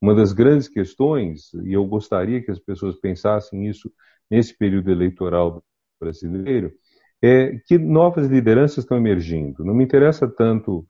uma 0.00 0.14
das 0.14 0.32
grandes 0.32 0.68
questões, 0.68 1.52
e 1.64 1.72
eu 1.72 1.84
gostaria 1.84 2.40
que 2.42 2.50
as 2.50 2.58
pessoas 2.58 2.96
pensassem 2.96 3.68
isso 3.68 3.92
nesse 4.30 4.56
período 4.56 4.90
eleitoral 4.90 5.62
brasileiro, 6.00 6.72
é 7.22 7.58
que 7.66 7.76
novas 7.76 8.28
lideranças 8.28 8.78
estão 8.78 8.96
emergindo. 8.96 9.64
Não 9.64 9.74
me 9.74 9.84
interessa 9.84 10.26
tanto 10.26 10.86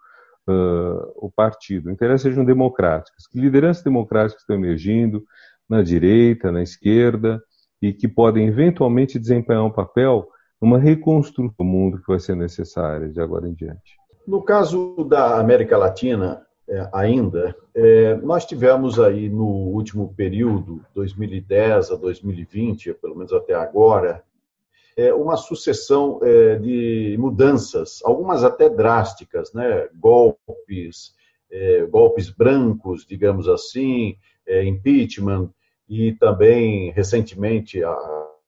uh, 0.51 1.13
o 1.17 1.31
partido, 1.31 1.87
me 1.87 1.93
interessa 1.93 2.25
sejam 2.25 2.45
democráticas. 2.45 3.27
Que 3.27 3.41
lideranças 3.41 3.83
democráticas 3.83 4.43
estão 4.43 4.57
emergindo 4.57 5.25
na 5.69 5.83
direita, 5.83 6.51
na 6.51 6.63
esquerda, 6.63 7.41
e 7.81 7.93
que 7.93 8.09
podem 8.09 8.49
eventualmente 8.49 9.19
desempenhar 9.19 9.65
um 9.65 9.71
papel 9.71 10.29
numa 10.61 10.79
reconstrução 10.79 11.55
do 11.59 11.65
mundo 11.65 11.99
que 11.99 12.09
vai 12.09 12.21
ser 12.21 12.37
necessária 12.37 13.09
de 13.09 13.21
agora 13.21 13.49
em 13.49 13.55
diante. 13.55 13.99
No 14.27 14.43
caso 14.43 15.05
da 15.09 15.41
América 15.41 15.79
Latina, 15.79 16.43
é, 16.69 16.89
ainda, 16.93 17.57
é, 17.75 18.15
nós 18.17 18.45
tivemos 18.45 19.01
aí 19.01 19.29
no 19.29 19.45
último 19.45 20.13
período, 20.15 20.85
2010 20.95 21.91
a 21.91 21.97
2020, 21.97 22.95
pelo 22.95 23.17
menos 23.17 23.33
até 23.33 23.55
agora, 23.55 24.23
uma 25.17 25.37
sucessão 25.37 26.21
é, 26.23 26.57
de 26.57 27.17
mudanças, 27.19 28.01
algumas 28.05 28.45
até 28.45 28.69
drásticas, 28.69 29.53
né? 29.53 29.89
golpes, 29.95 31.15
é, 31.51 31.87
golpes 31.87 32.29
brancos, 32.29 33.07
digamos 33.07 33.49
assim, 33.49 34.17
é, 34.47 34.65
impeachment, 34.65 35.51
e 35.89 36.13
também 36.13 36.93
recentemente, 36.93 37.81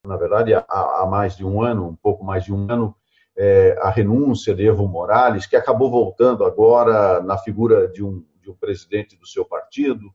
na 0.07 0.17
verdade, 0.17 0.55
há, 0.55 1.07
mais 1.11 1.37
de 1.37 1.45
um 1.45 1.61
ano, 1.61 1.89
um 1.89 1.97
pouco 1.97 2.25
mais 2.25 2.45
de 2.45 2.53
um 2.53 2.71
ano, 2.71 2.95
é, 3.37 3.77
a 3.81 3.91
renúncia 3.91 4.55
de 4.55 4.65
Evo 4.65 4.87
Morales, 4.87 5.45
que 5.45 5.57
acabou 5.57 5.91
voltando 5.91 6.45
agora 6.45 7.21
na 7.21 7.37
figura 7.37 7.89
de 7.89 8.05
um, 8.05 8.25
de 8.41 8.49
um 8.49 8.55
presidente 8.55 9.17
do 9.17 9.27
seu 9.27 9.45
partido. 9.45 10.13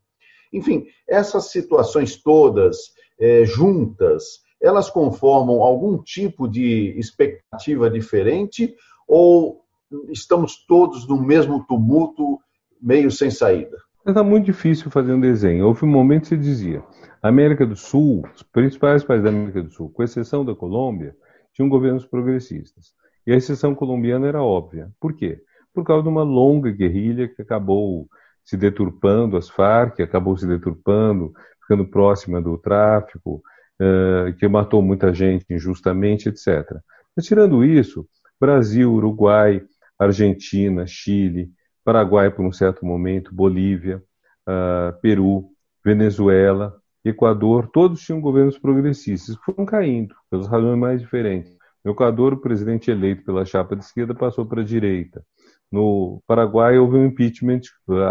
Enfim, 0.53 0.87
essas 1.05 1.51
situações 1.51 2.15
todas 2.15 2.93
é, 3.19 3.43
juntas, 3.43 4.41
elas 4.61 4.89
conformam 4.89 5.61
algum 5.61 5.97
tipo 6.01 6.47
de 6.47 6.93
expectativa 6.97 7.89
diferente 7.89 8.75
ou 9.07 9.61
estamos 10.09 10.65
todos 10.65 11.07
no 11.07 11.21
mesmo 11.21 11.65
tumulto, 11.65 12.39
meio 12.81 13.09
sem 13.09 13.29
saída? 13.29 13.77
Está 14.05 14.23
muito 14.23 14.45
difícil 14.45 14.89
fazer 14.89 15.13
um 15.13 15.19
desenho. 15.19 15.65
Houve 15.65 15.85
um 15.85 15.89
momento 15.89 16.23
que 16.23 16.27
se 16.29 16.37
dizia: 16.37 16.83
América 17.21 17.65
do 17.65 17.75
Sul, 17.75 18.23
os 18.33 18.43
principais 18.43 19.03
países 19.03 19.23
da 19.23 19.29
América 19.29 19.61
do 19.61 19.69
Sul, 19.69 19.89
com 19.89 20.03
exceção 20.03 20.45
da 20.45 20.55
Colômbia, 20.55 21.15
tinham 21.53 21.69
governos 21.69 22.05
progressistas. 22.05 22.93
E 23.25 23.33
a 23.33 23.35
exceção 23.35 23.75
colombiana 23.75 24.27
era 24.27 24.41
óbvia. 24.41 24.89
Por 24.99 25.13
quê? 25.13 25.41
Por 25.73 25.83
causa 25.83 26.03
de 26.03 26.09
uma 26.09 26.23
longa 26.23 26.71
guerrilha 26.71 27.27
que 27.27 27.41
acabou 27.41 28.07
se 28.45 28.55
deturpando, 28.55 29.35
as 29.35 29.49
Farc 29.49 29.99
acabou 29.99 30.37
se 30.37 30.47
deturpando, 30.47 31.33
ficando 31.61 31.85
próxima 31.85 32.41
do 32.41 32.57
tráfico, 32.57 33.41
uh, 33.81 34.33
que 34.33 34.47
matou 34.47 34.81
muita 34.81 35.13
gente 35.13 35.45
injustamente, 35.49 36.29
etc. 36.29 36.77
Mas 37.15 37.25
tirando 37.25 37.63
isso, 37.63 38.07
Brasil, 38.39 38.93
Uruguai, 38.93 39.61
Argentina, 39.97 40.85
Chile, 40.85 41.49
Paraguai 41.83 42.29
por 42.29 42.45
um 42.45 42.51
certo 42.51 42.85
momento, 42.85 43.33
Bolívia, 43.33 44.03
uh, 44.47 44.99
Peru, 45.01 45.49
Venezuela, 45.83 46.75
Equador, 47.03 47.69
todos 47.71 48.01
tinham 48.01 48.19
governos 48.19 48.57
progressistas 48.59 49.37
que 49.37 49.45
foram 49.45 49.65
caindo, 49.65 50.13
pelas 50.29 50.47
razões 50.47 50.77
mais 50.77 51.01
diferentes. 51.01 51.55
No 51.83 51.91
Equador, 51.91 52.33
o 52.33 52.41
presidente 52.41 52.91
eleito 52.91 53.23
pela 53.23 53.45
chapa 53.45 53.75
de 53.75 53.85
esquerda 53.85 54.13
passou 54.13 54.45
para 54.45 54.61
a 54.61 54.65
direita. 54.65 55.23
No 55.71 56.21
Paraguai, 56.27 56.77
houve 56.77 56.97
um 56.97 57.05
impeachment 57.05 57.61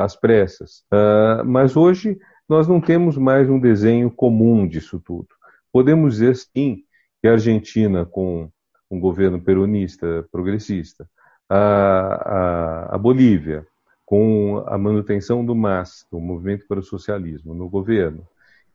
às 0.01 0.17
pressas. 0.17 0.83
Uh, 0.93 1.45
mas 1.45 1.77
hoje, 1.77 2.19
nós 2.49 2.67
não 2.67 2.81
temos 2.81 3.19
mais 3.19 3.51
um 3.51 3.59
desenho 3.59 4.11
comum 4.11 4.67
disso 4.67 5.01
tudo. 5.05 5.29
Podemos 5.77 6.15
dizer, 6.15 6.35
sim, 6.37 6.85
que 7.21 7.29
a 7.29 7.33
Argentina, 7.33 8.07
com 8.07 8.51
um 8.91 8.99
governo 8.99 9.39
peronista, 9.39 10.27
progressista, 10.33 11.07
a, 11.51 11.59
a, 11.59 12.95
a 12.95 12.99
Bolívia, 12.99 13.63
com 14.03 14.65
a 14.69 14.79
manutenção 14.79 15.45
do 15.45 15.55
MAS, 15.55 16.07
o 16.11 16.19
Movimento 16.19 16.67
para 16.67 16.81
o 16.81 16.83
Socialismo, 16.83 17.53
no 17.53 17.69
governo, 17.69 18.27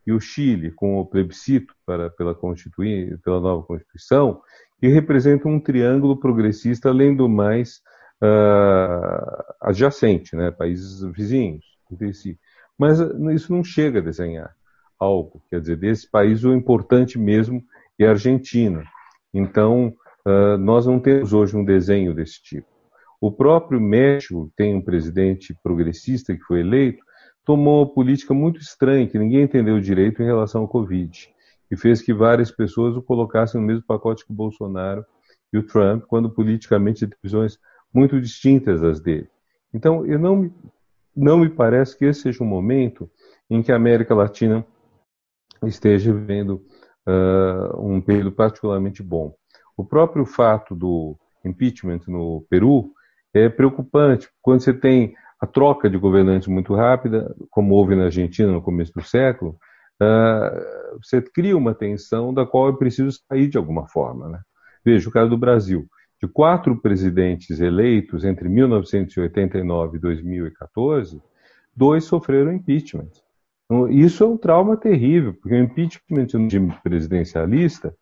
e 0.06 0.12
o 0.12 0.20
Chile, 0.20 0.70
com 0.70 1.00
o 1.00 1.06
plebiscito 1.08 1.74
para, 1.88 2.12
pela, 2.12 2.36
pela 2.36 3.40
nova 3.40 3.66
Constituição, 3.66 4.40
que 4.80 4.88
representa 4.88 5.48
um 5.48 5.60
triângulo 5.60 6.16
progressista, 6.16 6.90
além 6.90 7.16
do 7.16 7.28
mais 7.28 7.82
uh, 8.22 9.44
adjacente, 9.60 10.36
né, 10.36 10.52
países 10.52 11.02
vizinhos 11.12 11.66
entre 11.92 12.14
si. 12.14 12.40
Mas 12.78 13.00
isso 13.34 13.52
não 13.52 13.64
chega 13.64 13.98
a 13.98 14.04
desenhar 14.04 14.56
algo, 15.02 15.42
quer 15.50 15.60
dizer, 15.60 15.78
desse 15.78 16.10
país 16.10 16.44
o 16.44 16.54
importante 16.54 17.18
mesmo 17.18 17.64
é 18.00 18.06
a 18.06 18.12
Argentina. 18.12 18.84
Então, 19.34 19.94
uh, 20.26 20.58
nós 20.58 20.86
não 20.86 21.00
temos 21.00 21.34
hoje 21.34 21.58
um 21.58 21.66
desenho 21.66 22.14
desse 22.14 22.42
tipo. 22.42 22.68
O 23.20 23.32
próprio 23.32 23.80
México 23.80 24.52
tem 24.56 24.76
um 24.76 24.82
presidente 24.82 25.56
progressista 25.64 26.36
que 26.36 26.44
foi 26.44 26.60
eleito, 26.62 27.04
tomou 27.46 27.84
uma 27.84 27.94
política 27.94 28.34
muito 28.34 28.60
estranha, 28.60 29.08
que 29.08 29.18
ninguém 29.18 29.44
entendeu 29.44 29.80
direito 29.80 30.22
em 30.22 30.26
relação 30.26 30.62
ao 30.62 30.68
Covid 30.68 31.30
e 31.70 31.78
fez 31.78 32.02
que 32.02 32.14
várias 32.14 32.52
pessoas 32.52 32.96
o 32.96 33.02
colocassem 33.02 33.60
no 33.60 33.66
mesmo 33.66 33.84
pacote 33.84 34.26
que 34.26 34.32
o 34.32 34.36
Bolsonaro 34.36 35.06
e 35.54 35.58
o 35.58 35.64
Trump, 35.64 36.04
quando 36.08 36.30
politicamente 36.30 37.06
de 37.06 37.16
visões 37.24 37.58
muito 37.94 38.20
distintas 38.20 38.82
das 38.82 39.00
dele. 39.00 39.30
Então, 39.74 40.06
eu 40.06 40.20
não 40.20 40.36
me, 40.36 40.54
não 41.16 41.40
me 41.40 41.50
parece 41.50 41.98
que 41.98 42.06
esse 42.06 42.22
seja 42.22 42.44
um 42.44 42.48
momento 42.48 43.10
em 43.50 43.62
que 43.62 43.72
a 43.72 43.76
América 43.76 44.14
Latina 44.14 44.66
esteja 45.68 46.14
vivendo 46.14 46.62
uh, 47.08 47.80
um 47.80 48.02
período 48.02 48.32
particularmente 48.32 49.04
bom. 49.04 49.34
O 49.78 49.86
próprio 49.86 50.26
fato 50.26 50.76
do 50.76 51.18
impeachment 51.46 52.02
no 52.08 52.46
Peru 52.50 52.92
é 53.34 53.50
preocupante. 53.50 54.30
Quando 54.42 54.62
você 54.62 54.74
tem 54.74 55.16
a 55.40 55.48
troca 55.48 55.90
de 55.90 55.98
governantes 55.98 56.48
muito 56.48 56.76
rápida, 56.76 57.34
como 57.50 57.74
houve 57.74 57.96
na 57.96 58.06
Argentina 58.06 58.52
no 58.52 58.62
começo 58.62 58.94
do 58.94 59.02
século, 59.02 59.58
uh, 60.02 61.00
você 61.02 61.22
cria 61.22 61.58
uma 61.58 61.74
tensão 61.74 62.34
da 62.34 62.46
qual 62.46 62.70
é 62.70 62.74
preciso 62.74 63.18
sair 63.28 63.48
de 63.48 63.58
alguma 63.58 63.88
forma. 63.88 64.30
Né? 64.30 64.40
Veja 64.86 65.10
o 65.10 65.12
caso 65.12 65.30
do 65.30 65.38
Brasil. 65.38 65.88
De 66.22 66.28
quatro 66.28 66.80
presidentes 66.80 67.60
eleitos 67.60 68.24
entre 68.24 68.48
1989 68.48 69.98
e 69.98 70.00
2014, 70.00 71.20
dois 71.76 72.04
sofreram 72.04 72.54
impeachment. 72.54 73.10
Então, 73.72 73.88
isso 73.88 74.22
é 74.22 74.28
um 74.28 74.36
trauma 74.36 74.76
terrível, 74.76 75.34
porque 75.34 75.56
o 75.56 75.64
impeachment 75.64 76.28
no 76.34 76.44
regime 76.44 76.74
presidencialista 76.84 77.96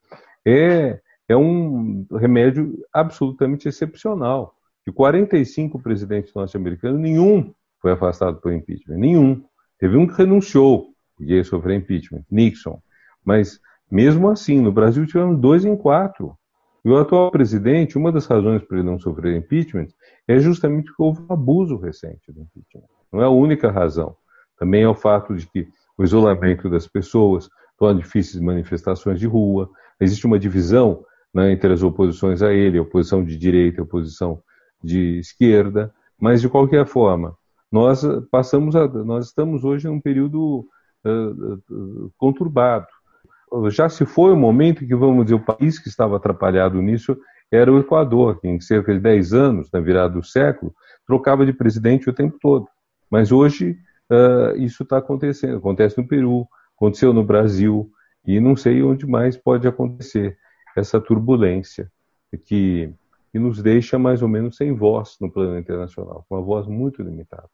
é, 0.43 0.99
é 1.27 1.37
um 1.37 2.07
remédio 2.11 2.83
absolutamente 2.91 3.69
excepcional. 3.69 4.55
De 4.83 4.91
45 4.91 5.79
presidentes 5.79 6.33
norte-americanos, 6.33 6.99
nenhum 6.99 7.53
foi 7.79 7.91
afastado 7.91 8.41
por 8.41 8.51
impeachment. 8.51 8.97
Nenhum. 8.97 9.43
Teve 9.77 9.95
um 9.95 10.07
que 10.07 10.15
renunciou, 10.15 10.87
porque 11.15 11.35
ia 11.35 11.43
sofrer 11.43 11.77
impeachment, 11.77 12.23
Nixon. 12.31 12.81
Mas, 13.23 13.61
mesmo 13.91 14.27
assim, 14.27 14.59
no 14.59 14.71
Brasil 14.71 15.05
tivemos 15.05 15.39
dois 15.39 15.65
em 15.65 15.77
quatro. 15.77 16.35
E 16.83 16.89
o 16.89 16.97
atual 16.97 17.29
presidente, 17.29 17.95
uma 17.95 18.11
das 18.11 18.25
razões 18.25 18.63
para 18.63 18.79
ele 18.79 18.87
não 18.87 18.97
sofrer 18.97 19.37
impeachment 19.37 19.89
é 20.27 20.39
justamente 20.39 20.91
que 20.91 20.99
houve 21.03 21.21
um 21.21 21.31
abuso 21.31 21.77
recente 21.77 22.31
do 22.31 22.41
impeachment. 22.41 22.89
Não 23.13 23.21
é 23.21 23.25
a 23.25 23.29
única 23.29 23.69
razão. 23.69 24.15
Também 24.59 24.83
é 24.83 24.89
o 24.89 24.93
fato 24.93 25.35
de 25.35 25.47
que 25.47 25.67
o 25.97 26.03
isolamento 26.03 26.69
das 26.69 26.85
pessoas 26.85 27.49
torna 27.77 28.01
difíceis 28.01 28.43
manifestações 28.43 29.19
de 29.19 29.25
rua, 29.25 29.69
existe 29.99 30.27
uma 30.27 30.37
divisão 30.37 31.03
né, 31.33 31.51
entre 31.51 31.71
as 31.71 31.81
oposições 31.81 32.41
a 32.41 32.53
ele, 32.53 32.77
a 32.77 32.81
oposição 32.81 33.23
de 33.23 33.37
direita 33.37 33.79
e 33.79 33.83
oposição 33.83 34.41
de 34.83 35.19
esquerda, 35.19 35.93
mas 36.19 36.41
de 36.41 36.49
qualquer 36.49 36.85
forma, 36.85 37.35
nós 37.71 38.03
passamos 38.29 38.75
a, 38.75 38.87
nós 38.87 39.27
estamos 39.27 39.63
hoje 39.63 39.87
num 39.87 40.01
período 40.01 40.65
uh, 41.05 42.11
conturbado. 42.17 42.87
Já 43.69 43.87
se 43.89 44.05
foi 44.05 44.33
o 44.33 44.37
momento 44.37 44.85
que, 44.85 44.95
vamos 44.95 45.25
dizer, 45.25 45.35
o 45.35 45.45
país 45.45 45.79
que 45.79 45.87
estava 45.87 46.17
atrapalhado 46.17 46.81
nisso 46.81 47.17
era 47.51 47.71
o 47.71 47.79
Equador, 47.79 48.39
que 48.39 48.47
em 48.47 48.59
cerca 48.59 48.93
de 48.93 48.99
10 48.99 49.33
anos, 49.33 49.69
na 49.71 49.79
virada 49.79 50.13
do 50.13 50.23
século, 50.23 50.73
trocava 51.05 51.45
de 51.45 51.53
presidente 51.53 52.09
o 52.09 52.13
tempo 52.13 52.37
todo. 52.39 52.67
Mas 53.09 53.31
hoje 53.31 53.77
uh, 54.11 54.57
isso 54.57 54.83
está 54.83 54.97
acontecendo. 54.97 55.57
Acontece 55.57 55.97
no 55.97 56.07
Peru, 56.07 56.47
aconteceu 56.75 57.13
no 57.13 57.23
Brasil, 57.23 57.91
e 58.25 58.39
não 58.39 58.55
sei 58.55 58.83
onde 58.83 59.07
mais 59.07 59.37
pode 59.37 59.67
acontecer 59.67 60.37
essa 60.75 60.99
turbulência 60.99 61.91
que, 62.45 62.93
que 63.31 63.39
nos 63.39 63.61
deixa 63.61 63.97
mais 63.97 64.21
ou 64.21 64.27
menos 64.27 64.55
sem 64.55 64.73
voz 64.75 65.17
no 65.19 65.31
plano 65.31 65.57
internacional, 65.57 66.25
com 66.27 66.35
uma 66.35 66.41
voz 66.41 66.67
muito 66.67 67.01
limitada. 67.01 67.49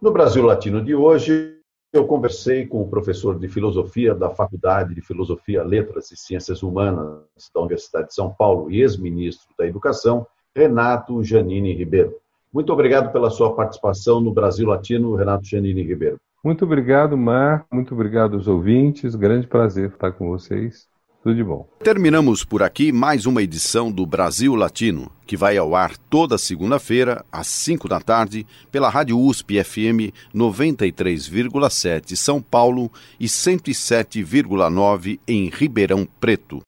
No 0.00 0.12
Brasil 0.12 0.44
Latino 0.44 0.84
de 0.84 0.94
hoje, 0.94 1.58
eu 1.92 2.06
conversei 2.06 2.66
com 2.66 2.82
o 2.82 2.88
professor 2.88 3.38
de 3.38 3.48
filosofia 3.48 4.14
da 4.14 4.28
Faculdade 4.28 4.94
de 4.94 5.00
Filosofia, 5.00 5.62
Letras 5.62 6.10
e 6.10 6.16
Ciências 6.16 6.62
Humanas 6.62 7.22
da 7.54 7.60
Universidade 7.60 8.08
de 8.08 8.14
São 8.14 8.32
Paulo 8.32 8.70
e 8.70 8.82
ex-ministro 8.82 9.46
da 9.56 9.66
Educação, 9.66 10.26
Renato 10.54 11.22
Janine 11.22 11.72
Ribeiro. 11.72 12.16
Muito 12.54 12.72
obrigado 12.72 13.10
pela 13.10 13.30
sua 13.30 13.52
participação 13.52 14.20
no 14.20 14.32
Brasil 14.32 14.68
Latino, 14.68 15.16
Renato 15.16 15.44
Janine 15.44 15.82
Ribeiro. 15.82 16.18
Muito 16.44 16.64
obrigado, 16.64 17.16
Mar. 17.16 17.66
Muito 17.72 17.94
obrigado 17.94 18.34
aos 18.34 18.46
ouvintes. 18.46 19.16
Grande 19.16 19.48
prazer 19.48 19.90
estar 19.90 20.12
com 20.12 20.28
vocês. 20.28 20.86
Tudo 21.20 21.34
de 21.34 21.42
bom. 21.42 21.66
Terminamos 21.80 22.44
por 22.44 22.62
aqui 22.62 22.92
mais 22.92 23.26
uma 23.26 23.42
edição 23.42 23.90
do 23.90 24.06
Brasil 24.06 24.54
Latino, 24.54 25.10
que 25.26 25.36
vai 25.36 25.56
ao 25.56 25.74
ar 25.74 25.96
toda 25.96 26.38
segunda-feira, 26.38 27.24
às 27.32 27.48
5 27.48 27.88
da 27.88 27.98
tarde, 27.98 28.46
pela 28.70 28.88
Rádio 28.88 29.18
USP 29.18 29.64
FM 29.64 30.14
93,7 30.32 32.14
São 32.14 32.40
Paulo 32.40 32.88
e 33.18 33.24
107,9 33.24 35.18
em 35.26 35.48
Ribeirão 35.48 36.06
Preto. 36.20 36.60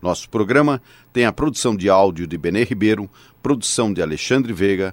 Nosso 0.00 0.30
programa 0.30 0.80
tem 1.12 1.24
a 1.24 1.32
produção 1.32 1.74
de 1.74 1.88
áudio 1.88 2.28
de 2.28 2.38
Benê 2.38 2.62
Ribeiro, 2.62 3.10
produção 3.42 3.92
de 3.92 4.02
Alexandre 4.02 4.52
Veiga, 4.52 4.92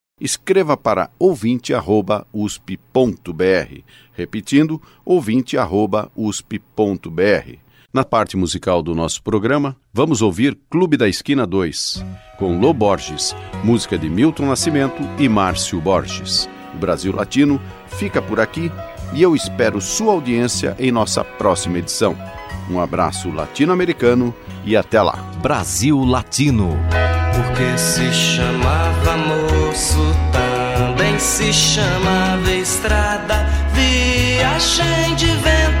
escreva 0.21 0.77
para 0.77 1.09
ouvinte@usp.br, 1.19 3.81
repetindo 4.13 4.81
ouvinte@usp.br. 5.03 7.57
Na 7.93 8.05
parte 8.05 8.37
musical 8.37 8.81
do 8.81 8.95
nosso 8.95 9.21
programa, 9.21 9.75
vamos 9.93 10.21
ouvir 10.21 10.57
Clube 10.69 10.95
da 10.95 11.09
Esquina 11.09 11.45
2, 11.45 12.05
com 12.39 12.57
Lô 12.57 12.73
Borges, 12.73 13.35
música 13.65 13.97
de 13.97 14.09
Milton 14.09 14.45
Nascimento 14.45 15.03
e 15.19 15.27
Márcio 15.27 15.81
Borges. 15.81 16.47
O 16.73 16.77
Brasil 16.77 17.13
Latino 17.13 17.59
fica 17.87 18.21
por 18.21 18.39
aqui 18.39 18.71
e 19.13 19.21
eu 19.21 19.35
espero 19.35 19.81
sua 19.81 20.13
audiência 20.13 20.73
em 20.79 20.89
nossa 20.89 21.21
próxima 21.21 21.79
edição. 21.79 22.15
Um 22.69 22.79
abraço 22.79 23.29
latino-americano 23.29 24.33
e 24.63 24.77
até 24.77 25.01
lá. 25.01 25.17
Brasil 25.41 26.01
Latino. 26.05 26.69
Porque 27.35 27.77
se 27.77 28.09
chamava 28.13 29.17
moço, 29.17 30.10
se 31.21 31.53
chamava 31.53 32.51
estrada, 32.51 33.45
viagem 33.73 35.15
de 35.15 35.27
ventania. 35.27 35.80